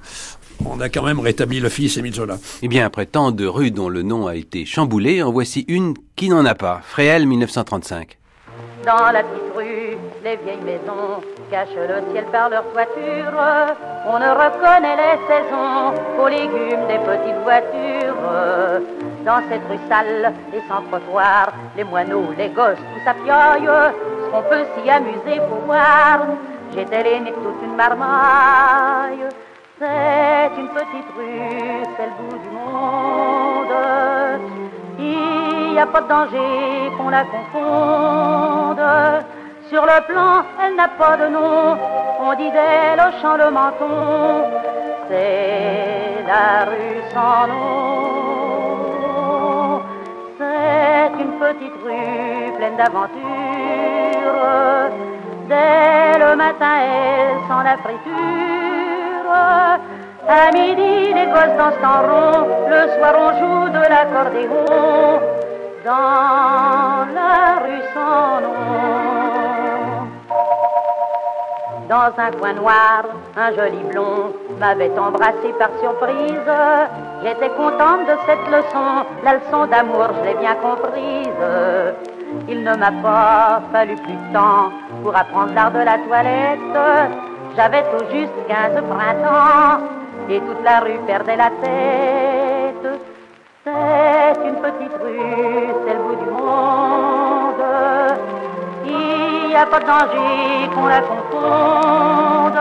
on 0.65 0.79
a 0.81 0.89
quand 0.89 1.01
même 1.01 1.19
rétabli 1.19 1.59
le 1.59 1.69
fils 1.69 1.97
Émile 1.97 2.13
Zola. 2.13 2.37
Eh 2.61 2.67
bien, 2.67 2.85
après 2.85 3.07
tant 3.07 3.31
de 3.31 3.47
rues 3.47 3.71
dont 3.71 3.89
le 3.89 4.03
nom 4.03 4.27
a 4.27 4.35
été 4.35 4.65
chamboulé, 4.65 5.23
en 5.23 5.31
voici 5.31 5.65
une 5.67 5.95
qui 6.15 6.29
n'en 6.29 6.45
a 6.45 6.53
pas. 6.53 6.81
Fréhel, 6.83 7.25
1935. 7.25 8.19
Dans 8.85 9.11
la 9.11 9.23
petite 9.23 9.55
rue, 9.55 9.97
les 10.23 10.37
vieilles 10.37 10.63
maisons 10.63 11.21
cachent 11.49 11.69
le 11.75 12.11
ciel 12.11 12.25
par 12.31 12.49
leur 12.49 12.63
toiture. 12.71 13.33
On 14.05 14.19
ne 14.19 14.29
reconnaît 14.29 14.95
les 14.95 15.17
saisons 15.27 15.93
qu'aux 16.15 16.27
légumes 16.27 16.87
des 16.87 16.99
petites 16.99 17.41
voitures. 17.43 18.15
Dans 19.25 19.41
cette 19.49 19.63
rue 19.69 19.79
sale 19.89 20.33
et 20.53 20.61
sans 20.69 20.81
trottoir, 20.83 21.51
les 21.75 21.83
moineaux, 21.83 22.27
les 22.37 22.49
gosses, 22.49 22.77
tout 22.77 23.03
ça 23.03 23.13
pioille. 23.13 23.69
On 24.33 24.41
peut 24.43 24.65
s'y 24.75 24.89
amuser 24.89 25.41
pour 25.47 25.59
voir. 25.65 26.19
J'étais 26.73 27.03
l'aîné 27.03 27.31
de 27.31 27.35
toute 27.35 27.63
une 27.63 27.75
marmaille. 27.75 29.25
C'est 29.79 30.51
une 30.57 30.67
petite 30.69 31.09
rue, 31.17 31.83
c'est 31.95 32.05
le 32.05 32.15
bout 32.19 32.37
du 32.37 32.49
monde. 32.49 33.75
Il 34.99 35.71
n'y 35.71 35.79
a 35.79 35.85
pas 35.87 36.01
de 36.01 36.07
danger 36.07 36.91
qu'on 36.97 37.09
la 37.09 37.23
confonde. 37.23 38.81
Sur 39.69 39.83
le 39.83 40.05
plan, 40.05 40.43
elle 40.61 40.75
n'a 40.75 40.89
pas 40.89 41.15
de 41.17 41.27
nom. 41.27 41.77
On 42.21 42.33
dit 42.35 42.51
d'elle 42.51 42.99
au 42.99 43.21
champ 43.21 43.37
le 43.37 43.49
menton. 43.51 44.43
C'est 45.07 46.23
la 46.27 46.65
rue 46.65 47.01
sans 47.13 47.47
nom. 47.47 48.48
C'est 50.89 51.21
une 51.21 51.33
petite 51.33 51.77
rue 51.85 52.51
pleine 52.57 52.75
d'aventures. 52.77 53.19
Dès 55.47 56.17
le 56.17 56.35
matin, 56.35 56.77
elle 56.81 57.37
sent 57.47 57.63
la 57.63 57.77
friture. 57.77 59.31
À 60.27 60.51
midi, 60.51 61.13
les 61.13 61.27
gosses 61.27 61.55
dansent 61.59 61.85
en 61.93 62.01
rond. 62.09 62.47
Le 62.73 62.81
soir, 62.95 63.13
on 63.25 63.31
joue 63.39 63.69
de 63.69 63.83
l'accordéon. 63.91 64.65
Dans 65.85 67.05
la 67.17 67.59
rue 67.63 67.83
sans 67.93 68.41
nom. 68.41 68.61
Dans 71.87 72.11
un 72.17 72.31
coin 72.31 72.53
noir, 72.53 73.03
un 73.37 73.51
joli 73.55 73.83
blond 73.91 74.33
m'avait 74.59 74.91
embrassé 74.99 75.53
par 75.57 75.69
surprise. 75.79 76.51
J'étais 77.23 77.49
contente 77.49 78.05
de 78.07 78.15
cette 78.25 78.45
leçon, 78.51 79.05
la 79.23 79.35
leçon 79.35 79.65
d'amour, 79.67 80.07
je 80.19 80.23
l'ai 80.27 80.35
bien 80.35 80.55
comprise. 80.55 81.45
Il 82.47 82.63
ne 82.63 82.75
m'a 82.75 82.91
pas 83.01 83.61
fallu 83.71 83.95
plus 83.95 84.13
de 84.13 84.33
temps 84.33 84.71
pour 85.01 85.15
apprendre 85.15 85.53
l'art 85.53 85.71
de 85.71 85.79
la 85.79 85.97
toilette. 85.97 86.59
J'avais 87.55 87.83
tout 87.83 88.05
juste 88.11 88.33
15 88.47 88.83
printemps 88.89 89.79
et 90.29 90.39
toute 90.39 90.63
la 90.63 90.79
rue 90.81 90.99
perdait 91.07 91.37
la 91.37 91.49
tête. 91.61 92.99
C'est 93.63 94.47
une 94.47 94.55
petite 94.55 94.93
rue, 95.01 95.73
c'est 95.85 95.93
le 95.93 95.99
bout 95.99 96.15
du 96.23 96.29
monde. 96.29 97.63
Il 98.85 99.47
n'y 99.49 99.55
a 99.55 99.65
pas 99.65 99.79
de 99.79 99.85
danger 99.85 100.69
qu'on 100.73 100.87
la 100.87 101.01
confonde. 101.01 102.59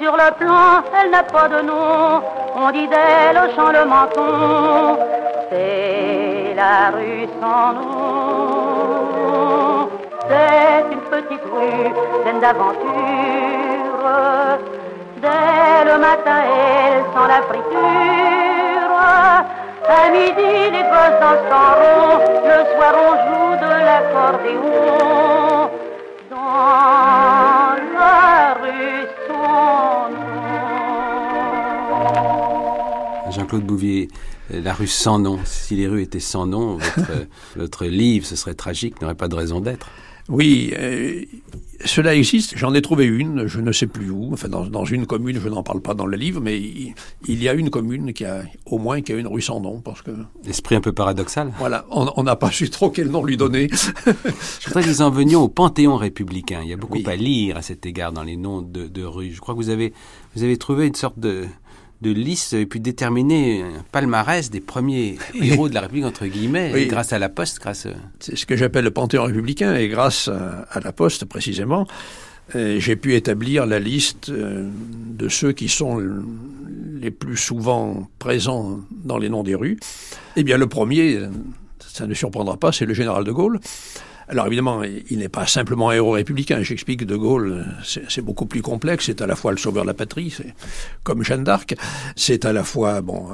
Sur 0.00 0.16
le 0.16 0.30
plan, 0.38 0.82
elle 0.98 1.10
n'a 1.10 1.22
pas 1.24 1.46
de 1.48 1.60
nom. 1.60 2.22
On 2.56 2.70
dit 2.70 2.88
d'elle 2.88 3.36
au 3.36 3.54
champ 3.54 3.70
le 3.70 3.84
menton. 3.84 4.98
C'est 5.50 6.54
la 6.56 6.88
rue 6.96 7.28
sans 7.38 7.72
nom. 7.74 8.30
C'est 10.26 10.86
une 10.90 11.00
petite 11.00 11.44
rue 11.52 11.90
pleine 12.22 12.40
d'aventures. 12.40 12.80
Dès 15.18 15.84
le 15.84 15.98
matin, 15.98 16.44
elle 16.48 17.04
sent 17.12 17.26
la 17.28 17.42
friture. 17.42 18.96
À 19.86 20.08
midi, 20.08 20.52
les 20.72 20.84
gosses 20.92 21.18
dansent 21.20 21.52
en 21.52 21.70
rond. 21.80 22.20
Le 22.46 22.58
soir, 22.72 22.94
on 23.06 23.12
joue 23.26 23.54
de 23.66 23.72
l'accordéon. 23.84 25.70
Dans 26.30 27.76
la 27.98 28.54
rue. 28.62 28.99
Jean-Claude 33.30 33.64
Bouvier, 33.64 34.08
euh, 34.52 34.60
la 34.60 34.74
rue 34.74 34.86
sans 34.86 35.18
nom. 35.18 35.38
Si 35.44 35.76
les 35.76 35.86
rues 35.86 36.02
étaient 36.02 36.20
sans 36.20 36.46
nom, 36.46 36.76
votre, 36.76 37.10
euh, 37.10 37.24
votre 37.56 37.86
livre, 37.86 38.26
ce 38.26 38.36
serait 38.36 38.54
tragique, 38.54 39.00
n'aurait 39.00 39.14
pas 39.14 39.28
de 39.28 39.36
raison 39.36 39.60
d'être. 39.60 39.88
Oui, 40.28 40.72
euh, 40.78 41.22
cela 41.84 42.14
existe. 42.14 42.56
J'en 42.56 42.74
ai 42.74 42.82
trouvé 42.82 43.06
une, 43.06 43.46
je 43.46 43.60
ne 43.60 43.72
sais 43.72 43.86
plus 43.86 44.10
où. 44.10 44.30
Enfin, 44.32 44.48
dans, 44.48 44.66
dans 44.66 44.84
une 44.84 45.06
commune, 45.06 45.40
je 45.40 45.48
n'en 45.48 45.62
parle 45.62 45.80
pas 45.80 45.94
dans 45.94 46.06
le 46.06 46.16
livre, 46.16 46.40
mais 46.40 46.58
il, 46.58 46.94
il 47.26 47.42
y 47.42 47.48
a 47.48 47.54
une 47.54 47.70
commune 47.70 48.12
qui 48.12 48.24
a 48.24 48.42
au 48.66 48.78
moins 48.78 49.00
qui 49.00 49.12
a 49.12 49.16
une 49.16 49.26
rue 49.26 49.40
sans 49.42 49.60
nom, 49.60 49.80
parce 49.80 50.02
que 50.02 50.10
Esprit 50.46 50.76
un 50.76 50.80
peu 50.80 50.92
paradoxal. 50.92 51.52
voilà, 51.58 51.86
on 51.90 52.08
on 52.16 52.22
n'a 52.22 52.36
pas 52.36 52.50
su 52.50 52.68
trop 52.70 52.90
quel 52.90 53.08
nom 53.08 53.24
lui 53.24 53.36
donner. 53.36 53.68
Je 53.72 54.66
voudrais 54.66 54.82
que 54.82 54.88
nous 54.88 55.02
en 55.02 55.10
venions 55.10 55.42
au 55.42 55.48
Panthéon 55.48 55.96
républicain. 55.96 56.60
Il 56.62 56.68
y 56.68 56.72
a 56.72 56.76
beaucoup 56.76 56.98
Oui. 56.98 57.06
à 57.06 57.16
lire 57.16 57.56
à 57.56 57.62
cet 57.62 57.86
égard 57.86 58.12
dans 58.12 58.22
les 58.24 58.36
noms 58.36 58.62
de, 58.62 58.86
de 58.86 59.02
rues. 59.04 59.32
Je 59.32 59.40
crois 59.40 59.54
que 59.54 59.58
vous 59.60 59.70
avez, 59.70 59.92
vous 60.36 60.42
avez 60.42 60.56
trouvé 60.58 60.86
une 60.86 60.94
sorte 60.94 61.18
de, 61.18 61.46
de 62.00 62.10
liste 62.10 62.54
et 62.54 62.64
puis 62.66 62.80
déterminé 62.80 63.62
un 63.62 63.84
palmarès 63.92 64.50
des 64.50 64.60
premiers 64.60 65.18
héros 65.34 65.68
de 65.68 65.74
la 65.74 65.82
République, 65.82 66.06
entre 66.06 66.26
guillemets, 66.26 66.70
Oui. 66.72 66.86
grâce 66.86 67.12
à 67.12 67.18
la 67.18 67.28
Poste, 67.28 67.58
grâce... 67.60 67.86
euh, 67.86 67.92
C'est 68.20 68.36
ce 68.36 68.46
que 68.46 68.56
j'appelle 68.56 68.84
le 68.84 68.90
panthéon 68.90 69.24
républicain, 69.24 69.74
et 69.74 69.88
grâce 69.88 70.28
à, 70.28 70.66
à 70.70 70.80
la 70.80 70.92
Poste 70.92 71.26
précisément, 71.26 71.86
euh, 72.56 72.80
j'ai 72.80 72.96
pu 72.96 73.14
établir 73.14 73.66
la 73.66 73.78
liste 73.78 74.30
euh, 74.30 74.68
de 74.72 75.28
ceux 75.28 75.52
qui 75.52 75.68
sont 75.68 75.98
le- 75.98 76.24
les 77.00 77.10
plus 77.10 77.36
souvent 77.36 78.08
présents 78.18 78.80
dans 79.04 79.18
les 79.18 79.28
noms 79.28 79.42
des 79.42 79.54
rues. 79.54 79.78
Eh 80.36 80.42
bien, 80.42 80.56
le 80.58 80.66
premier, 80.66 81.18
ça 81.86 82.06
ne 82.06 82.14
surprendra 82.14 82.56
pas, 82.56 82.72
c'est 82.72 82.86
le 82.86 82.94
général 82.94 83.24
de 83.24 83.32
Gaulle. 83.32 83.60
Alors 84.30 84.46
évidemment, 84.46 84.82
il 84.84 85.18
n'est 85.18 85.28
pas 85.28 85.44
simplement 85.46 85.90
un 85.90 85.94
héros 85.94 86.12
républicain. 86.12 86.62
J'explique 86.62 87.00
que 87.00 87.04
De 87.04 87.16
Gaulle, 87.16 87.66
c'est 87.84 88.22
beaucoup 88.22 88.46
plus 88.46 88.62
complexe. 88.62 89.06
C'est 89.06 89.20
à 89.22 89.26
la 89.26 89.34
fois 89.34 89.50
le 89.50 89.58
sauveur 89.58 89.82
de 89.82 89.88
la 89.88 89.94
patrie, 89.94 90.30
c'est 90.30 90.54
comme 91.02 91.24
Jeanne 91.24 91.42
d'Arc. 91.42 91.74
C'est 92.14 92.44
à 92.44 92.52
la 92.52 92.62
fois 92.62 93.00
bon 93.00 93.26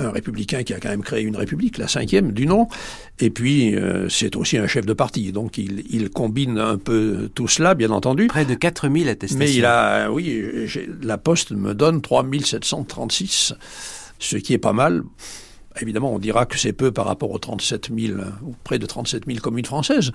un 0.00 0.10
républicain 0.10 0.64
qui 0.64 0.74
a 0.74 0.80
quand 0.80 0.88
même 0.88 1.02
créé 1.02 1.22
une 1.22 1.36
république, 1.36 1.78
la 1.78 1.86
cinquième 1.86 2.32
du 2.32 2.46
nom. 2.46 2.66
Et 3.20 3.30
puis 3.30 3.76
euh, 3.76 4.08
c'est 4.08 4.34
aussi 4.34 4.58
un 4.58 4.66
chef 4.66 4.84
de 4.86 4.92
parti. 4.92 5.30
Donc 5.30 5.56
il, 5.56 5.84
il 5.88 6.10
combine 6.10 6.58
un 6.58 6.78
peu 6.78 7.30
tout 7.32 7.46
cela, 7.46 7.74
bien 7.74 7.90
entendu. 7.90 8.26
Près 8.26 8.44
de 8.44 8.54
4000 8.54 9.08
attestations. 9.08 9.38
Mais 9.38 9.52
il 9.54 9.64
a, 9.64 10.10
oui, 10.10 10.42
j'ai- 10.66 10.88
la 11.02 11.16
Poste 11.16 11.52
me 11.52 11.74
donne 11.74 12.00
3736, 12.02 13.54
ce 14.18 14.36
qui 14.36 14.52
est 14.52 14.58
pas 14.58 14.72
mal. 14.72 15.02
Évidemment, 15.80 16.12
on 16.12 16.18
dira 16.18 16.46
que 16.46 16.58
c'est 16.58 16.72
peu 16.72 16.90
par 16.90 17.06
rapport 17.06 17.30
aux 17.30 17.38
37 17.38 17.90
000, 17.96 18.18
ou 18.42 18.54
près 18.64 18.78
de 18.78 18.86
37 18.86 19.26
000 19.26 19.38
communes 19.38 19.64
françaises, 19.64 20.10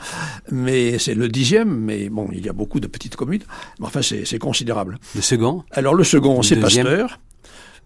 mais 0.51 0.99
c'est 0.99 1.15
le 1.15 1.29
dixième, 1.29 1.69
mais 1.69 2.09
bon, 2.09 2.27
il 2.33 2.45
y 2.45 2.49
a 2.49 2.53
beaucoup 2.53 2.81
de 2.81 2.87
petites 2.87 3.15
communes, 3.15 3.43
mais 3.79 3.85
enfin, 3.85 4.01
c'est 4.01 4.39
considérable. 4.39 4.99
Le 5.15 5.21
second? 5.21 5.63
Alors, 5.71 5.93
le 5.93 6.03
second, 6.03 6.41
c'est 6.41 6.57
Pasteur. 6.57 7.19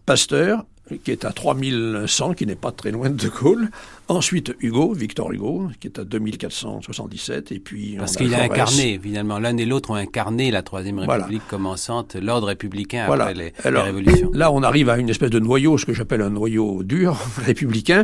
Pasteur, 0.06 0.66
qui 1.04 1.12
est 1.12 1.26
à 1.26 1.32
3100, 1.32 2.34
qui 2.34 2.48
n'est 2.48 2.56
pas 2.56 2.72
très 2.72 2.92
loin 2.92 3.10
de 3.12 3.16
De 3.16 3.30
Gaulle. 3.30 3.70
Ensuite, 4.10 4.56
Hugo, 4.60 4.92
Victor 4.94 5.32
Hugo, 5.32 5.68
qui 5.80 5.88
est 5.88 6.00
à 6.00 6.04
2477, 6.04 7.52
et 7.52 7.60
puis... 7.60 7.96
Parce 7.96 8.16
qu'il 8.18 8.34
a 8.34 8.42
incarné, 8.42 9.00
finalement, 9.02 9.38
l'un 9.38 9.56
et 9.56 9.66
l'autre 9.66 9.92
ont 9.92 9.96
incarné 9.96 10.50
la 10.50 10.64
Troisième 10.64 10.96
Voilà. 10.96 11.26
République 11.26 11.48
commençante, 11.48 12.16
l'ordre 12.16 12.48
républicain 12.48 13.06
Voilà. 13.06 13.26
après 13.26 13.36
les, 13.36 13.44
les 13.46 13.68
Alors, 13.68 13.84
révolutions. 13.86 14.32
Là, 14.34 14.52
on 14.52 14.64
arrive 14.64 14.90
à 14.90 14.98
une 14.98 15.10
espèce 15.10 15.30
de 15.30 15.38
noyau, 15.40 15.78
ce 15.78 15.86
que 15.86 15.94
j'appelle 15.94 16.24
un 16.24 16.32
noyau 16.32 16.82
dur 16.82 17.20
républicain, 17.46 18.04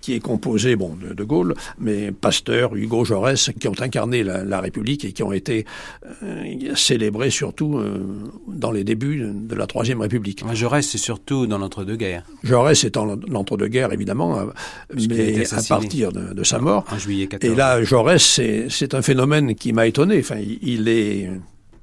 qui 0.00 0.14
est 0.14 0.20
composé, 0.20 0.74
bon, 0.76 0.96
de, 1.00 1.14
de 1.14 1.24
Gaulle, 1.24 1.54
mais 1.78 2.10
Pasteur, 2.10 2.74
Hugo, 2.74 3.04
Jaurès, 3.04 3.50
qui 3.58 3.68
ont 3.68 3.80
incarné 3.80 4.24
la, 4.24 4.42
la 4.44 4.60
République 4.60 5.04
et 5.04 5.12
qui 5.12 5.22
ont 5.22 5.32
été 5.32 5.64
euh, 6.24 6.74
célébrés 6.74 7.30
surtout 7.30 7.78
euh, 7.78 8.04
dans 8.48 8.72
les 8.72 8.82
débuts 8.84 9.24
de 9.32 9.54
la 9.54 9.66
Troisième 9.66 10.00
République. 10.00 10.44
Jaurès, 10.52 10.86
c'est 10.86 10.98
surtout 10.98 11.46
dans 11.46 11.58
l'entre-deux-guerres, 11.58 12.24
Jaurès 12.42 12.82
est 12.84 12.96
en 12.96 13.16
l'entre-deux-guerres, 13.28 13.92
évidemment, 13.92 14.40
euh, 14.40 14.44
À 15.52 15.60
partir 15.80 16.12
de, 16.12 16.32
de 16.34 16.44
sa 16.44 16.58
mort. 16.58 16.84
en 16.90 16.98
juillet 16.98 17.26
14. 17.26 17.52
Et 17.52 17.56
là, 17.56 17.82
Jaurès, 17.82 18.40
c'est 18.68 18.94
un 18.94 19.02
phénomène 19.02 19.54
qui 19.54 19.72
m'a 19.72 19.86
étonné. 19.86 20.18
Enfin, 20.20 20.36
il- 20.62 20.88
est 20.88 21.30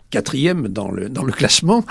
quatrième 0.10 0.68
dans 0.68 0.92
le, 0.92 1.08
dans 1.10 1.24
le 1.24 1.32
classement. 1.32 1.86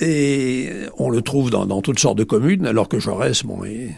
Et 0.00 0.70
on 0.98 1.10
le 1.10 1.20
trouve 1.22 1.50
dans, 1.50 1.66
dans 1.66 1.82
toutes 1.82 1.98
sortes 1.98 2.16
de 2.18 2.24
communes, 2.24 2.66
alors 2.66 2.88
que 2.88 2.98
Jaurès, 2.98 3.44
bon, 3.44 3.64
est- 3.64 3.90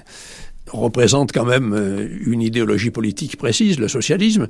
représente 0.70 1.32
quand 1.32 1.44
même 1.44 1.74
euh, 1.74 2.08
une 2.24 2.40
idéologie 2.40 2.90
politique 2.90 3.36
précise, 3.36 3.78
le 3.78 3.88
socialisme. 3.88 4.46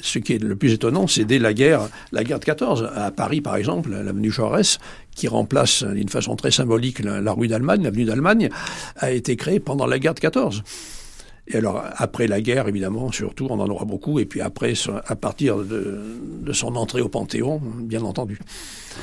Ce 0.00 0.18
qui 0.20 0.34
est 0.34 0.42
le 0.42 0.54
plus 0.54 0.72
étonnant, 0.72 1.06
c'est 1.08 1.24
dès 1.24 1.38
la 1.40 1.52
guerre, 1.54 1.88
la 2.12 2.22
guerre 2.22 2.38
de 2.38 2.44
14, 2.44 2.88
à 2.94 3.10
Paris 3.10 3.40
par 3.40 3.56
exemple, 3.56 3.90
l'avenue 3.90 4.30
Jaurès, 4.30 4.78
qui 5.16 5.26
remplace 5.26 5.82
d'une 5.82 6.08
façon 6.08 6.36
très 6.36 6.52
symbolique 6.52 7.00
la, 7.00 7.20
la 7.20 7.32
rue 7.32 7.48
d'Allemagne, 7.48 7.82
l'avenue 7.82 8.04
d'Allemagne, 8.04 8.48
a 8.96 9.10
été 9.10 9.34
créée 9.34 9.58
pendant 9.58 9.86
la 9.86 9.98
guerre 9.98 10.14
de 10.14 10.20
14. 10.20 10.62
Et 11.48 11.56
alors, 11.56 11.82
après 11.96 12.26
la 12.26 12.40
guerre, 12.40 12.66
évidemment, 12.68 13.12
surtout, 13.12 13.46
on 13.50 13.60
en 13.60 13.68
aura 13.68 13.84
beaucoup, 13.84 14.18
et 14.18 14.24
puis 14.24 14.40
après, 14.40 14.74
à 15.06 15.14
partir 15.16 15.58
de, 15.58 15.98
de 16.42 16.52
son 16.52 16.74
entrée 16.76 17.00
au 17.00 17.08
Panthéon, 17.08 17.60
bien 17.80 18.02
entendu. 18.02 18.38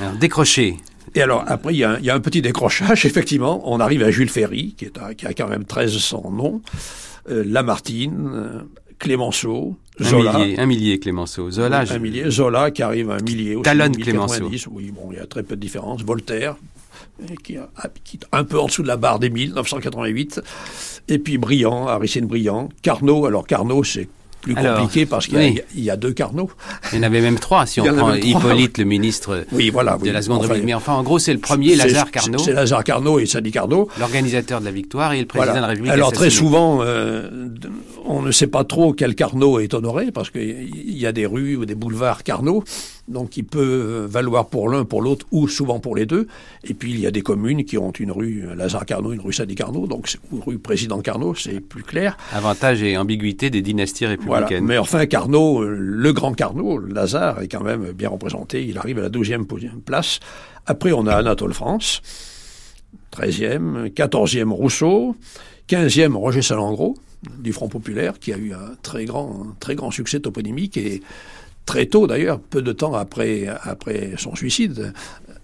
Alors, 0.02 0.14
décroché. 0.16 0.76
Et 1.14 1.22
alors, 1.22 1.44
après, 1.46 1.72
il 1.74 1.78
y, 1.78 1.84
a 1.84 1.92
un, 1.92 1.98
il 2.00 2.04
y 2.04 2.10
a 2.10 2.14
un 2.14 2.20
petit 2.20 2.42
décrochage, 2.42 3.06
effectivement. 3.06 3.62
On 3.72 3.80
arrive 3.80 4.02
à 4.02 4.10
Jules 4.10 4.28
Ferry, 4.28 4.74
qui, 4.76 4.84
est 4.84 4.98
à- 4.98 5.14
qui 5.14 5.26
a 5.26 5.32
quand 5.32 5.48
même 5.48 5.60
1300 5.62 6.30
noms, 6.32 6.60
euh, 7.30 7.42
Lamartine, 7.46 8.30
euh, 8.34 8.60
Clémenceau, 8.98 9.76
Un 10.00 10.04
Zola. 10.04 10.38
millier, 10.38 10.58
un 10.60 10.66
millier, 10.66 10.98
Clémenceau. 10.98 11.50
Zola, 11.50 11.84
je- 11.84 11.94
un 11.94 11.98
millier. 11.98 12.30
Zola, 12.30 12.70
qui 12.70 12.82
arrive 12.82 13.10
à 13.10 13.14
un 13.16 13.20
millier 13.22 13.54
aussi. 13.54 13.62
Talonne 13.64 13.96
1090. 13.96 14.66
Oui, 14.70 14.90
bon, 14.94 15.08
il 15.12 15.16
y 15.16 15.20
a 15.20 15.26
très 15.26 15.42
peu 15.42 15.56
de 15.56 15.60
différence. 15.60 16.02
Voltaire, 16.02 16.56
qui, 17.42 17.54
est 17.54 17.60
un 18.32 18.44
peu 18.44 18.58
en 18.58 18.66
dessous 18.66 18.82
de 18.82 18.88
la 18.88 18.96
barre 18.96 19.18
des 19.18 19.30
1000, 19.30 19.54
988. 19.54 20.40
Et 21.08 21.18
puis 21.18 21.38
Briand, 21.38 21.86
Aricine 21.86 22.26
Briand. 22.26 22.68
Carnot, 22.82 23.26
alors 23.26 23.46
Carnot, 23.46 23.84
c'est 23.84 24.08
plus 24.44 24.54
compliqué 24.54 25.06
parce 25.06 25.26
qu'il 25.26 25.62
y, 25.74 25.80
y, 25.80 25.90
a 25.90 25.96
deux 25.96 26.12
Carnot. 26.12 26.50
Il 26.92 26.98
y 26.98 27.00
en 27.00 27.02
avait 27.02 27.20
même 27.20 27.38
trois, 27.38 27.66
si 27.66 27.80
on 27.80 27.84
prend 27.94 28.14
Hippolyte, 28.14 28.78
le 28.78 28.84
ministre 28.84 29.46
oui, 29.52 29.70
voilà, 29.70 29.96
de 29.96 30.10
la 30.10 30.22
Seconde 30.22 30.42
République. 30.42 30.64
Mais 30.66 30.74
enfin, 30.74 30.92
en 30.92 31.02
gros, 31.02 31.18
c'est 31.18 31.32
le 31.32 31.38
premier, 31.38 31.74
Lazare 31.76 32.10
Carnot. 32.10 32.38
C'est 32.38 32.52
Lazare 32.52 32.84
Carnot 32.84 33.18
et 33.18 33.26
Sadi 33.26 33.50
Carnot. 33.50 33.88
L'organisateur 33.98 34.60
de 34.60 34.66
la 34.66 34.70
victoire 34.70 35.14
et 35.14 35.20
le 35.20 35.26
président 35.26 35.52
voilà. 35.52 35.60
de 35.60 35.64
la 35.64 35.68
République. 35.68 35.92
Alors, 35.92 36.08
assassiné. 36.08 36.28
très 36.28 36.36
souvent, 36.36 36.78
euh, 36.82 37.48
on 38.04 38.22
ne 38.22 38.30
sait 38.30 38.46
pas 38.46 38.64
trop 38.64 38.92
quel 38.92 39.14
Carnot 39.14 39.60
est 39.60 39.72
honoré 39.72 40.12
parce 40.12 40.30
qu'il 40.30 40.96
y 40.96 41.06
a 41.06 41.12
des 41.12 41.26
rues 41.26 41.56
ou 41.56 41.64
des 41.64 41.74
boulevards 41.74 42.22
Carnot. 42.22 42.64
Donc, 43.06 43.36
il 43.36 43.44
peut 43.44 44.06
valoir 44.08 44.46
pour 44.46 44.68
l'un, 44.68 44.84
pour 44.84 45.02
l'autre, 45.02 45.26
ou 45.30 45.46
souvent 45.46 45.78
pour 45.78 45.94
les 45.94 46.06
deux. 46.06 46.26
Et 46.64 46.72
puis, 46.72 46.92
il 46.92 47.00
y 47.00 47.06
a 47.06 47.10
des 47.10 47.20
communes 47.20 47.64
qui 47.64 47.76
ont 47.76 47.90
une 47.90 48.10
rue 48.10 48.44
Lazare 48.56 48.86
Carnot, 48.86 49.12
une 49.12 49.20
rue 49.20 49.32
Sadi 49.32 49.54
Carnot, 49.54 49.86
donc 49.86 50.08
ou 50.32 50.40
rue 50.40 50.58
Président 50.58 51.00
Carnot, 51.00 51.34
c'est 51.34 51.60
plus 51.60 51.82
clair. 51.82 52.16
Avantage 52.32 52.82
et 52.82 52.96
ambiguïté 52.96 53.50
des 53.50 53.60
dynasties 53.60 54.06
républicaines. 54.06 54.46
Voilà. 54.48 54.60
Mais 54.60 54.78
enfin, 54.78 55.04
Carnot, 55.06 55.62
le 55.64 56.12
grand 56.12 56.32
Carnot, 56.32 56.78
Lazare, 56.78 57.42
est 57.42 57.48
quand 57.48 57.62
même 57.62 57.92
bien 57.92 58.08
représenté. 58.08 58.64
Il 58.64 58.78
arrive 58.78 58.98
à 58.98 59.02
la 59.02 59.10
12e 59.10 59.44
place. 59.84 60.20
Après, 60.66 60.92
on 60.92 61.06
a 61.06 61.14
Anatole 61.14 61.52
France, 61.52 62.00
13e, 63.12 63.92
14e 63.92 64.48
Rousseau, 64.50 65.14
15e 65.68 66.14
Roger 66.14 66.42
Salengro, 66.42 66.96
du 67.38 67.52
Front 67.52 67.68
Populaire, 67.68 68.18
qui 68.18 68.32
a 68.32 68.36
eu 68.36 68.52
un 68.52 68.74
très 68.82 69.04
grand, 69.04 69.46
très 69.60 69.74
grand 69.74 69.90
succès 69.90 70.20
toponymique 70.20 70.76
et 70.76 71.02
très 71.66 71.86
tôt 71.86 72.06
d'ailleurs, 72.06 72.40
peu 72.40 72.62
de 72.62 72.72
temps 72.72 72.94
après, 72.94 73.46
après 73.62 74.12
son 74.16 74.34
suicide. 74.34 74.92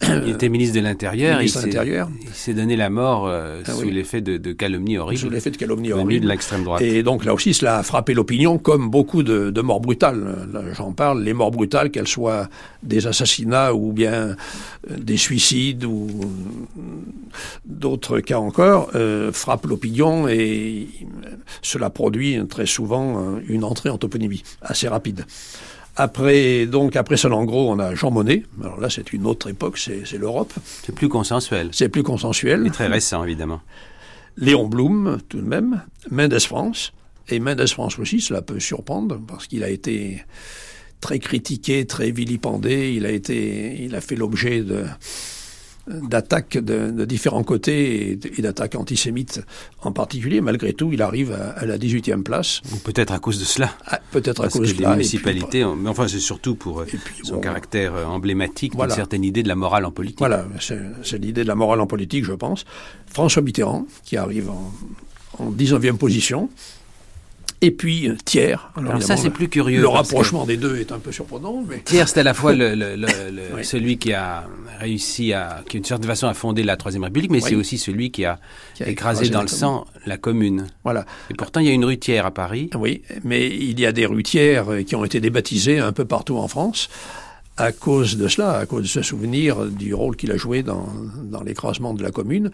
Il 0.03 0.31
était 0.31 0.49
ministre 0.49 0.77
de 0.77 0.81
l'Intérieur. 0.81 1.43
Il 1.43 1.51
s'est 1.51 2.55
donné 2.55 2.77
la 2.77 2.89
mort 2.89 3.27
euh, 3.27 3.61
ah, 3.67 3.71
sous 3.71 3.83
oui. 3.83 3.91
l'effet 3.91 4.23
de, 4.23 4.39
de, 4.39 4.53
calomnies 4.53 4.97
horribles. 4.97 5.21
Sous 5.21 5.29
l'effet 5.29 5.51
de 5.51 5.59
calomnies 5.59 5.93
horribles. 5.93 6.25
de 6.25 6.29
l'extrême 6.29 6.65
droite. 6.65 6.81
Et 6.81 7.03
donc 7.03 7.25
là 7.25 7.35
aussi, 7.35 7.53
cela 7.53 7.79
a 7.79 7.83
frappé 7.83 8.15
l'opinion, 8.15 8.57
comme 8.57 8.89
beaucoup 8.89 9.23
de, 9.23 9.51
de 9.51 9.61
morts 9.61 9.81
brutales. 9.81 10.49
J'en 10.73 10.93
parle, 10.93 11.23
les 11.23 11.35
morts 11.35 11.51
brutales, 11.51 11.91
qu'elles 11.91 12.09
soient 12.09 12.49
des 12.83 13.07
assassinats 13.07 13.75
ou 13.75 13.93
bien 13.93 14.37
des 14.89 15.19
suicides 15.19 15.85
ou 15.85 16.09
d'autres 17.67 18.21
cas 18.21 18.39
encore, 18.39 18.91
euh, 18.95 19.33
frappent 19.33 19.67
l'opinion 19.67 20.29
et 20.29 20.89
cela 21.61 21.91
produit 21.91 22.39
très 22.49 22.67
souvent 22.67 23.39
une 23.47 23.65
entrée 23.65 23.91
en 23.91 23.99
toponymie 23.99 24.43
assez 24.63 24.89
rapide. 24.89 25.27
Après, 26.03 26.65
donc, 26.65 26.97
après 26.97 27.19
Salengro, 27.19 27.71
on 27.71 27.79
a 27.79 27.95
Jean 27.95 28.11
Monnet. 28.11 28.45
Alors 28.63 28.81
là, 28.81 28.89
c'est 28.89 29.13
une 29.13 29.27
autre 29.27 29.51
époque, 29.51 29.77
c'est 29.77 30.17
l'Europe. 30.17 30.51
C'est 30.83 30.95
plus 30.95 31.11
consensuel. 31.11 31.69
C'est 31.73 31.91
plus 31.91 32.03
consensuel. 32.03 32.67
Et 32.67 32.71
très 32.71 32.87
récent, 32.87 33.23
évidemment. 33.23 33.61
Léon 34.39 34.67
Blum, 34.67 35.19
tout 35.29 35.43
de 35.43 35.47
même. 35.47 35.83
Mendes 36.11 36.39
France. 36.39 36.95
Et 37.29 37.39
Mendes 37.39 37.69
France 37.69 37.99
aussi, 37.99 38.23
cela 38.23 38.41
peut 38.41 38.61
surprendre, 38.61 39.21
parce 39.29 39.47
qu'il 39.47 39.63
a 39.63 39.69
été 39.69 40.25
très 41.03 41.19
critiqué, 41.19 41.85
très 41.85 42.13
vilipendé. 42.13 42.95
Il 42.97 43.05
a 43.05 43.11
été, 43.11 43.85
il 43.85 43.95
a 43.95 44.01
fait 44.01 44.17
l'objet 44.17 44.63
de 44.63 44.87
d'attaques 46.03 46.59
de, 46.59 46.91
de, 46.91 47.05
différents 47.05 47.43
côtés 47.43 48.13
et, 48.13 48.19
et 48.39 48.43
d'attaques 48.43 48.75
antisémites 48.75 49.41
en 49.83 49.93
particulier. 49.93 50.41
Malgré 50.41 50.73
tout, 50.73 50.91
il 50.93 51.03
arrive 51.03 51.33
à, 51.33 51.51
à 51.51 51.67
la 51.67 51.79
18e 51.79 52.23
place. 52.23 52.61
Ou 52.73 52.77
peut-être 52.77 53.13
à 53.13 53.19
cause 53.19 53.39
de 53.39 53.45
cela. 53.45 53.71
Ah, 53.87 54.01
peut-être 54.11 54.45
à 54.45 54.49
cause 54.49 54.69
que 54.69 54.73
de 54.73 54.77
cela. 54.79 54.91
Les 54.91 54.97
municipalités, 54.97 55.65
puis, 55.65 55.83
mais 55.83 55.89
enfin, 55.89 56.09
c'est 56.09 56.21
surtout 56.21 56.55
pour 56.55 56.85
puis, 56.85 56.99
son 57.23 57.39
caractère 57.41 57.95
emblématique 58.09 58.75
voilà. 58.75 58.93
d'une 58.93 58.97
certaine 58.97 59.25
idée 59.25 59.43
de 59.43 59.49
la 59.49 59.57
morale 59.57 59.85
en 59.85 59.91
politique. 59.91 60.19
Voilà, 60.19 60.47
c'est 60.61 61.19
l'idée 61.19 61.43
de 61.43 61.49
la 61.49 61.55
morale 61.55 61.81
en 61.81 61.87
politique, 61.87 62.25
je 62.25 62.33
pense. 62.33 62.65
François 63.07 63.43
Mitterrand, 63.43 63.87
qui 64.05 64.17
arrive 64.17 64.51
en, 64.51 64.73
en 65.39 65.51
19e 65.51 65.97
position. 65.97 66.49
Et 67.63 67.71
puis 67.71 68.09
euh, 68.09 68.17
Thiers. 68.25 68.57
Alors, 68.77 68.93
Alors 68.93 69.03
ça, 69.03 69.17
c'est 69.17 69.31
plus 69.31 69.49
curieux. 69.49 69.81
Le 69.81 69.89
rapprochement 69.89 70.43
que... 70.43 70.49
des 70.49 70.57
deux 70.57 70.79
est 70.79 70.93
un 70.93 70.99
peu 70.99 71.13
surprenant. 71.13 71.63
Mais... 71.69 71.81
Thiers, 71.81 72.07
c'est 72.07 72.21
à 72.21 72.23
la 72.23 72.35
fois 72.35 72.55
le, 72.55 72.75
le, 72.75 72.97
le, 72.97 73.07
oui. 73.57 73.65
celui 73.65 73.99
qui 73.99 74.13
a 74.13 74.45
réussi 74.79 75.33
à, 75.33 75.63
qui 75.69 75.77
d'une 75.77 75.85
certaine 75.85 76.09
façon 76.09 76.27
a 76.27 76.35
fondé 76.35 76.63
la 76.63 76.77
Troisième 76.77 77.05
République, 77.05 77.31
mais 77.31 77.43
oui. 77.43 77.51
c'est 77.51 77.57
aussi 77.57 77.77
celui 77.77 78.11
qui 78.11 78.25
a, 78.25 78.39
qui 78.75 78.83
a 78.83 78.89
écrasé, 78.89 79.27
écrasé 79.27 79.31
dans 79.31 79.43
le 79.43 79.49
sang 79.49 79.87
la 80.07 80.17
commune. 80.17 80.69
Voilà. 80.85 81.05
Et 81.31 81.35
pourtant, 81.35 81.61
il 81.61 81.67
y 81.67 81.71
a 81.71 81.73
une 81.73 81.85
rue 81.85 81.99
Thiers 81.99 82.19
à 82.19 82.31
Paris. 82.31 82.71
Oui, 82.75 83.03
mais 83.25 83.49
il 83.49 83.79
y 83.79 83.85
a 83.85 83.93
des 83.93 84.07
rues 84.07 84.23
Thiers 84.23 84.63
qui 84.87 84.97
ont 84.97 85.05
été 85.05 85.21
débaptisées 85.21 85.79
un 85.79 85.93
peu 85.93 86.07
partout 86.07 86.39
en 86.39 86.49
France 86.49 86.89
à 87.57 87.73
cause 87.73 88.17
de 88.17 88.27
cela, 88.27 88.57
à 88.57 88.67
cause 88.67 88.83
de 88.85 88.89
ce 88.89 89.03
souvenir 89.03 89.67
du 89.67 89.93
rôle 89.93 90.17
qu'il 90.17 90.33
a 90.33 90.37
joué 90.39 90.63
dans, 90.63 90.89
dans 91.25 91.43
l'écrasement 91.43 91.93
de 91.93 92.03
la 92.03 92.11
commune. 92.11 92.51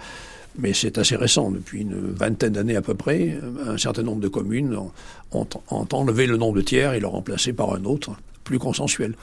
Mais 0.59 0.73
c'est 0.73 0.99
assez 0.99 1.17
récent, 1.17 1.51
depuis 1.51 1.83
une 1.83 2.13
vingtaine 2.13 2.53
d'années 2.53 2.77
à 2.77 2.83
peu 2.83 2.95
près, 2.95 3.39
un 3.67 3.77
certain 3.77 4.03
nombre 4.03 4.21
de 4.21 4.29
communes 4.29 4.77
ont, 5.33 5.47
enlevé 5.93 6.27
le 6.27 6.37
nom 6.37 6.53
de 6.53 6.63
tiers 6.63 6.95
et 6.95 7.01
l'ont 7.01 7.11
remplacé 7.11 7.53
par 7.53 7.75
un 7.75 7.85
autre, 7.85 8.13
plus 8.45 8.59
consensuel. 8.59 9.15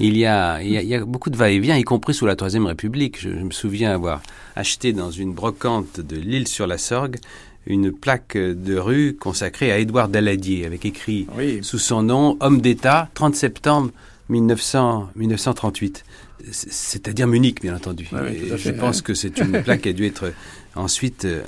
Il 0.00 0.16
y 0.16 0.26
a, 0.26 0.60
il 0.62 0.70
y 0.70 0.76
a, 0.76 0.82
il 0.82 0.88
y 0.88 0.94
a 0.94 1.04
beaucoup 1.04 1.30
de 1.30 1.36
va-et-vient, 1.36 1.76
y 1.76 1.84
compris 1.84 2.14
sous 2.14 2.26
la 2.26 2.36
Troisième 2.36 2.66
République. 2.66 3.20
Je, 3.20 3.30
je, 3.30 3.44
me 3.44 3.52
souviens 3.52 3.92
avoir 3.92 4.22
acheté 4.56 4.92
dans 4.92 5.10
une 5.10 5.32
brocante 5.32 6.00
de 6.00 6.16
l'île 6.16 6.48
sur 6.48 6.66
la 6.66 6.78
Sorgue 6.78 7.18
une 7.66 7.92
plaque 7.92 8.36
de 8.36 8.76
rue 8.76 9.16
consacrée 9.18 9.70
à 9.70 9.78
Édouard 9.78 10.08
Daladier, 10.08 10.66
avec 10.66 10.84
écrit 10.84 11.26
oui. 11.36 11.60
sous 11.62 11.78
son 11.78 12.02
nom 12.02 12.36
Homme 12.40 12.60
d'État, 12.60 13.08
30 13.14 13.34
septembre 13.34 13.90
1900, 14.28 15.10
1938. 15.16 16.04
C'est-à-dire 16.50 17.28
Munich, 17.28 17.60
bien 17.62 17.76
entendu. 17.76 18.08
Ah 18.12 18.22
oui, 18.24 18.50
je 18.56 18.70
pense 18.70 19.00
que 19.00 19.14
c'est 19.14 19.38
une 19.38 19.62
plaque 19.62 19.82
qui 19.82 19.90
a 19.90 19.92
dû 19.92 20.06
être 20.06 20.32
ensuite 20.74 21.24
euh. 21.24 21.42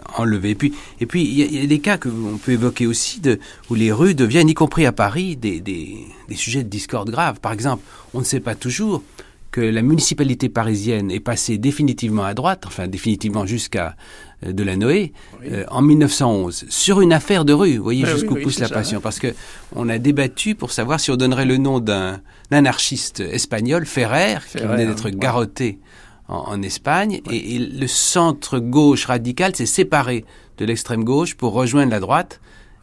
Et 0.45 0.55
puis, 0.55 0.75
et 1.01 1.07
puis 1.07 1.23
il 1.23 1.41
y, 1.55 1.61
y, 1.61 1.63
a 1.63 1.67
des 1.67 1.79
cas 1.79 1.99
que 1.99 2.09
on 2.09 2.39
peut 2.39 2.53
évoquer 2.53 2.87
aussi 2.87 3.21
de, 3.21 3.39
où 3.71 3.75
les 3.75 3.93
rues 3.93 4.15
deviennent, 4.15 4.49
y 4.49 4.55
compris 4.55 4.87
à 4.87 4.93
Paris, 4.93 5.37
des, 5.37 5.61
des, 5.61 5.99
des 6.29 6.35
sujets 6.37 6.63
de 6.63 6.69
discorde 6.69 7.11
graves. 7.11 7.41
Par 7.41 7.53
exemple, 7.53 7.83
on 8.13 8.21
ne 8.21 8.25
sait 8.25 8.41
pas 8.41 8.55
toujours 8.55 9.03
que 9.55 9.61
la 9.61 9.83
municipalité 9.83 10.49
parisienne 10.49 11.13
est 11.13 11.21
passée 11.21 11.59
définitivement 11.59 12.25
à 12.25 12.35
droite, 12.35 12.65
enfin 12.67 12.89
définitivement 12.89 13.47
jusqu'à 13.47 13.95
euh, 14.45 14.53
de 14.53 14.65
la 14.65 14.75
Noé, 14.75 15.13
oui. 15.41 15.49
euh, 15.53 15.65
en 15.71 15.81
1911, 15.81 16.65
sur 16.69 17.01
une 17.01 17.13
affaire 17.13 17.45
de 17.45 17.53
rue. 17.53 17.77
Vous 17.77 17.85
voyez 17.85 18.05
oui, 18.05 18.11
jusqu'où 18.11 18.35
oui, 18.35 18.43
pousse 18.43 18.59
la 18.59 18.67
ça, 18.67 18.75
passion. 18.75 18.99
hein. 18.99 19.01
Parce 19.01 19.21
que 19.21 19.33
on 19.77 19.89
a 19.89 19.99
débattu 19.99 20.57
pour 20.57 20.73
savoir 20.73 20.99
si 20.99 21.13
on 21.13 21.17
donnerait 21.17 21.45
le 21.45 21.59
nom 21.59 21.79
d'un 21.79 22.21
anarchiste 22.51 23.21
espagnol, 23.21 23.87
Ferrer, 23.87 24.39
qui 24.51 24.59
venait 24.59 24.87
d'être 24.87 25.05
ouais. 25.05 25.13
garrotté 25.17 25.79
en, 26.29 26.37
en 26.37 26.63
Espagne, 26.63 27.21
et, 27.31 27.55
et, 27.55 27.59
le 27.59 27.87
centre 27.87 28.59
gauche 28.59 29.07
radical 29.07 29.55
s'est 29.55 29.67
séparé 29.67 30.25
de 30.59 30.65
l'extrême 30.65 31.05
gauche 31.05 31.35
pour 31.35 31.53
rejoindre 31.53 31.91
la 31.91 32.01
droite. 32.01 32.41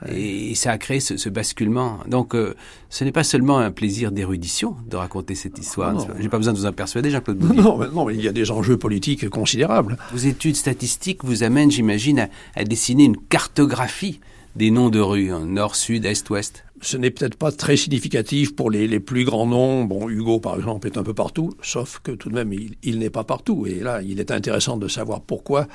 Et 0.09 0.55
ça 0.55 0.71
a 0.71 0.77
créé 0.79 0.99
ce, 0.99 1.15
ce 1.15 1.29
basculement. 1.29 1.99
Donc, 2.07 2.33
euh, 2.33 2.55
ce 2.89 3.03
n'est 3.03 3.11
pas 3.11 3.23
seulement 3.23 3.59
un 3.59 3.69
plaisir 3.69 4.11
d'érudition 4.11 4.75
de 4.89 4.95
raconter 4.95 5.35
cette 5.35 5.59
histoire. 5.59 5.95
J'ai 6.19 6.27
pas 6.27 6.37
besoin 6.37 6.53
de 6.53 6.57
vous 6.57 6.65
en 6.65 6.73
persuader, 6.73 7.11
Jean-Claude 7.11 7.39
non, 7.53 7.53
non, 7.53 7.77
mais 7.77 7.87
non, 7.87 8.05
mais 8.05 8.15
il 8.15 8.21
y 8.21 8.27
a 8.27 8.31
des 8.31 8.49
enjeux 8.49 8.77
politiques 8.77 9.29
considérables. 9.29 9.97
Vos 10.11 10.17
études 10.17 10.55
statistiques 10.55 11.23
vous 11.23 11.43
amènent, 11.43 11.69
j'imagine, 11.69 12.19
à, 12.19 12.29
à, 12.55 12.63
dessiner 12.63 13.03
une 13.03 13.17
cartographie 13.17 14.19
des 14.55 14.71
noms 14.71 14.89
de 14.89 14.99
rues, 14.99 15.31
nord, 15.45 15.75
sud, 15.75 16.05
est, 16.05 16.29
ouest 16.31 16.63
Ce 16.83 16.97
n'est 16.97 17.11
peut-être 17.11 17.35
pas 17.35 17.51
très 17.51 17.77
significatif 17.77 18.55
pour 18.55 18.71
les, 18.71 18.99
plus 18.99 19.23
grands 19.23 19.45
noms. 19.45 19.83
Bon, 19.83 20.09
Hugo, 20.09 20.39
par 20.39 20.55
exemple, 20.55 20.87
est 20.87 20.97
un 20.97 21.03
peu 21.03 21.13
partout, 21.13 21.53
sauf 21.61 21.99
que 22.03 22.11
tout 22.11 22.29
de 22.29 22.33
même, 22.33 22.51
il, 22.81 22.99
n'est 22.99 23.11
pas 23.11 23.23
partout. 23.23 23.67
Et 23.67 23.75
là, 23.75 24.01
il 24.01 24.19
est 24.19 24.31
intéressant 24.31 24.77
de 24.77 24.87
savoir 24.87 25.21
pourquoi 25.21 25.67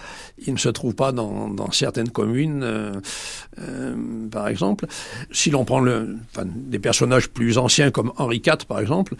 il 0.46 0.52
ne 0.52 0.59
se 0.59 0.68
trouve 0.68 0.94
pas 0.94 1.12
dans, 1.12 1.70
certaines 1.70 2.11
communes, 2.11 2.62
euh, 2.64 2.92
euh, 3.61 3.94
par 4.30 4.48
exemple. 4.48 4.86
Si 5.30 5.50
l'on 5.50 5.64
prend 5.64 5.84
des 6.44 6.78
personnages 6.80 7.28
plus 7.28 7.57
anciens 7.57 7.92
comme 7.92 8.12
Henri 8.16 8.42
IV, 8.44 8.66
par 8.66 8.80
exemple, 8.80 9.14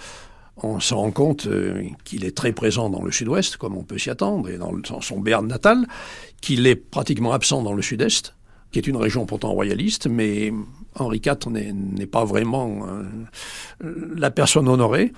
on 0.63 0.81
se 0.81 0.95
rend 0.95 1.11
compte 1.11 1.47
euh, 1.47 1.85
qu'il 2.05 2.25
est 2.25 2.37
très 2.37 2.53
présent 2.53 2.89
dans 2.89 3.03
le 3.03 3.13
sud-ouest, 3.13 3.57
comme 3.57 3.77
on 3.77 3.85
peut 3.85 3.99
s'y 3.99 4.11
attendre, 4.11 4.49
et 4.49 4.59
dans 4.59 5.01
son 5.03 5.21
Berne 5.21 5.47
natal, 5.47 5.87
qu'il 6.41 6.67
est 6.67 6.77
pratiquement 6.77 7.33
absent 7.33 7.63
dans 7.63 7.75
le 7.75 7.83
sud-est, 7.83 8.36
qui 8.71 8.79
est 8.79 8.87
une 8.87 8.97
région 8.97 9.27
pourtant 9.27 9.51
royaliste, 9.51 10.07
mais 10.07 10.53
Henri 10.95 11.21
IV 11.25 11.51
n'est 11.51 12.07
pas 12.07 12.25
vraiment 12.25 12.87
euh, 12.87 13.93
la 14.17 14.31
personne 14.31 14.69
honorée. 14.69 15.13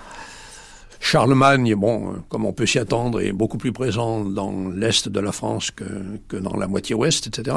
Charlemagne, 1.00 1.74
bon, 1.74 2.16
comme 2.28 2.44
on 2.44 2.52
peut 2.52 2.66
s'y 2.66 2.78
attendre, 2.78 3.20
est 3.20 3.32
beaucoup 3.32 3.58
plus 3.58 3.72
présent 3.72 4.24
dans 4.24 4.68
l'est 4.68 5.08
de 5.08 5.20
la 5.20 5.32
France 5.32 5.70
que, 5.70 5.84
que, 6.26 6.36
dans 6.36 6.56
la 6.56 6.66
moitié 6.66 6.94
ouest, 6.94 7.28
etc. 7.28 7.56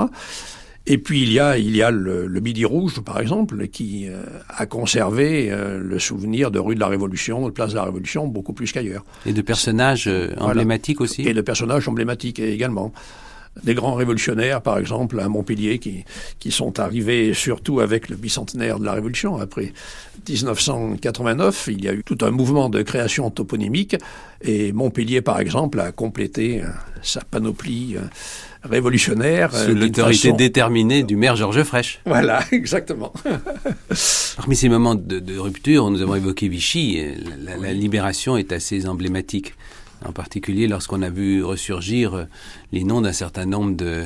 Et 0.87 0.97
puis 0.97 1.21
il 1.21 1.31
y 1.31 1.39
a, 1.39 1.57
il 1.57 1.75
y 1.75 1.83
a 1.83 1.91
le, 1.91 2.25
le 2.25 2.39
Midi 2.39 2.65
Rouge, 2.65 3.01
par 3.01 3.19
exemple, 3.19 3.67
qui 3.67 4.07
euh, 4.09 4.23
a 4.49 4.65
conservé 4.65 5.51
euh, 5.51 5.79
le 5.79 5.99
souvenir 5.99 6.49
de 6.49 6.57
rue 6.57 6.73
de 6.73 6.79
la 6.79 6.87
Révolution, 6.87 7.45
de 7.45 7.51
place 7.51 7.71
de 7.71 7.75
la 7.75 7.83
Révolution, 7.83 8.27
beaucoup 8.27 8.53
plus 8.53 8.71
qu'ailleurs. 8.71 9.05
Et 9.25 9.33
de 9.33 9.41
personnages 9.41 10.07
euh, 10.07 10.33
emblématiques 10.37 10.97
voilà. 10.97 11.11
aussi 11.11 11.21
Et 11.21 11.33
de 11.33 11.41
personnages 11.41 11.87
emblématiques 11.87 12.39
également. 12.39 12.93
Des 13.63 13.73
grands 13.73 13.95
révolutionnaires, 13.95 14.61
par 14.61 14.77
exemple, 14.77 15.19
à 15.19 15.27
Montpellier, 15.27 15.77
qui, 15.79 16.05
qui 16.39 16.51
sont 16.51 16.79
arrivés 16.79 17.33
surtout 17.33 17.81
avec 17.81 18.09
le 18.09 18.15
bicentenaire 18.15 18.79
de 18.79 18.85
la 18.85 18.93
Révolution. 18.93 19.37
Après 19.37 19.73
1989, 20.27 21.67
il 21.71 21.83
y 21.83 21.89
a 21.89 21.93
eu 21.93 22.03
tout 22.03 22.17
un 22.21 22.31
mouvement 22.31 22.69
de 22.69 22.81
création 22.81 23.29
toponymique, 23.29 23.97
et 24.41 24.71
Montpellier, 24.71 25.21
par 25.21 25.39
exemple, 25.39 25.79
a 25.79 25.91
complété 25.91 26.61
euh, 26.61 26.67
sa 27.01 27.21
panoplie 27.21 27.97
euh, 27.97 28.01
révolutionnaire. 28.63 29.53
Sous 29.53 29.75
l'autorité 29.75 30.31
déterminée 30.31 31.03
du 31.03 31.15
maire 31.15 31.35
Georges 31.35 31.63
Frêche. 31.63 31.99
Voilà, 32.05 32.43
exactement. 32.51 33.13
Parmi 34.37 34.55
ces 34.55 34.69
moments 34.69 34.95
de, 34.95 35.19
de, 35.19 35.37
rupture, 35.37 35.89
nous 35.91 36.01
avons 36.01 36.15
évoqué 36.15 36.47
Vichy. 36.47 37.01
La, 37.43 37.57
la, 37.57 37.73
libération 37.73 38.37
est 38.37 38.51
assez 38.51 38.87
emblématique. 38.87 39.53
En 40.05 40.11
particulier 40.11 40.67
lorsqu'on 40.67 41.01
a 41.01 41.09
vu 41.09 41.43
ressurgir 41.43 42.27
les 42.71 42.83
noms 42.83 43.01
d'un 43.01 43.13
certain 43.13 43.45
nombre 43.45 43.75
de, 43.75 44.05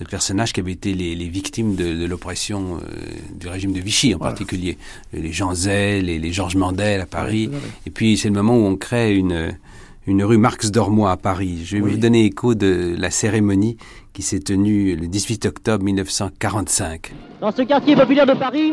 de, 0.00 0.04
personnages 0.04 0.52
qui 0.52 0.60
avaient 0.60 0.72
été 0.72 0.94
les, 0.94 1.14
les 1.14 1.28
victimes 1.28 1.76
de, 1.76 1.94
de 1.94 2.04
l'oppression 2.06 2.76
euh, 2.76 2.96
du 3.38 3.48
régime 3.48 3.72
de 3.72 3.80
Vichy 3.80 4.14
en 4.14 4.18
voilà. 4.18 4.32
particulier. 4.32 4.78
Les 5.12 5.32
Jean 5.32 5.54
Zay, 5.54 5.98
et 5.98 6.18
les 6.18 6.32
Georges 6.32 6.56
Mandel 6.56 7.00
à 7.00 7.06
Paris. 7.06 7.50
Et 7.86 7.90
puis 7.90 8.16
c'est 8.16 8.28
le 8.28 8.34
moment 8.34 8.56
où 8.56 8.64
on 8.64 8.76
crée 8.76 9.14
une 9.14 9.54
une 10.08 10.24
rue 10.24 10.38
Marx 10.38 10.70
Dormois 10.70 11.12
à 11.12 11.16
Paris. 11.18 11.60
Je 11.64 11.76
vais 11.76 11.82
oui. 11.82 11.90
vous 11.92 11.96
donner 11.98 12.24
écho 12.24 12.54
de 12.54 12.96
la 12.98 13.10
cérémonie 13.10 13.76
qui 14.14 14.22
s'est 14.22 14.40
tenue 14.40 14.96
le 14.96 15.06
18 15.06 15.44
octobre 15.44 15.84
1945. 15.84 17.12
Dans 17.42 17.52
ce 17.52 17.60
quartier 17.62 17.94
populaire 17.94 18.24
de 18.24 18.32
Paris, 18.32 18.72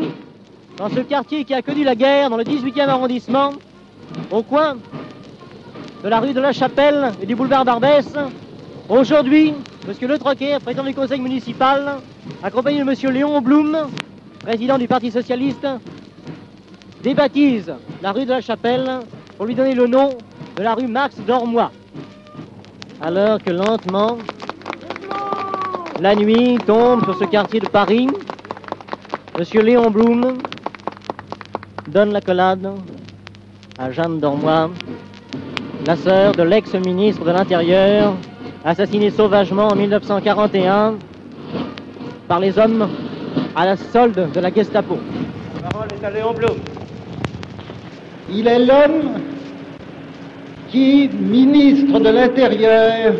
dans 0.78 0.88
ce 0.88 1.00
quartier 1.00 1.44
qui 1.44 1.52
a 1.52 1.60
connu 1.60 1.84
la 1.84 1.94
guerre, 1.94 2.30
dans 2.30 2.38
le 2.38 2.44
18e 2.44 2.88
arrondissement, 2.88 3.52
au 4.30 4.42
coin 4.42 4.78
de 6.06 6.10
la 6.10 6.20
rue 6.20 6.32
de 6.32 6.40
la 6.40 6.52
Chapelle 6.52 7.10
et 7.20 7.26
du 7.26 7.34
boulevard 7.34 7.64
Barbès, 7.64 8.06
aujourd'hui, 8.88 9.52
M. 9.88 10.08
Le 10.08 10.18
Troquet, 10.18 10.56
président 10.62 10.84
du 10.84 10.94
conseil 10.94 11.20
municipal, 11.20 11.96
accompagné 12.44 12.84
de 12.84 12.88
M. 12.88 13.12
Léon 13.12 13.40
Blum, 13.40 13.76
président 14.38 14.78
du 14.78 14.86
Parti 14.86 15.10
socialiste, 15.10 15.66
débaptise 17.02 17.74
la 18.02 18.12
rue 18.12 18.24
de 18.24 18.30
la 18.30 18.40
Chapelle 18.40 19.00
pour 19.36 19.46
lui 19.46 19.56
donner 19.56 19.74
le 19.74 19.88
nom 19.88 20.10
de 20.56 20.62
la 20.62 20.74
rue 20.74 20.86
Max 20.86 21.16
Dormois. 21.26 21.72
Alors 23.00 23.42
que 23.42 23.50
lentement, 23.50 24.16
la 25.98 26.14
nuit 26.14 26.56
tombe 26.64 27.02
sur 27.02 27.18
ce 27.18 27.24
quartier 27.24 27.58
de 27.58 27.66
Paris, 27.66 28.06
Monsieur 29.36 29.60
Léon 29.60 29.90
Blum 29.90 30.38
donne 31.88 32.12
la 32.12 32.20
collade 32.20 32.70
à 33.76 33.90
Jeanne 33.90 34.20
Dormois, 34.20 34.70
la 35.86 35.94
sœur 35.94 36.32
de 36.32 36.42
l'ex-ministre 36.42 37.24
de 37.24 37.30
l'Intérieur, 37.30 38.14
assassinée 38.64 39.10
sauvagement 39.10 39.68
en 39.68 39.76
1941 39.76 40.96
par 42.26 42.40
les 42.40 42.58
hommes 42.58 42.88
à 43.54 43.66
la 43.66 43.76
solde 43.76 44.32
de 44.32 44.40
la 44.40 44.52
Gestapo. 44.52 44.98
La 45.62 45.68
parole 45.68 45.88
est 45.92 46.04
à 46.04 46.10
Léon 46.10 46.32
Blum. 46.32 46.56
Il 48.32 48.48
est 48.48 48.58
l'homme 48.58 49.20
qui, 50.70 51.08
ministre 51.08 52.00
de 52.00 52.08
l'Intérieur, 52.08 53.14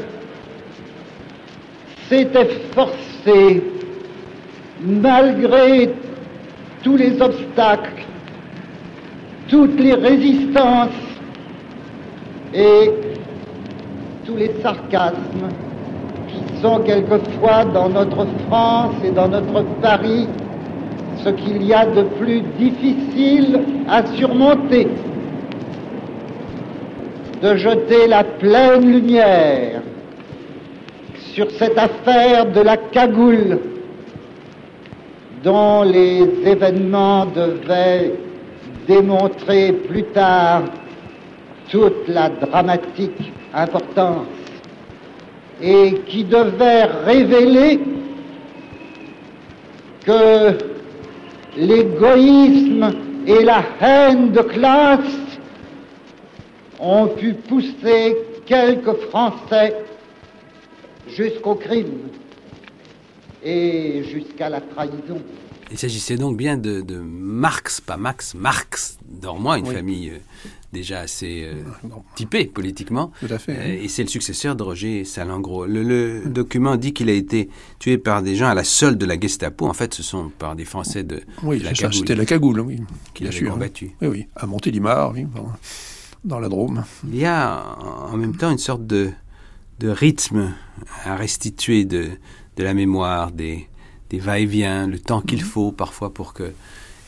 s'est 2.09 2.29
efforcé, 2.35 3.63
malgré 4.81 5.95
tous 6.83 6.97
les 6.97 7.23
obstacles, 7.23 8.05
toutes 9.49 9.79
les 9.79 9.95
résistances 9.95 10.91
et 12.55 12.91
tous 14.25 14.37
les 14.37 14.53
sarcasmes 14.63 15.49
qui 16.29 16.61
sont 16.61 16.81
quelquefois 16.81 17.65
dans 17.65 17.89
notre 17.89 18.27
France 18.49 18.95
et 19.05 19.11
dans 19.11 19.29
notre 19.29 19.63
Paris 19.81 20.27
ce 21.23 21.31
qu'il 21.31 21.63
y 21.65 21.73
a 21.73 21.87
de 21.87 22.03
plus 22.03 22.41
difficile 22.59 23.61
à 23.89 24.05
surmonter. 24.15 24.89
De 27.43 27.57
jeter 27.57 28.07
la 28.09 28.25
pleine 28.25 28.91
lumière 28.91 29.83
sur 31.35 31.51
cette 31.53 31.79
affaire 31.79 32.47
de 32.47 32.61
la 32.61 32.77
cagoule 32.77 33.59
dont 35.45 35.83
les 35.83 36.27
événements 36.45 37.27
devaient 37.27 38.15
démontrer 38.89 39.73
plus 39.73 40.05
tard 40.05 40.63
toute 41.69 42.09
la 42.09 42.29
dramatique 42.29 43.33
importance 43.55 44.27
et 45.61 46.01
qui 46.07 46.25
devait 46.25 46.85
révéler 46.85 47.81
que 50.05 50.59
l'égoïsme 51.57 52.93
et 53.27 53.43
la 53.43 53.63
haine 53.81 54.33
de 54.33 54.41
classe 54.43 55.01
ont 56.79 57.09
pu 57.09 57.35
pousser 57.35 58.17
quelques 58.45 58.93
Français 59.11 59.75
jusqu'au 61.09 61.55
crime 61.55 62.09
et 63.43 64.05
jusqu'à 64.05 64.49
la 64.49 64.61
trahison. 64.61 65.21
Il 65.71 65.79
s'agissait 65.79 66.17
donc 66.17 66.37
bien 66.37 66.57
de, 66.57 66.81
de, 66.81 66.97
Marx, 66.97 67.81
pas 67.81 67.97
Max, 67.97 68.35
Marx, 68.35 68.99
Dormois, 69.05 69.59
une 69.59 69.67
oui. 69.67 69.75
famille 69.75 70.11
euh, 70.11 70.19
déjà 70.73 71.01
assez 71.01 71.45
euh, 71.45 71.63
typée 72.15 72.47
politiquement. 72.47 73.13
Tout 73.21 73.33
à 73.33 73.39
fait. 73.39 73.57
Euh, 73.57 73.83
et 73.85 73.89
c'est 73.89 74.03
le 74.03 74.09
successeur 74.09 74.57
de 74.57 74.63
Roger 74.63 75.05
Salengro. 75.05 75.67
Le, 75.67 75.83
le 75.83 76.23
document 76.27 76.77
dit 76.77 76.93
qu'il 76.93 77.09
a 77.09 77.13
été 77.13 77.49
tué 77.79 77.99
par 77.99 78.23
des 78.23 78.35
gens 78.35 78.49
à 78.49 78.55
la 78.55 78.65
solde 78.65 78.99
de 78.99 79.07
la 79.07 79.19
Gestapo. 79.19 79.67
En 79.67 79.73
fait, 79.73 79.95
ce 79.95 80.03
sont 80.03 80.31
par 80.39 80.57
des 80.57 80.65
Français 80.65 81.05
de, 81.05 81.23
oui, 81.43 81.59
de 81.59 81.65
la 81.65 81.73
cagoule. 81.73 81.95
C'était 81.95 82.15
la 82.15 82.27
cagoule, 82.27 82.61
oui. 82.61 82.81
Qui 83.15 83.25
l'avaient 83.25 83.47
combattu. 83.47 83.93
Oui, 84.03 84.09
oui, 84.09 84.27
à 84.37 84.47
Montélimar, 84.47 85.13
oui. 85.13 85.27
Dans 86.25 86.41
la 86.41 86.49
Drôme. 86.49 86.85
Il 87.05 87.17
y 87.17 87.25
a 87.25 87.65
en 88.13 88.17
même 88.17 88.37
temps 88.37 88.51
une 88.51 88.59
sorte 88.59 88.87
de, 88.87 89.11
de 89.79 89.89
rythme 89.89 90.55
à 91.05 91.17
restituer 91.17 91.85
de, 91.85 92.09
de 92.57 92.63
la 92.65 92.75
mémoire, 92.75 93.31
des, 93.31 93.69
des 94.11 94.19
va-et-vient, 94.19 94.89
le 94.89 94.99
temps 94.99 95.21
qu'il 95.21 95.43
faut 95.43 95.71
parfois 95.71 96.13
pour 96.13 96.33
que 96.33 96.53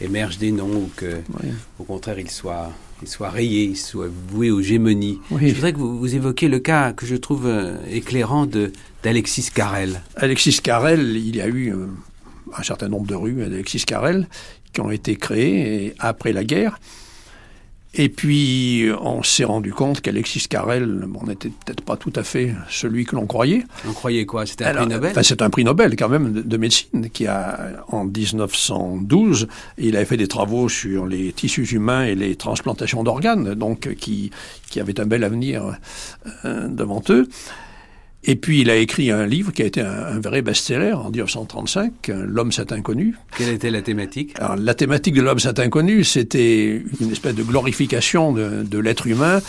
émergent 0.01 0.39
des 0.39 0.53
noms 0.53 0.69
ou 0.69 0.91
que, 0.95 1.21
oui. 1.43 1.51
au 1.81 1.85
contraire, 1.85 2.21
ils 2.21 2.31
soient, 2.31 2.71
rayés, 3.31 3.65
ils 3.65 3.77
soient 3.77 4.09
voués 4.29 4.51
aux 4.51 4.63
gémonies. 4.63 5.21
Oui. 5.31 5.49
Je 5.49 5.55
voudrais 5.55 5.73
que 5.73 5.79
vous, 5.79 5.99
vous, 5.99 6.15
évoquiez 6.15 6.49
le 6.49 6.59
cas 6.59 6.93
que 6.93 7.07
je 7.07 7.17
trouve 7.17 7.51
éclairant 7.91 8.47
de, 8.47 8.73
d'Alexis 9.03 9.51
Carrel. 9.55 10.03
Alexis 10.17 10.61
Carrel, 10.63 11.17
il 11.17 11.37
y 11.37 11.41
a 11.41 11.47
eu 11.47 11.73
euh, 11.73 11.87
un 12.57 12.63
certain 12.63 12.89
nombre 12.89 13.07
de 13.07 13.15
rues 13.15 13.35
d'Alexis 13.35 13.85
Carrel 13.85 14.29
qui 14.73 14.81
ont 14.81 14.91
été 14.91 15.17
créées 15.17 15.95
après 15.99 16.33
la 16.33 16.45
guerre. 16.45 16.79
Et 17.95 18.11
puis, 18.11 18.89
on 19.01 19.23
s'est 19.23 19.45
rendu 19.45 19.73
compte 19.73 20.03
qu'Alexis 20.03 20.47
Carrel 20.49 21.05
bon, 21.09 21.25
n'était 21.27 21.49
peut-être 21.49 21.81
pas 21.81 21.97
tout 21.97 22.13
à 22.17 22.23
fait 22.23 22.55
celui 22.69 23.07
que 23.07 23.17
l'on 23.17 23.27
croyait. 23.27 23.65
On 23.89 23.93
croyait 23.93 24.27
quoi? 24.27 24.45
C'était 24.45 24.65
un 24.65 24.69
Alors, 24.69 24.85
prix 24.85 24.95
Nobel? 24.95 25.11
enfin, 25.13 25.23
C'est 25.23 25.43
un 25.43 25.51
prix 25.51 25.65
Nobel, 25.65 25.97
quand 25.97 26.09
même, 26.09 26.33
de, 26.33 26.43
de, 26.43 26.57
médecine, 26.59 27.09
qui 27.11 27.27
a, 27.27 27.85
en 27.89 28.05
1912, 28.05 29.49
il 29.79 29.97
avait 29.97 30.05
fait 30.05 30.17
des 30.19 30.29
travaux 30.29 30.69
sur 30.69 31.07
les 31.07 31.33
tissus 31.33 31.65
humains 31.73 32.05
et 32.05 32.15
les 32.15 32.37
transplantations 32.37 33.03
d'organes, 33.03 33.55
donc 33.55 33.95
qui, 33.95 34.31
qui 34.69 34.81
avaient 34.81 35.01
un 35.01 35.07
bel 35.07 35.25
avenir 35.25 35.79
euh, 36.45 36.69
devant 36.69 37.03
eux. 37.09 37.29
Et 38.29 38.37
puis 38.37 38.61
il 38.61 38.69
a 38.69 38.77
écrit 38.77 39.11
un 39.11 39.27
livre 39.27 39.53
qui 39.53 39.63
a 39.63 39.65
été 39.65 39.81
un, 39.81 40.05
un 40.05 40.21
vrai 40.21 40.43
best-seller 40.43 40.93
en 40.93 41.09
1935, 41.09 42.09
L'homme 42.09 42.53
s'est 42.53 42.75
inconnu. 42.75 43.17
Quelle 43.39 43.49
était 43.49 43.71
la 43.71 43.81
thématique? 43.81 44.35
Alors 44.39 44.57
la 44.57 44.75
thématique 44.75 45.15
de 45.15 45.23
L'homme 45.23 45.39
s'est 45.39 45.59
inconnu, 45.59 46.05
c'était 46.05 46.83
une 47.01 47.11
espèce 47.11 47.35
de 47.35 47.43
glorification 47.43 48.33
de, 48.33 48.65
de 48.65 48.79
l'être 48.79 49.07
humain. 49.07 49.41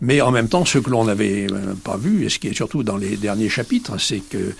Mais 0.00 0.22
en 0.22 0.30
même 0.30 0.48
temps, 0.48 0.64
ce 0.64 0.78
que 0.78 0.88
l'on 0.88 1.04
n'avait 1.04 1.46
pas 1.84 1.98
vu, 1.98 2.24
et 2.24 2.30
ce 2.30 2.38
qui 2.38 2.48
est 2.48 2.54
surtout 2.54 2.82
dans 2.82 2.96
les 2.96 3.18
derniers 3.18 3.50
chapitres, 3.50 3.98
c'est 3.98 4.20
que 4.20 4.54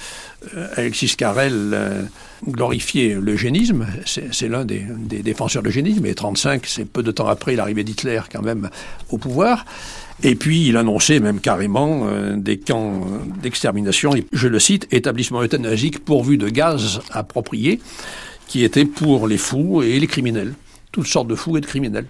euh, 0.54 0.68
Alexis 0.76 1.16
Carrel 1.16 1.70
euh, 1.72 2.02
glorifiait 2.46 3.16
l'eugénisme. 3.18 3.86
C'est 4.04 4.48
l'un 4.48 4.66
des, 4.66 4.84
des, 4.98 5.22
défenseurs 5.22 5.62
de 5.62 5.68
l'eugénisme. 5.68 6.04
Et 6.04 6.14
35, 6.14 6.66
c'est 6.66 6.84
peu 6.84 7.02
de 7.02 7.10
temps 7.10 7.26
après 7.26 7.56
l'arrivée 7.56 7.84
d'Hitler 7.84 8.20
quand 8.30 8.42
même 8.42 8.68
au 9.08 9.16
pouvoir. 9.16 9.64
Et 10.22 10.34
puis 10.34 10.66
il 10.66 10.76
annonçait 10.76 11.18
même 11.18 11.40
carrément 11.40 12.02
euh, 12.04 12.36
des 12.36 12.58
camps 12.58 13.06
d'extermination, 13.42 14.12
je 14.32 14.48
le 14.48 14.58
cite, 14.58 14.86
établissement 14.92 15.42
euthanasique 15.42 16.04
pourvu 16.04 16.36
de 16.36 16.48
gaz 16.48 17.00
appropriés, 17.10 17.80
qui 18.46 18.64
étaient 18.64 18.84
pour 18.84 19.28
les 19.28 19.38
fous 19.38 19.82
et 19.82 19.98
les 19.98 20.06
criminels, 20.06 20.54
toutes 20.92 21.06
sortes 21.06 21.28
de 21.28 21.34
fous 21.34 21.56
et 21.56 21.60
de 21.60 21.66
criminels. 21.66 22.06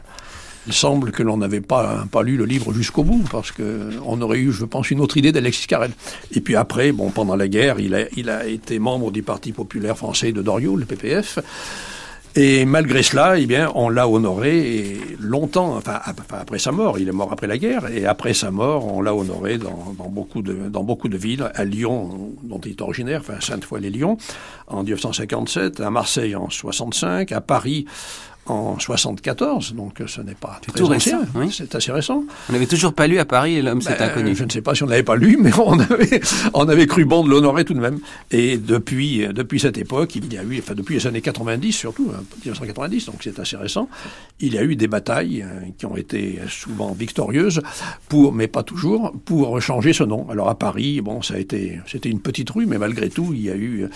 Il 0.66 0.72
semble 0.72 1.11
que 1.11 1.22
l'on 1.22 1.38
n'avait 1.38 1.61
pas, 1.61 2.04
pas 2.11 2.22
lu 2.22 2.36
le 2.36 2.44
livre 2.44 2.72
jusqu'au 2.72 3.02
bout, 3.02 3.24
parce 3.30 3.50
qu'on 3.50 4.20
aurait 4.20 4.38
eu, 4.38 4.52
je 4.52 4.64
pense, 4.64 4.90
une 4.90 5.00
autre 5.00 5.16
idée 5.16 5.32
d'Alexis 5.32 5.66
Carrel. 5.66 5.92
Et 6.32 6.40
puis 6.40 6.54
après, 6.54 6.92
bon, 6.92 7.11
pendant 7.11 7.34
la 7.34 7.48
guerre, 7.48 7.80
il 7.80 7.94
a, 7.94 8.04
il 8.16 8.28
a 8.28 8.46
été 8.46 8.78
membre 8.78 9.11
du 9.11 9.22
Parti 9.22 9.52
populaire 9.52 9.96
français 9.96 10.32
de 10.32 10.42
Doriot, 10.42 10.76
le 10.76 10.84
PPF. 10.84 11.38
Et 12.37 12.64
malgré 12.64 13.03
cela, 13.03 13.39
eh 13.39 13.47
bien, 13.47 13.72
on 13.74 13.89
l'a 13.89 14.07
honoré 14.07 14.99
longtemps, 15.18 15.76
enfin, 15.76 15.99
après 16.31 16.61
sa 16.61 16.70
mort, 16.70 16.97
il 17.01 17.09
est 17.09 17.12
mort 17.12 17.33
après 17.33 17.49
la 17.49 17.59
guerre, 17.59 17.89
et 17.91 18.07
après 18.07 18.35
sa 18.35 18.53
mort, 18.53 18.87
on 18.95 19.03
l'a 19.03 19.12
honoré 19.12 19.59
dans, 19.59 19.95
beaucoup 20.09 20.41
de, 20.41 20.68
dans 20.68 20.85
beaucoup 20.85 21.09
de 21.09 21.16
villes, 21.16 21.51
à 21.55 21.64
Lyon, 21.64 22.31
dont 22.45 22.61
il 22.61 22.70
est 22.70 22.81
originaire, 22.83 23.20
enfin 23.20 23.41
Sainte-Foy-les-Lyon, 23.41 24.16
en 24.68 24.85
1957, 24.85 25.81
à 25.81 25.91
Marseille 25.91 26.37
en 26.37 26.49
65, 26.49 27.33
à 27.33 27.41
Paris 27.41 27.87
en 28.51 28.78
74, 28.78 29.74
donc 29.74 30.03
ce 30.07 30.20
n'est 30.20 30.34
pas 30.34 30.61
très 30.62 30.72
tout 30.72 30.92
ancien, 30.92 31.20
récent, 31.20 31.30
oui. 31.34 31.55
c'est 31.57 31.74
assez 31.74 31.92
récent. 31.92 32.24
On 32.48 32.53
n'avait 32.53 32.66
toujours 32.66 32.92
pas 32.92 33.07
lu 33.07 33.18
à 33.18 33.24
Paris 33.24 33.62
l'homme 33.62 33.80
s'est 33.80 33.96
Ben, 33.98 34.11
inconnu. 34.11 34.34
Je 34.34 34.44
ne 34.44 34.51
sais 34.51 34.62
pas 34.62 34.74
si 34.74 34.82
on 34.82 34.86
l'avait 34.86 35.03
pas 35.03 35.16
lu, 35.16 35.38
mais 35.40 35.51
on 35.59 35.78
avait, 35.78 36.20
on 36.55 36.68
avait 36.68 36.86
cru 36.86 37.05
bon 37.05 37.24
de 37.24 37.30
l'honorer 37.30 37.64
tout 37.64 37.74
de 37.74 37.80
même. 37.80 37.98
Et 38.30 38.59
depuis, 38.59 39.26
depuis 39.32 39.61
cette 39.61 39.78
époque, 39.78 40.16
il 40.16 40.32
y 40.32 40.38
a 40.38 40.42
eu, 40.42 40.59
enfin 40.59 40.74
depuis 40.74 40.94
les 40.94 41.07
années 41.07 41.20
90 41.20 41.72
surtout, 41.72 42.11
hein, 42.14 42.22
1990, 42.44 43.07
donc 43.07 43.16
c'est 43.22 43.38
assez 43.38 43.57
récent, 43.57 43.88
il 44.40 44.55
y 44.55 44.59
a 44.59 44.62
eu 44.62 44.76
des 44.76 44.88
batailles 44.88 45.42
euh, 45.42 45.61
qui 45.78 45.86
ont 45.86 45.96
été 45.96 46.38
souvent 46.48 46.92
victorieuses, 46.92 47.61
pour, 48.09 48.32
mais 48.32 48.48
pas 48.48 48.62
toujours, 48.62 49.12
pour 49.24 49.61
changer 49.61 49.92
ce 49.92 50.05
nom. 50.05 50.28
Alors 50.30 50.48
à 50.48 50.59
Paris, 50.59 51.01
bon, 51.01 51.22
ça 51.22 51.34
a 51.34 51.38
été, 51.38 51.80
c'était 51.86 52.09
une 52.09 52.20
petite 52.20 52.51
rue, 52.51 52.66
mais 52.66 52.78
malgré 52.78 53.09
tout, 53.09 53.32
il 53.32 53.42
y 53.42 53.51
a 53.51 53.57
eu 53.57 53.88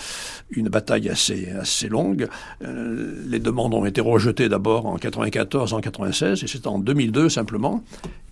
une 0.51 0.69
bataille 0.69 1.09
assez, 1.09 1.49
assez 1.59 1.87
longue. 1.87 2.27
Euh, 2.63 3.23
les 3.27 3.39
demandes 3.39 3.73
ont 3.73 3.85
été 3.85 4.01
rejetées 4.01 4.44
d'abord 4.49 4.85
en 4.85 4.97
94, 4.97 5.73
en 5.73 5.81
96, 5.81 6.43
et 6.43 6.47
c'est 6.47 6.67
en 6.67 6.79
2002 6.79 7.29
simplement 7.29 7.83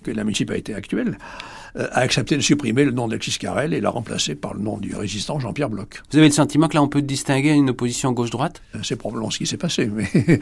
que 0.03 0.11
la 0.11 0.24
municipalité 0.24 0.74
actuelle 0.76 1.18
euh, 1.78 1.88
a 1.91 1.99
accepté 1.99 2.36
de 2.36 2.41
supprimer 2.41 2.84
le 2.84 2.91
nom 2.91 3.07
d'Alexis 3.07 3.38
Carrel 3.39 3.74
et 3.74 3.82
l'a 3.82 3.89
remplacé 3.89 4.36
par 4.36 4.53
le 4.53 4.59
nom 4.59 4.78
du 4.78 4.95
résistant 4.95 5.39
Jean-Pierre 5.39 5.70
Bloch. 5.70 6.01
Vous 6.11 6.18
avez 6.18 6.28
le 6.28 6.34
sentiment 6.34 6.68
que 6.68 6.76
là 6.76 6.84
on 6.84 6.89
peut 6.89 7.01
distinguer 7.01 7.51
une 7.51 7.70
opposition 7.70 8.11
gauche-droite? 8.11 8.61
Euh, 8.76 8.80
C'est 8.84 8.97
probablement 8.97 9.30
ce 9.30 9.38
qui 9.38 9.47
s'est 9.47 9.57
passé, 9.57 9.88
mais 9.88 10.07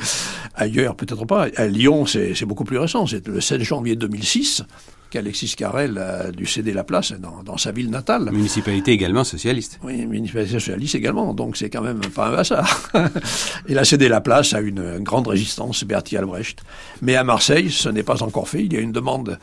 ailleurs 0.55 0.95
peut-être 0.95 1.25
pas. 1.25 1.47
À 1.55 1.67
Lyon, 1.67 2.05
c'est 2.05 2.33
c'est 2.35 2.45
beaucoup 2.45 2.63
plus 2.63 2.77
récent. 2.77 3.05
C'est 3.07 3.27
le 3.27 3.39
7 3.39 3.61
janvier 3.61 3.95
2006 3.95 4.63
qu'Alexis 5.11 5.53
Carrel 5.55 5.97
a 5.99 6.31
dû 6.31 6.45
céder 6.47 6.73
la 6.73 6.83
place 6.83 7.11
dans, 7.11 7.43
dans 7.43 7.57
sa 7.57 7.71
ville 7.71 7.89
natale. 7.91 8.31
Municipalité 8.31 8.91
également 8.91 9.23
socialiste. 9.23 9.79
Oui, 9.83 10.05
municipalité 10.07 10.53
socialiste 10.53 10.95
également, 10.95 11.33
donc 11.35 11.57
c'est 11.57 11.69
quand 11.69 11.81
même 11.83 11.99
pas 11.99 12.29
un 12.29 12.33
hasard. 12.39 12.89
Il 13.69 13.77
a 13.77 13.83
cédé 13.85 14.07
la 14.09 14.21
place 14.21 14.53
à 14.53 14.61
une 14.61 14.99
grande 14.99 15.27
résistance, 15.27 15.83
Bertie 15.83 16.17
Albrecht. 16.17 16.63
Mais 17.03 17.15
à 17.15 17.23
Marseille, 17.23 17.69
ce 17.69 17.89
n'est 17.89 18.03
pas 18.03 18.23
encore 18.23 18.49
fait. 18.49 18.63
Il 18.63 18.73
y 18.73 18.77
a 18.77 18.79
une 18.79 18.91
demande 18.93 19.37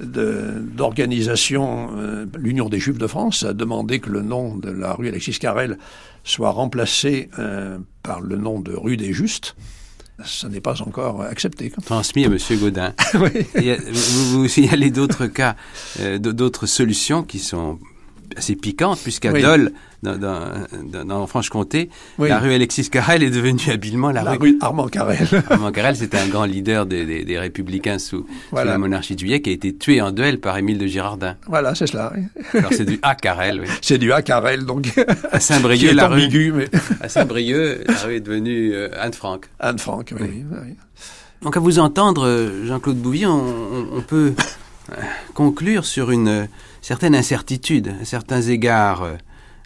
de- 0.00 0.62
d'organisation, 0.62 1.90
euh, 1.98 2.26
l'Union 2.38 2.68
des 2.68 2.78
Juifs 2.78 2.98
de 2.98 3.06
France 3.06 3.42
a 3.42 3.52
demandé 3.52 3.98
que 3.98 4.10
le 4.10 4.22
nom 4.22 4.56
de 4.56 4.70
la 4.70 4.92
rue 4.92 5.08
Alexis 5.08 5.38
Carrel 5.38 5.76
soit 6.24 6.50
remplacé 6.50 7.28
euh, 7.38 7.78
par 8.02 8.20
le 8.20 8.36
nom 8.36 8.60
de 8.60 8.72
rue 8.72 8.96
des 8.96 9.12
Justes. 9.12 9.56
Ça 10.24 10.48
n'est 10.48 10.60
pas 10.60 10.80
encore 10.82 11.22
accepté. 11.22 11.72
Transmis 11.84 12.24
à 12.24 12.28
M. 12.28 12.38
Gaudin. 12.58 12.92
Il 13.56 13.62
y 13.64 13.70
a- 13.70 13.76
vous, 13.76 14.40
vous 14.42 14.48
signalez 14.48 14.90
d'autres 14.90 15.26
cas, 15.26 15.54
euh, 16.00 16.18
d'autres 16.18 16.66
solutions 16.66 17.22
qui 17.22 17.38
sont 17.38 17.78
assez 18.36 18.54
piquantes, 18.56 18.98
puisqu'à 19.02 19.32
Oui. 19.32 19.42
Dole, 19.42 19.72
dans, 20.02 20.16
dans, 21.04 21.26
Franche-Comté, 21.26 21.90
Oui. 22.18 22.28
la 22.28 22.38
rue 22.38 22.52
Alexis 22.54 22.88
Carrel 22.88 23.22
est 23.22 23.30
devenue 23.30 23.70
habilement 23.72 24.10
la, 24.10 24.22
La 24.22 24.32
rue 24.32 24.56
Armand 24.60 24.86
Carrel. 24.88 25.26
Armand 25.50 25.72
Carrel, 25.72 25.96
c'était 25.96 26.18
un 26.18 26.28
grand 26.28 26.44
leader 26.44 26.86
des, 26.86 27.04
des- 27.04 27.24
des 27.24 27.38
républicains 27.38 27.98
sous, 27.98 28.26
la 28.52 28.78
monarchie 28.78 29.14
de 29.14 29.20
Juillet, 29.20 29.40
qui 29.42 29.50
a 29.50 29.52
été 29.52 29.74
tué 29.74 30.00
en 30.00 30.12
duel 30.12 30.38
par 30.40 30.56
Émile 30.56 30.78
de 30.78 30.86
Girardin. 30.86 31.36
Voilà, 31.46 31.74
c'est 31.74 31.86
cela. 31.86 32.12
Alors 32.54 32.72
c'est 32.72 32.84
du 32.84 32.98
A 33.02 33.14
Carrel, 33.14 33.60
oui. 33.62 33.68
C'est 33.82 33.98
du 33.98 34.12
A 34.12 34.22
Carrel, 34.22 34.64
donc. 34.66 34.88
À 35.32 35.40
Saint-Brieuc, 35.40 35.92
la 35.94 36.08
rue, 36.08 36.22
ambigu, 36.24 36.52
mais 36.52 36.68
à 37.00 37.08
Saint-Brieuc, 37.08 37.84
la 37.88 37.94
rue 38.04 38.14
est 38.16 38.20
devenue 38.20 38.72
euh, 38.74 38.88
Anne-Franck. 39.00 39.46
Anne-Franck, 39.60 40.14
oui. 40.20 40.44
oui. 40.50 40.74
Donc 41.42 41.56
à 41.56 41.60
vous 41.60 41.78
entendre, 41.78 42.26
euh, 42.26 42.66
Jean-Claude 42.66 42.96
Bouvier, 42.98 43.26
on, 43.26 43.32
on- 43.40 43.88
on 43.96 44.00
peut 44.00 44.32
euh, 44.92 44.94
conclure 45.34 45.84
sur 45.84 46.10
une 46.10 46.48
certaine 46.88 47.14
incertitude. 47.14 47.92
À 48.00 48.06
certains 48.06 48.40
égards, 48.40 49.02
euh, 49.02 49.16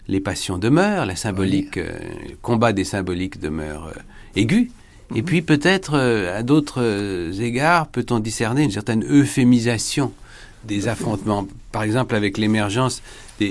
les 0.09 0.19
passions 0.19 0.57
demeurent, 0.57 1.05
la 1.05 1.15
symbolique, 1.15 1.77
euh, 1.77 1.89
le 2.27 2.35
combat 2.41 2.73
des 2.73 2.83
symboliques 2.83 3.39
demeure 3.39 3.93
euh, 3.95 4.01
aigu. 4.35 4.71
Et 5.15 5.21
puis 5.23 5.41
peut-être, 5.41 5.95
à 5.95 6.43
d'autres 6.43 7.31
égards, 7.39 7.87
peut-on 7.87 8.19
discerner 8.19 8.63
une 8.63 8.71
certaine 8.71 9.05
euphémisation 9.05 10.11
des 10.65 10.89
affrontements. 10.89 11.47
Par 11.71 11.83
exemple, 11.83 12.15
avec 12.15 12.37
l'émergence 12.37 13.01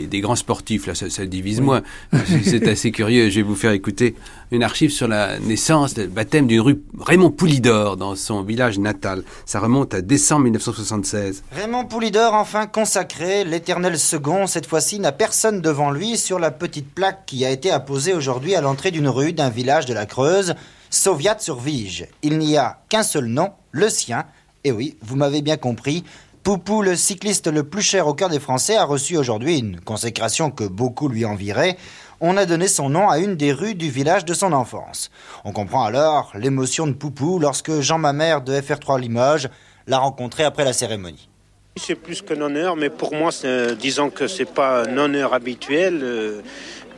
des, 0.01 0.07
des 0.07 0.21
grands 0.21 0.37
sportifs, 0.37 0.87
là, 0.87 0.95
ça, 0.95 1.09
ça 1.11 1.27
divise 1.27 1.61
moins. 1.61 1.83
C'est- 2.27 2.43
C'est 2.45 2.69
assez 2.69 2.91
curieux. 2.93 3.31
Je 3.31 3.37
vais 3.37 3.43
vous 3.43 3.55
faire 3.57 3.73
écouter 3.73 4.15
une 4.51 4.63
archive 4.63 4.91
sur 4.91 5.09
la 5.09 5.39
naissance, 5.39 5.97
le 5.97 6.07
baptême 6.07 6.47
d'une 6.47 6.61
rue 6.61 6.81
Raymond 7.01 7.31
Poulidor 7.31 7.97
dans 7.97 8.15
son 8.17 8.43
village 8.43 8.79
natal. 8.79 9.23
Ça 9.47 9.61
remonte 9.61 9.95
à 9.95 10.01
décembre 10.03 10.45
1976. 10.45 11.43
Raymond 11.53 11.85
Poulidor, 11.87 12.35
enfin 12.35 12.67
consacré, 12.67 13.45
l'éternel 13.45 13.99
second, 13.99 14.47
cette 14.47 14.67
fois-ci 14.67 15.01
n'a 15.01 15.13
personne 15.13 15.61
devant 15.61 15.91
lui 15.91 16.17
sur 16.19 16.39
la 16.39 16.51
petite 16.51 16.89
plaque 16.93 17.25
qui 17.27 17.45
a 17.45 17.51
été 17.51 17.71
apposée 17.71 18.13
aujourd'hui 18.13 18.55
à 18.55 18.61
l'entrée 18.61 18.91
d'une 18.91 19.09
rue 19.09 19.33
d'un 19.33 19.49
village 19.51 19.87
de 19.87 19.95
la 19.95 20.05
Creuse, 20.07 20.55
Sauviat-sur-Vige. 20.91 22.07
Il 22.23 22.39
n'y 22.39 22.57
a 22.57 22.79
qu'un 22.89 23.03
seul 23.03 23.27
nom, 23.27 23.51
le 23.71 23.89
sien. 23.89 24.25
Et 24.65 24.73
oui, 24.73 24.97
vous 25.03 25.17
m'avez 25.17 25.43
bien 25.43 25.57
compris. 25.57 26.05
Poupou, 26.43 26.83
le 26.83 26.97
cycliste 26.97 27.47
le 27.47 27.63
plus 27.63 27.83
cher 27.83 28.09
au 28.09 28.15
cœur 28.15 28.29
des 28.29 28.41
Français, 28.41 28.77
a 28.77 28.83
reçu 28.83 29.17
aujourd'hui 29.17 29.61
une 29.61 29.79
consécration 29.79 30.51
que 30.51 30.65
beaucoup 30.65 31.09
lui 31.09 31.25
envieraient. 31.25 31.77
On 32.21 32.37
a 32.37 32.47
donné 32.47 32.67
son 32.67 32.89
nom 32.89 33.09
à 33.09 33.21
une 33.21 33.37
des 33.37 33.53
rues 33.53 33.77
du 33.77 33.89
village 33.89 34.25
de 34.25 34.35
son 34.35 34.53
enfance. 34.53 35.13
On 35.45 35.53
comprend 35.53 35.85
alors 35.85 36.33
l'émotion 36.35 36.89
de 36.89 36.95
Poupou 36.95 37.39
lorsque 37.39 37.79
Jean 37.79 37.99
Mamère 37.99 38.41
de 38.41 38.55
FR3 38.55 38.99
Limoges 38.99 39.51
l'a 39.87 39.99
rencontré 39.99 40.43
après 40.43 40.65
la 40.65 40.73
cérémonie. 40.73 41.29
C'est 41.77 41.95
plus 41.95 42.23
qu'un 42.23 42.41
honneur, 42.41 42.75
mais 42.75 42.91
pour 42.91 43.15
moi, 43.15 43.31
disons 43.79 44.11
que 44.11 44.27
c'est 44.27 44.53
pas 44.53 44.83
un 44.83 44.99
honneur 44.99 45.35
habituel, 45.35 46.01
euh, 46.03 46.41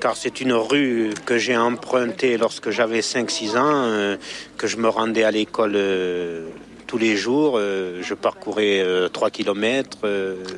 car 0.01 0.17
c'est 0.17 0.41
une 0.41 0.55
rue 0.55 1.13
que 1.27 1.37
j'ai 1.37 1.57
empruntée 1.57 2.39
lorsque 2.39 2.71
j'avais 2.71 3.01
5-6 3.01 3.59
ans, 3.59 3.85
euh, 3.85 4.17
que 4.57 4.67
je 4.67 4.79
me 4.79 4.89
rendais 4.89 5.23
à 5.23 5.31
l'école 5.31 5.75
euh, 5.77 6.49
tous 6.87 6.99
les 6.99 7.17
jours. 7.17 7.57
euh, 7.59 8.03
je 8.03 8.15
parcourais 8.15 8.85
3 9.13 9.31
km 9.31 9.99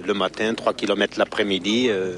le 0.07 0.15
matin, 0.15 0.55
3 0.55 0.75
km 0.75 1.19
l'après-midi, 1.19 1.87
euh, 1.89 2.15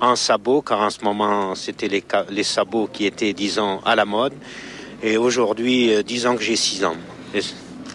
en 0.00 0.16
sabots, 0.16 0.62
car 0.62 0.80
en 0.80 0.90
ce 0.90 1.04
moment, 1.04 1.54
c'était 1.54 1.88
les, 1.88 2.42
sabots 2.42 2.88
qui 2.92 3.06
étaient, 3.06 3.32
disons, 3.32 3.80
à 3.84 3.94
la 3.94 4.04
mode. 4.04 4.32
Et 5.02 5.16
aujourd'hui, 5.16 5.94
euh, 5.94 6.02
disons 6.02 6.36
que 6.36 6.42
j'ai 6.42 6.56
6 6.56 6.84
ans. 6.84 6.96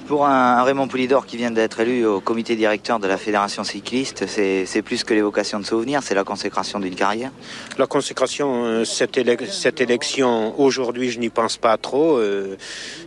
Pour 0.07 0.25
un, 0.25 0.63
Raymond 0.63 0.89
Poulidor 0.89 1.25
qui 1.25 1.37
vient 1.37 1.49
d'être 1.49 1.79
élu 1.79 2.05
au 2.05 2.19
comité 2.19 2.55
directeur 2.55 2.99
de 2.99 3.07
la 3.07 3.17
Fédération 3.17 3.63
cycliste, 3.63 4.25
c'est 4.27 4.81
plus 4.81 5.03
que 5.03 5.13
l'évocation 5.13 5.59
de 5.59 5.65
souvenirs, 5.65 6.01
c'est 6.03 6.13
la 6.13 6.25
consécration 6.25 6.79
d'une 6.79 6.93
carrière. 6.93 7.31
La 7.77 7.87
consécration, 7.87 8.65
euh, 8.65 8.83
cette, 8.85 9.17
élec- 9.17 9.49
cette 9.49 9.79
élection, 9.79 10.59
aujourd'hui, 10.59 11.09
je 11.09 11.19
n'y 11.19 11.29
pense 11.29 11.57
pas 11.57 11.77
trop. 11.77 12.17
Euh, 12.17 12.57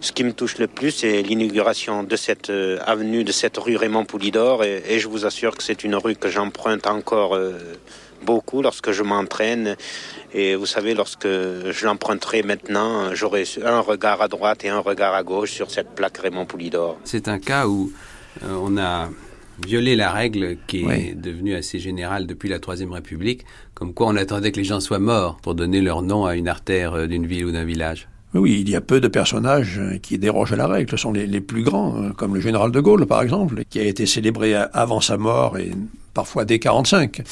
ce 0.00 0.10
qui 0.12 0.24
me 0.24 0.32
touche 0.32 0.56
le 0.58 0.68
plus, 0.68 0.90
c'est 0.90 1.22
l'inauguration 1.22 2.02
de 2.02 2.16
cette 2.16 2.48
euh, 2.50 2.78
avenue, 2.86 3.24
de 3.24 3.32
cette 3.32 3.58
rue 3.58 3.76
Raymond 3.76 4.06
Poulidor. 4.06 4.64
Et, 4.64 4.98
je 4.98 5.08
vous 5.08 5.26
assure 5.26 5.54
que 5.54 5.62
c'est 5.62 5.84
une 5.84 5.94
rue 5.96 6.16
que 6.16 6.30
j'emprunte 6.30 6.86
encore 6.86 7.38
beaucoup 8.26 8.60
lorsque 8.60 8.90
je 8.90 9.02
m'entraîne. 9.02 9.76
Et 10.34 10.54
vous 10.56 10.66
savez, 10.66 10.92
lorsque 10.94 11.26
je 11.26 11.86
l'emprunterai 11.86 12.42
maintenant, 12.42 13.14
j'aurai 13.14 13.44
un 13.64 13.80
regard 13.80 14.20
à 14.20 14.28
droite 14.28 14.64
et 14.64 14.68
un 14.68 14.80
regard 14.80 15.14
à 15.14 15.22
gauche 15.22 15.52
sur 15.52 15.70
cette 15.70 15.94
plaque 15.94 16.18
Raymond 16.18 16.44
Poulidor. 16.44 16.98
C'est 17.04 17.28
un 17.28 17.38
cas 17.38 17.66
où 17.66 17.92
euh, 18.42 18.60
on 18.60 18.76
a 18.76 19.08
violé 19.66 19.96
la 19.96 20.10
règle 20.10 20.58
qui 20.66 20.84
est 20.84 21.14
devenue 21.14 21.54
assez 21.54 21.78
générale 21.78 22.26
depuis 22.26 22.50
la 22.50 22.58
Troisième 22.58 22.92
République, 22.92 23.46
comme 23.72 23.94
quoi 23.94 24.08
on 24.08 24.16
attendait 24.16 24.52
que 24.52 24.58
les 24.58 24.64
gens 24.64 24.80
soient 24.80 24.98
morts 24.98 25.38
pour 25.42 25.54
donner 25.54 25.80
leur 25.80 26.02
nom 26.02 26.26
à 26.26 26.36
une 26.36 26.48
artère 26.48 26.92
euh, 26.94 27.06
d'une 27.06 27.26
ville 27.26 27.46
ou 27.46 27.52
d'un 27.52 27.64
village. 27.64 28.08
Oui, 28.34 28.58
il 28.60 28.68
y 28.68 28.76
a 28.76 28.82
peu 28.82 29.00
de 29.00 29.08
personnages 29.08 29.78
euh, 29.78 29.96
qui 29.96 30.18
dérogent 30.18 30.52
à 30.52 30.56
la 30.56 30.66
règle. 30.66 30.90
Ce 30.90 30.98
sont 30.98 31.12
les, 31.12 31.26
les 31.26 31.40
plus 31.40 31.62
grands, 31.62 32.10
comme 32.18 32.34
le 32.34 32.40
général 32.40 32.72
de 32.72 32.80
Gaulle, 32.80 33.06
par 33.06 33.22
exemple, 33.22 33.62
qui 33.70 33.78
a 33.78 33.84
été 33.84 34.04
célébré 34.04 34.54
avant 34.54 35.00
sa 35.00 35.16
mort 35.16 35.56
et 35.56 35.70
parfois 36.12 36.44
dès 36.44 36.58
45. 36.58 37.22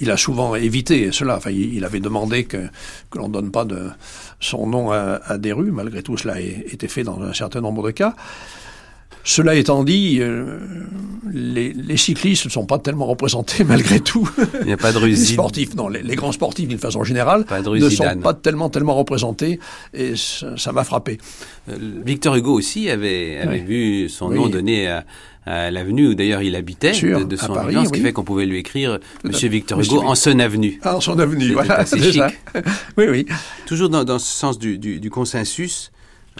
Il 0.00 0.10
a 0.10 0.16
souvent 0.16 0.54
évité 0.54 1.12
cela. 1.12 1.36
Enfin, 1.36 1.50
il, 1.50 1.84
avait 1.84 2.00
demandé 2.00 2.44
que, 2.44 2.68
que 3.10 3.18
l'on 3.18 3.28
ne 3.28 3.32
donne 3.32 3.50
pas 3.50 3.64
de 3.64 3.90
son 4.40 4.66
nom 4.66 4.90
à, 4.90 5.20
à 5.24 5.38
des 5.38 5.52
rues. 5.52 5.70
Malgré 5.70 6.02
tout, 6.02 6.16
cela 6.16 6.34
a 6.34 6.40
été 6.40 6.88
fait 6.88 7.04
dans 7.04 7.20
un 7.22 7.32
certain 7.32 7.60
nombre 7.60 7.84
de 7.86 7.90
cas. 7.90 8.14
Cela 9.26 9.54
étant 9.54 9.84
dit, 9.84 10.18
euh, 10.20 10.58
les, 11.32 11.72
les 11.72 11.96
cyclistes 11.96 12.44
ne 12.44 12.50
sont 12.50 12.66
pas 12.66 12.78
tellement 12.78 13.06
représentés 13.06 13.64
malgré 13.68 14.00
tout. 14.00 14.28
Il 14.60 14.66
n'y 14.66 14.72
a 14.72 14.76
pas 14.76 14.92
de 14.92 14.98
Les 15.04 15.16
sportifs, 15.16 15.74
non, 15.74 15.88
les, 15.88 16.02
les 16.02 16.14
grands 16.16 16.32
sportifs 16.32 16.68
d'une 16.68 16.78
façon 16.78 17.04
générale 17.04 17.44
Pas 17.46 17.62
de 17.62 17.70
ne 17.70 17.88
sont 17.88 18.04
pas 18.22 18.34
tellement 18.34 18.68
tellement 18.68 18.94
représentés 18.94 19.58
et 19.94 20.12
ça 20.16 20.72
m'a 20.72 20.84
frappé. 20.84 21.18
Euh, 21.70 21.76
Victor 22.04 22.36
Hugo 22.36 22.52
aussi 22.52 22.90
avait, 22.90 23.38
avait 23.38 23.60
Oui. 23.60 24.02
vu 24.02 24.08
son 24.10 24.28
Oui. 24.28 24.36
nom 24.36 24.48
donné 24.48 24.88
à, 24.88 25.04
à 25.46 25.70
l'avenue 25.70 26.08
où 26.08 26.14
d'ailleurs 26.14 26.42
il 26.42 26.54
habitait, 26.54 26.92
Sûr, 26.92 27.26
de, 27.26 27.36
à 27.36 27.38
son 27.38 27.54
Paris, 27.54 27.70
vivant, 27.70 27.84
ce 27.86 27.90
qui 27.90 28.00
oui. 28.00 28.04
fait 28.06 28.12
qu'on 28.12 28.24
pouvait 28.24 28.46
lui 28.46 28.58
écrire 28.58 28.98
Monsieur. 29.24 29.48
Victor 29.48 29.78
Monsieur 29.78 29.94
Hugo 29.96 30.02
en 30.06 30.14
son 30.14 30.38
avenue. 30.38 30.78
Ah, 30.82 30.96
en 30.96 31.00
son 31.00 31.18
avenue, 31.18 31.52
voilà, 31.52 31.86
c'est 31.86 31.98
chic. 32.12 32.22
oui, 32.98 33.06
oui. 33.08 33.26
Toujours 33.66 33.88
dans, 33.88 34.04
dans 34.04 34.18
ce 34.18 34.30
sens 34.30 34.58
du, 34.58 34.76
du- 34.78 35.00
du 35.00 35.08
consensus, 35.10 35.90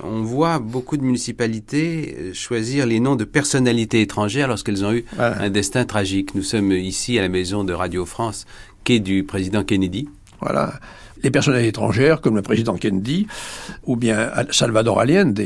On 0.02 0.22
voit 0.22 0.58
beaucoup 0.58 0.96
de 0.96 1.02
municipalités 1.04 2.16
euh, 2.18 2.32
choisir 2.34 2.84
les 2.86 2.98
noms 3.00 3.14
de 3.16 3.24
personnalités 3.24 4.00
étrangères 4.00 4.48
lorsqu'elles 4.48 4.84
ont 4.84 4.92
eu 4.92 5.04
Voilà. 5.14 5.40
un 5.40 5.50
destin 5.50 5.84
tragique. 5.84 6.34
Nous 6.34 6.42
sommes 6.42 6.72
ici 6.72 7.18
à 7.18 7.22
la 7.22 7.28
maison 7.28 7.62
de 7.64 7.72
Radio 7.72 8.04
France, 8.04 8.44
quai 8.82 8.98
du 8.98 9.22
président 9.24 9.62
Kennedy. 9.62 10.08
Voilà. 10.40 10.80
Les 11.24 11.30
personnalités 11.30 11.68
étrangères, 11.70 12.20
comme 12.20 12.36
le 12.36 12.42
président 12.42 12.74
Kennedy, 12.76 13.26
ou 13.86 13.96
bien 13.96 14.30
Salvador 14.50 15.00
Allende, 15.00 15.40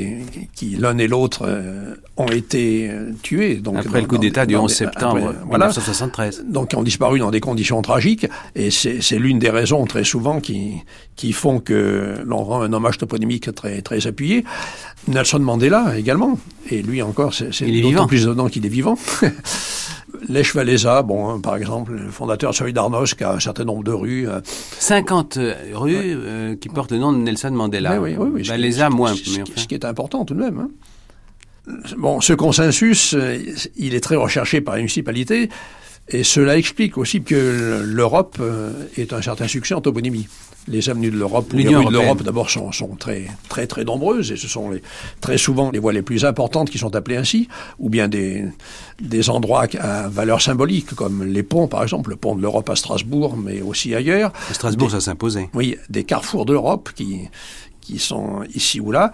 qui 0.55 0.71
l'un 0.77 0.99
et 0.99 1.07
l'autre 1.07 1.43
euh, 1.47 1.95
ont 2.17 2.27
été 2.27 2.91
euh, 2.91 3.13
tués. 3.23 3.55
Donc, 3.57 3.77
Après 3.77 4.01
le 4.01 4.09
coup 4.09 4.19
d'État 4.19 4.45
du 4.45 4.55
dans 4.55 4.65
11 4.65 4.71
des- 4.71 4.75
septembre 4.75 5.29
après, 5.29 5.37
voilà. 5.47 5.67
1973. 5.67 6.45
Donc, 6.49 6.75
ont 6.77 6.83
disparu 6.83 7.21
dans 7.21 7.31
des 7.31 7.39
conditions 7.41 7.81
tragiques, 7.81 8.27
et 8.57 8.71
c'est 8.73 9.19
l'une 9.19 9.39
des 9.39 9.51
raisons 9.51 9.85
très 9.87 10.03
souvent 10.03 10.41
qui, 10.41 10.73
qui 11.15 11.33
font 11.33 11.61
que 11.61 12.17
l'on 12.27 12.43
rend 12.43 12.63
un 12.63 12.73
hommage 12.73 12.99
toponymique 12.99 13.55
très, 13.55 13.81
très 13.81 14.07
appuyé. 14.09 14.45
Nelson 15.07 15.39
Mandela 15.39 15.97
également, 15.97 16.41
et 16.71 16.83
lui 16.83 17.03
encore, 17.03 17.33
c'est 17.35 17.67
d'autant 17.83 18.09
plus 18.09 18.23
étonnant 18.23 18.49
qu'il 18.49 18.67
est 18.67 18.71
vivant. 18.71 18.99
Lech 20.29 20.55
Walesa, 20.55 21.03
bon, 21.03 21.29
hein, 21.29 21.41
par 21.41 21.57
exemple, 21.57 21.93
le 21.93 22.11
fondateur 22.11 22.51
de 22.51 22.57
Solidarność, 22.57 23.15
qui 23.15 23.25
a 23.25 23.33
un 23.33 23.41
certain 23.41 23.65
nombre 23.65 23.85
de 23.85 23.93
rues. 23.93 24.29
euh, 24.29 24.41
50 24.79 25.37
euh, 25.37 25.55
rues 25.75 25.95
euh, 25.97 26.57
qui 26.57 26.69
portent 26.69 26.93
le 26.93 26.99
nom 26.99 27.13
de 27.13 27.19
Nelson 27.19 27.51
Mandela. 27.51 28.01
Oui, 28.01 28.15
oui, 28.19 28.29
oui, 28.33 28.43
oui, 28.51 28.59
les 28.59 28.89
moins. 28.91 29.15
Ce, 29.15 29.37
mais 29.37 29.43
enfin. 29.43 29.53
ce 29.57 29.67
qui 29.67 29.75
est 29.75 29.85
important 29.85 30.25
tout 30.25 30.35
de 30.35 30.41
même. 30.41 30.59
hein. 30.59 30.69
Bon, 31.99 32.21
ce 32.21 32.33
consensus, 32.33 33.15
euh, 33.15 33.37
il 33.77 33.95
est 33.95 34.01
très 34.01 34.17
recherché 34.17 34.61
par 34.61 34.77
les 34.77 34.81
municipalités, 34.83 35.51
et 36.11 36.25
cela 36.25 36.57
explique 36.57 36.97
aussi 36.99 37.23
que 37.23 37.83
l'Europe 37.85 38.37
euh, 38.41 38.73
est 38.97 39.13
un 39.13 39.23
certain 39.23 39.47
succès 39.49 39.75
en 39.75 39.81
toponymie. 39.81 40.27
Les 40.67 40.91
avenues 40.91 41.11
de 41.11 41.17
l'Europe, 41.17 41.51
les 41.55 41.63
rues 41.79 41.87
de 41.87 41.91
l'Europe 41.93 42.23
d'abord 42.23 42.51
sont, 42.51 42.73
sont 42.73 42.89
très, 42.97 43.27
très, 43.49 43.67
très 43.67 43.85
nombreuses, 43.85 44.33
et 44.33 44.37
ce 44.37 44.47
sont 44.49 44.69
les, 44.71 44.83
très 45.23 45.39
souvent 45.39 45.71
les 45.71 45.79
voies 45.79 45.95
les 45.95 46.03
plus 46.03 46.27
importantes 46.27 46.69
qui 46.69 46.77
sont 46.77 46.95
appelées 46.95 47.17
ainsi, 47.17 47.49
ou 47.79 47.89
bien 47.89 48.07
des, 48.07 48.45
des 49.01 49.31
endroits 49.31 49.65
à 49.81 50.09
valeur 50.09 50.43
symbolique, 50.43 50.95
comme 50.95 51.25
les 51.25 51.43
ponts, 51.43 51.69
par 51.69 51.83
exemple, 51.83 52.11
le 52.11 52.17
pont 52.17 52.37
de 52.37 52.43
l'Europe 52.43 52.69
à 52.69 52.77
Strasbourg, 52.77 53.35
mais 53.39 53.63
aussi 53.63 53.95
ailleurs. 53.95 54.31
À 54.51 54.55
Strasbourg, 54.55 54.89
Des- 54.89 54.95
ça 54.95 55.01
s'imposait. 55.01 55.49
oui, 55.55 55.77
des 55.89 56.05
carrefours 56.05 56.45
d'Europe 56.45 56.91
qui, 56.95 57.21
qui 57.81 57.99
sont 57.99 58.43
ici 58.55 58.79
ou 58.79 58.91
là. 58.93 59.11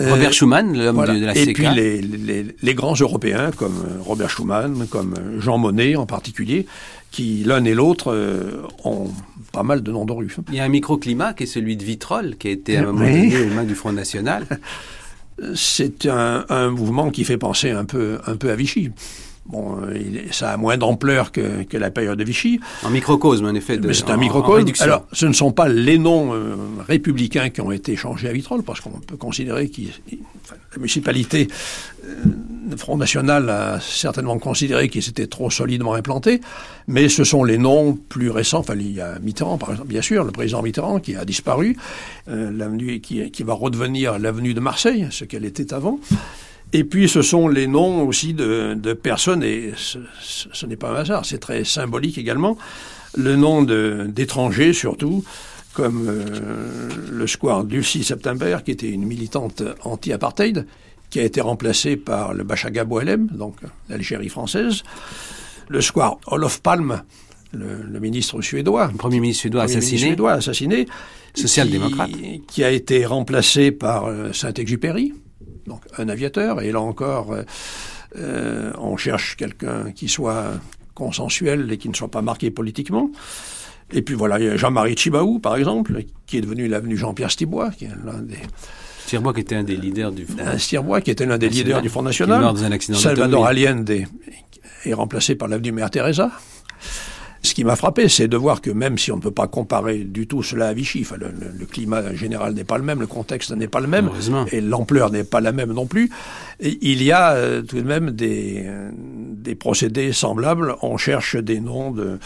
Euh, 0.00 0.10
Robert 0.12 0.32
Schuman, 0.32 0.76
l'homme 0.76 0.94
voilà. 0.96 1.14
de, 1.14 1.24
la 1.24 1.36
Et 1.36 1.46
CK. 1.46 1.54
puis 1.54 1.66
les, 1.74 2.00
les, 2.00 2.46
les 2.62 2.74
grands 2.74 2.94
Européens 2.94 3.50
comme 3.56 3.74
euh, 3.84 4.00
Robert 4.02 4.30
Schuman, 4.30 4.86
comme 4.88 5.14
euh, 5.18 5.40
Jean 5.40 5.58
Monnet 5.58 5.96
en 5.96 6.06
particulier, 6.06 6.66
qui 7.10 7.42
l'un 7.44 7.64
et 7.64 7.74
l'autre 7.74 8.12
euh, 8.12 8.62
ont 8.84 9.08
pas 9.52 9.62
mal 9.62 9.82
de 9.82 9.90
noms 9.92 10.04
de 10.06 10.12
rues. 10.12 10.34
Il 10.48 10.54
y 10.54 10.60
a 10.60 10.64
un 10.64 10.68
microclimat 10.68 11.34
qui 11.34 11.42
est 11.42 11.46
celui 11.46 11.76
de 11.76 11.84
Vitrolles, 11.84 12.36
qui 12.38 12.48
a 12.48 12.50
été 12.52 12.76
à 12.76 12.80
un 12.82 12.92
moment 12.92 13.04
Oui. 13.04 13.30
donné 13.30 13.42
aux 13.50 13.54
mains 13.54 13.64
du 13.64 13.74
Front 13.74 13.92
National. 13.92 14.46
C'est 15.54 16.06
un, 16.06 16.44
un 16.50 16.70
mouvement 16.70 17.10
qui 17.10 17.24
fait 17.24 17.38
penser 17.38 17.70
un 17.70 17.84
peu, 17.86 18.18
un 18.26 18.36
peu 18.36 18.50
à 18.50 18.56
Vichy. 18.56 18.90
Bon, 19.50 19.76
euh, 19.82 19.98
ça 20.30 20.50
a 20.52 20.56
moins 20.56 20.76
d'ampleur 20.76 21.32
que, 21.32 21.64
que 21.64 21.76
la 21.76 21.90
période 21.90 22.18
de 22.18 22.24
Vichy. 22.24 22.60
En 22.84 22.90
microcosme, 22.90 23.46
en 23.46 23.54
effet. 23.54 23.78
de- 23.78 23.88
Mais 23.88 23.94
c'est 23.94 24.04
un 24.10 24.16
microcosme. 24.16 24.64
Alors, 24.84 25.06
ce 25.12 25.26
ne 25.26 25.32
sont 25.32 25.50
pas 25.52 25.68
les 25.68 25.98
noms 25.98 26.32
euh, 26.34 26.54
républicains 26.86 27.50
qui 27.50 27.60
ont 27.60 27.72
été 27.72 27.96
changés 27.96 28.28
à 28.28 28.32
Vitrolles, 28.32 28.62
parce 28.62 28.80
qu'on 28.80 28.90
peut 28.90 29.16
considérer 29.16 29.68
que 29.68 29.80
la 30.52 30.76
municipalité, 30.78 31.48
euh, 32.06 32.14
le 32.70 32.76
Front 32.76 32.96
National 32.96 33.48
a 33.50 33.80
certainement 33.80 34.38
considéré 34.38 34.88
qu'ils 34.88 35.08
étaient 35.08 35.26
trop 35.26 35.50
solidement 35.50 35.94
implantés, 35.94 36.40
mais 36.86 37.08
ce 37.08 37.24
sont 37.24 37.42
les 37.42 37.58
noms 37.58 37.98
plus 38.08 38.30
récents. 38.30 38.60
Enfin, 38.60 38.74
il 38.76 38.92
y 38.92 39.00
a 39.00 39.18
Mitterrand, 39.20 39.58
par 39.58 39.72
exemple, 39.72 39.88
bien 39.88 40.02
sûr, 40.02 40.22
le 40.24 40.30
président 40.30 40.62
Mitterrand 40.62 41.00
qui 41.00 41.16
a 41.16 41.24
disparu, 41.24 41.76
euh, 42.28 42.50
l'avenue 42.52 43.00
qui, 43.00 43.30
qui 43.32 43.42
va 43.42 43.54
redevenir 43.54 44.18
l'avenue 44.20 44.54
de 44.54 44.60
Marseille, 44.60 45.08
ce 45.10 45.24
qu'elle 45.24 45.44
était 45.44 45.74
avant. 45.74 45.98
Et 46.72 46.84
puis 46.84 47.08
ce 47.08 47.22
sont 47.22 47.48
les 47.48 47.66
noms 47.66 48.06
aussi 48.06 48.32
de, 48.34 48.74
de 48.74 48.92
personnes, 48.92 49.42
et 49.42 49.72
ce, 49.76 49.98
ce- 50.20 50.48
ce 50.52 50.66
n'est 50.66 50.76
pas 50.76 50.90
un 50.90 50.96
hasard, 50.96 51.24
c'est 51.26 51.38
très 51.38 51.64
symbolique 51.64 52.16
également, 52.18 52.56
le 53.16 53.34
nom 53.36 53.62
d'étrangers 53.62 54.72
surtout, 54.72 55.24
comme 55.74 56.06
euh, 56.08 56.88
le 57.10 57.26
square 57.26 57.64
Lucie 57.64 58.04
September, 58.04 58.58
qui 58.64 58.70
était 58.70 58.88
une 58.90 59.04
militante 59.04 59.62
anti-apartheid, 59.82 60.66
qui 61.10 61.18
a 61.18 61.24
été 61.24 61.40
remplacée 61.40 61.96
par 61.96 62.34
le 62.34 62.44
Bachaga 62.44 62.84
Boelem, 62.84 63.26
donc 63.32 63.56
l'Algérie 63.88 64.28
française, 64.28 64.84
le 65.68 65.80
square 65.80 66.18
Olof 66.28 66.60
Palme, 66.60 67.02
le, 67.52 67.82
le 67.82 67.98
ministre 68.00 68.40
suédois, 68.42 68.90
Le 68.92 68.96
Premier 68.96 69.18
ministre 69.18 69.40
suédois 69.40 69.62
Premier 69.64 69.74
ministre 69.74 69.88
assassiné. 69.96 70.08
suédois 70.10 70.32
assassiné, 70.34 70.86
Social-démocrate. 71.34 72.10
qui, 72.12 72.42
qui 72.46 72.62
a 72.64 72.70
été 72.70 73.04
remplacé 73.06 73.72
par 73.72 74.06
euh, 74.06 74.32
Saint-Exupéry, 74.32 75.14
donc 75.66 75.82
un 75.98 76.08
aviateur, 76.08 76.62
et 76.62 76.72
là 76.72 76.80
encore, 76.80 77.32
euh, 77.32 77.42
euh, 78.16 78.72
on 78.78 78.96
cherche 78.96 79.36
quelqu'un 79.36 79.92
qui 79.92 80.08
soit 80.08 80.52
consensuel 80.94 81.70
et 81.72 81.78
qui 81.78 81.88
ne 81.88 81.94
soit 81.94 82.10
pas 82.10 82.22
marqué 82.22 82.50
politiquement. 82.50 83.10
Et 83.92 84.02
puis 84.02 84.14
voilà, 84.14 84.38
il 84.38 84.46
y 84.46 84.48
a 84.48 84.56
Jean-Marie 84.56 84.96
Chibaou, 84.96 85.40
par 85.40 85.56
exemple, 85.56 86.04
qui 86.26 86.38
est 86.38 86.40
devenu 86.40 86.68
l'avenue 86.68 86.96
Jean-Pierre 86.96 87.30
Stibois, 87.30 87.70
qui 87.70 87.86
est 87.86 87.90
l'un 88.04 88.20
des 88.22 88.38
Thierbois 89.06 89.34
qui 89.34 89.40
était 89.40 89.56
un 89.56 89.64
des 89.64 89.76
leaders 89.76 90.12
du 90.12 90.24
Front. 90.24 90.38
un 90.46 90.58
Stirbois, 90.58 91.00
qui 91.00 91.10
était 91.10 91.26
l'un 91.26 91.36
des 91.36 91.46
National, 91.46 91.66
leaders 91.66 91.82
du 91.82 91.88
Front 91.88 92.00
qui 92.00 92.06
est 92.06 92.08
National. 92.10 92.40
mort 92.40 92.54
dans 92.54 92.64
un 92.64 92.70
accident 92.70 92.98
Salvador. 92.98 93.44
Allende 93.44 93.90
est, 93.90 94.06
est 94.84 94.94
remplacé 94.94 95.34
par 95.34 95.48
l'avenue 95.48 95.72
Mère 95.72 95.90
Teresa. 95.90 96.30
Ce 97.42 97.54
qui 97.54 97.64
m'a 97.64 97.74
frappé, 97.74 98.08
c'est 98.10 98.28
de 98.28 98.36
voir 98.36 98.60
que 98.60 98.70
même 98.70 98.98
si 98.98 99.10
on 99.12 99.16
ne 99.16 99.22
peut 99.22 99.30
pas 99.30 99.46
comparer 99.48 99.98
du 100.04 100.26
tout 100.26 100.42
cela 100.42 100.68
à 100.68 100.72
Vichy, 100.74 101.00
enfin, 101.02 101.16
le, 101.18 101.28
le- 101.28 101.58
le 101.58 101.64
climat 101.66 102.14
général 102.14 102.52
n'est 102.52 102.64
pas 102.64 102.76
le 102.76 102.84
même, 102.84 103.00
le 103.00 103.06
contexte 103.06 103.50
n'est 103.52 103.66
pas 103.66 103.80
le 103.80 103.86
même, 103.86 104.10
et 104.52 104.60
l'ampleur 104.60 105.10
n'est 105.10 105.24
pas 105.24 105.40
la 105.40 105.52
même 105.52 105.72
non 105.72 105.86
plus, 105.86 106.10
et 106.60 106.78
il 106.82 107.02
y 107.02 107.12
a 107.12 107.32
euh, 107.32 107.62
tout 107.62 107.76
de 107.76 107.86
même 107.86 108.10
des, 108.10 108.64
euh, 108.66 108.90
des 108.94 109.54
procédés 109.54 110.12
semblables. 110.12 110.74
On 110.82 110.98
cherche 110.98 111.36
des 111.36 111.60
noms 111.60 111.92
de, 111.92 112.18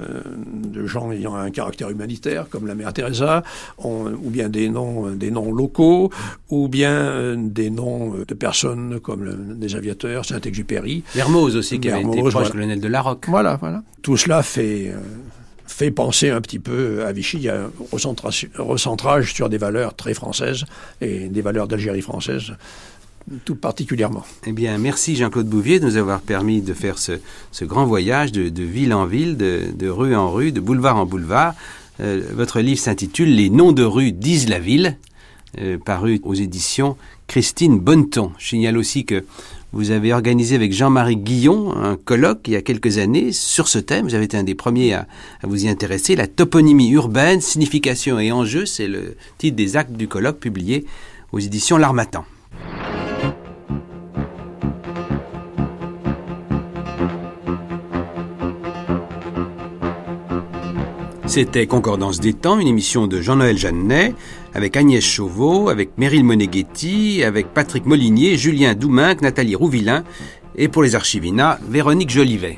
euh, 0.00 0.20
de 0.46 0.86
gens 0.86 1.10
ayant 1.12 1.34
un 1.34 1.50
caractère 1.50 1.90
humanitaire, 1.90 2.46
comme 2.50 2.66
la 2.66 2.74
mère 2.74 2.92
Teresa, 2.92 3.42
on- 3.78 4.12
ou 4.12 4.30
bien 4.30 4.48
des 4.48 4.68
noms, 4.68 5.10
des 5.10 5.30
noms 5.30 5.52
locaux, 5.52 6.10
ou 6.50 6.68
bien 6.68 6.92
euh, 6.92 7.36
des 7.38 7.70
noms 7.70 8.14
euh, 8.14 8.24
de 8.26 8.34
personnes 8.34 9.00
comme 9.00 9.24
le- 9.24 9.34
des 9.54 9.74
aviateurs, 9.76 10.24
Saint-Exupéry. 10.24 11.02
Mermoz 11.14 11.56
aussi, 11.56 11.80
qui 11.80 11.88
avait 11.90 12.02
été 12.02 12.18
proche 12.18 12.32
voilà. 12.32 12.50
colonel 12.50 12.80
de 12.80 12.88
Larocque. 12.88 13.26
Voilà, 13.28 13.56
voilà. 13.56 13.82
Tout 14.02 14.16
cela 14.16 14.42
fait, 14.42 14.88
euh, 14.88 14.98
fait 15.66 15.90
penser 15.90 16.30
un 16.30 16.40
petit 16.40 16.58
peu 16.58 17.04
à 17.04 17.12
Vichy. 17.12 17.48
A 17.48 17.62
un 17.64 17.70
recentra- 17.92 18.30
recentrage 18.58 19.32
sur 19.34 19.48
des 19.48 19.58
valeurs 19.58 19.94
très 19.94 20.14
françaises 20.14 20.64
et 21.00 21.28
des 21.28 21.42
valeurs 21.42 21.66
d'Algérie 21.68 22.02
française, 22.02 22.52
tout 23.44 23.56
particulièrement. 23.56 24.24
Eh 24.46 24.52
bien, 24.52 24.78
merci 24.78 25.16
Jean-Claude 25.16 25.48
Bouvier 25.48 25.80
de 25.80 25.86
nous 25.86 25.96
avoir 25.96 26.20
permis 26.20 26.60
de 26.60 26.74
faire 26.74 26.98
ce, 26.98 27.18
grand 27.62 27.86
voyage 27.86 28.32
de, 28.32 28.62
ville 28.62 28.94
en 28.94 29.06
ville, 29.06 29.36
de, 29.36 29.88
rue 29.88 30.14
en 30.14 30.30
rue, 30.30 30.52
de 30.52 30.60
boulevard 30.60 30.96
en 30.96 31.06
boulevard. 31.06 31.54
Euh, 32.00 32.22
votre 32.34 32.60
livre 32.60 32.78
s'intitule 32.78 33.34
Les 33.34 33.50
noms 33.50 33.72
de 33.72 33.82
rue 33.82 34.12
disent 34.12 34.48
la 34.48 34.58
ville, 34.58 34.96
euh, 35.58 35.78
paru 35.78 36.20
aux 36.22 36.34
éditions 36.34 36.96
Christine 37.26 37.78
Bonneton. 37.80 38.32
Je 38.38 38.48
signale 38.48 38.76
aussi 38.76 39.04
que 39.04 39.24
vous 39.72 39.90
avez 39.90 40.12
organisé 40.12 40.54
avec 40.54 40.72
Jean-Marie 40.72 41.16
Guillon 41.16 41.74
un 41.76 41.96
colloque 41.96 42.42
il 42.46 42.52
y 42.52 42.56
a 42.56 42.62
quelques 42.62 42.98
années 42.98 43.32
sur 43.32 43.66
ce 43.66 43.78
thème. 43.78 44.06
Vous 44.06 44.14
avez 44.14 44.26
été 44.26 44.36
un 44.36 44.44
des 44.44 44.54
premiers 44.54 44.92
à, 44.94 45.08
à 45.42 45.46
vous 45.46 45.64
y 45.64 45.68
intéresser. 45.68 46.14
La 46.14 46.28
toponymie 46.28 46.90
urbaine, 46.90 47.40
signification 47.40 48.20
et 48.20 48.30
enjeux, 48.30 48.66
c'est 48.66 48.88
le 48.88 49.16
titre 49.38 49.56
des 49.56 49.76
actes 49.76 49.92
du 49.92 50.06
colloque 50.06 50.38
publié 50.38 50.86
aux 51.32 51.40
éditions 51.40 51.78
L'Armatan. 51.78 52.24
C'était 61.36 61.66
Concordance 61.66 62.18
des 62.18 62.32
temps, 62.32 62.58
une 62.58 62.66
émission 62.66 63.06
de 63.06 63.20
Jean-Noël 63.20 63.58
Jeannet, 63.58 64.14
avec 64.54 64.74
Agnès 64.74 65.04
Chauveau, 65.04 65.68
avec 65.68 65.90
Meryl 65.98 66.24
Moneghetti, 66.24 67.22
avec 67.22 67.48
Patrick 67.48 67.84
Molinier, 67.84 68.38
Julien 68.38 68.72
Douminc, 68.72 69.20
Nathalie 69.20 69.54
Rouvillain, 69.54 70.02
et 70.56 70.68
pour 70.68 70.82
les 70.82 70.94
archivina, 70.94 71.58
Véronique 71.68 72.08
Jolivet. 72.08 72.56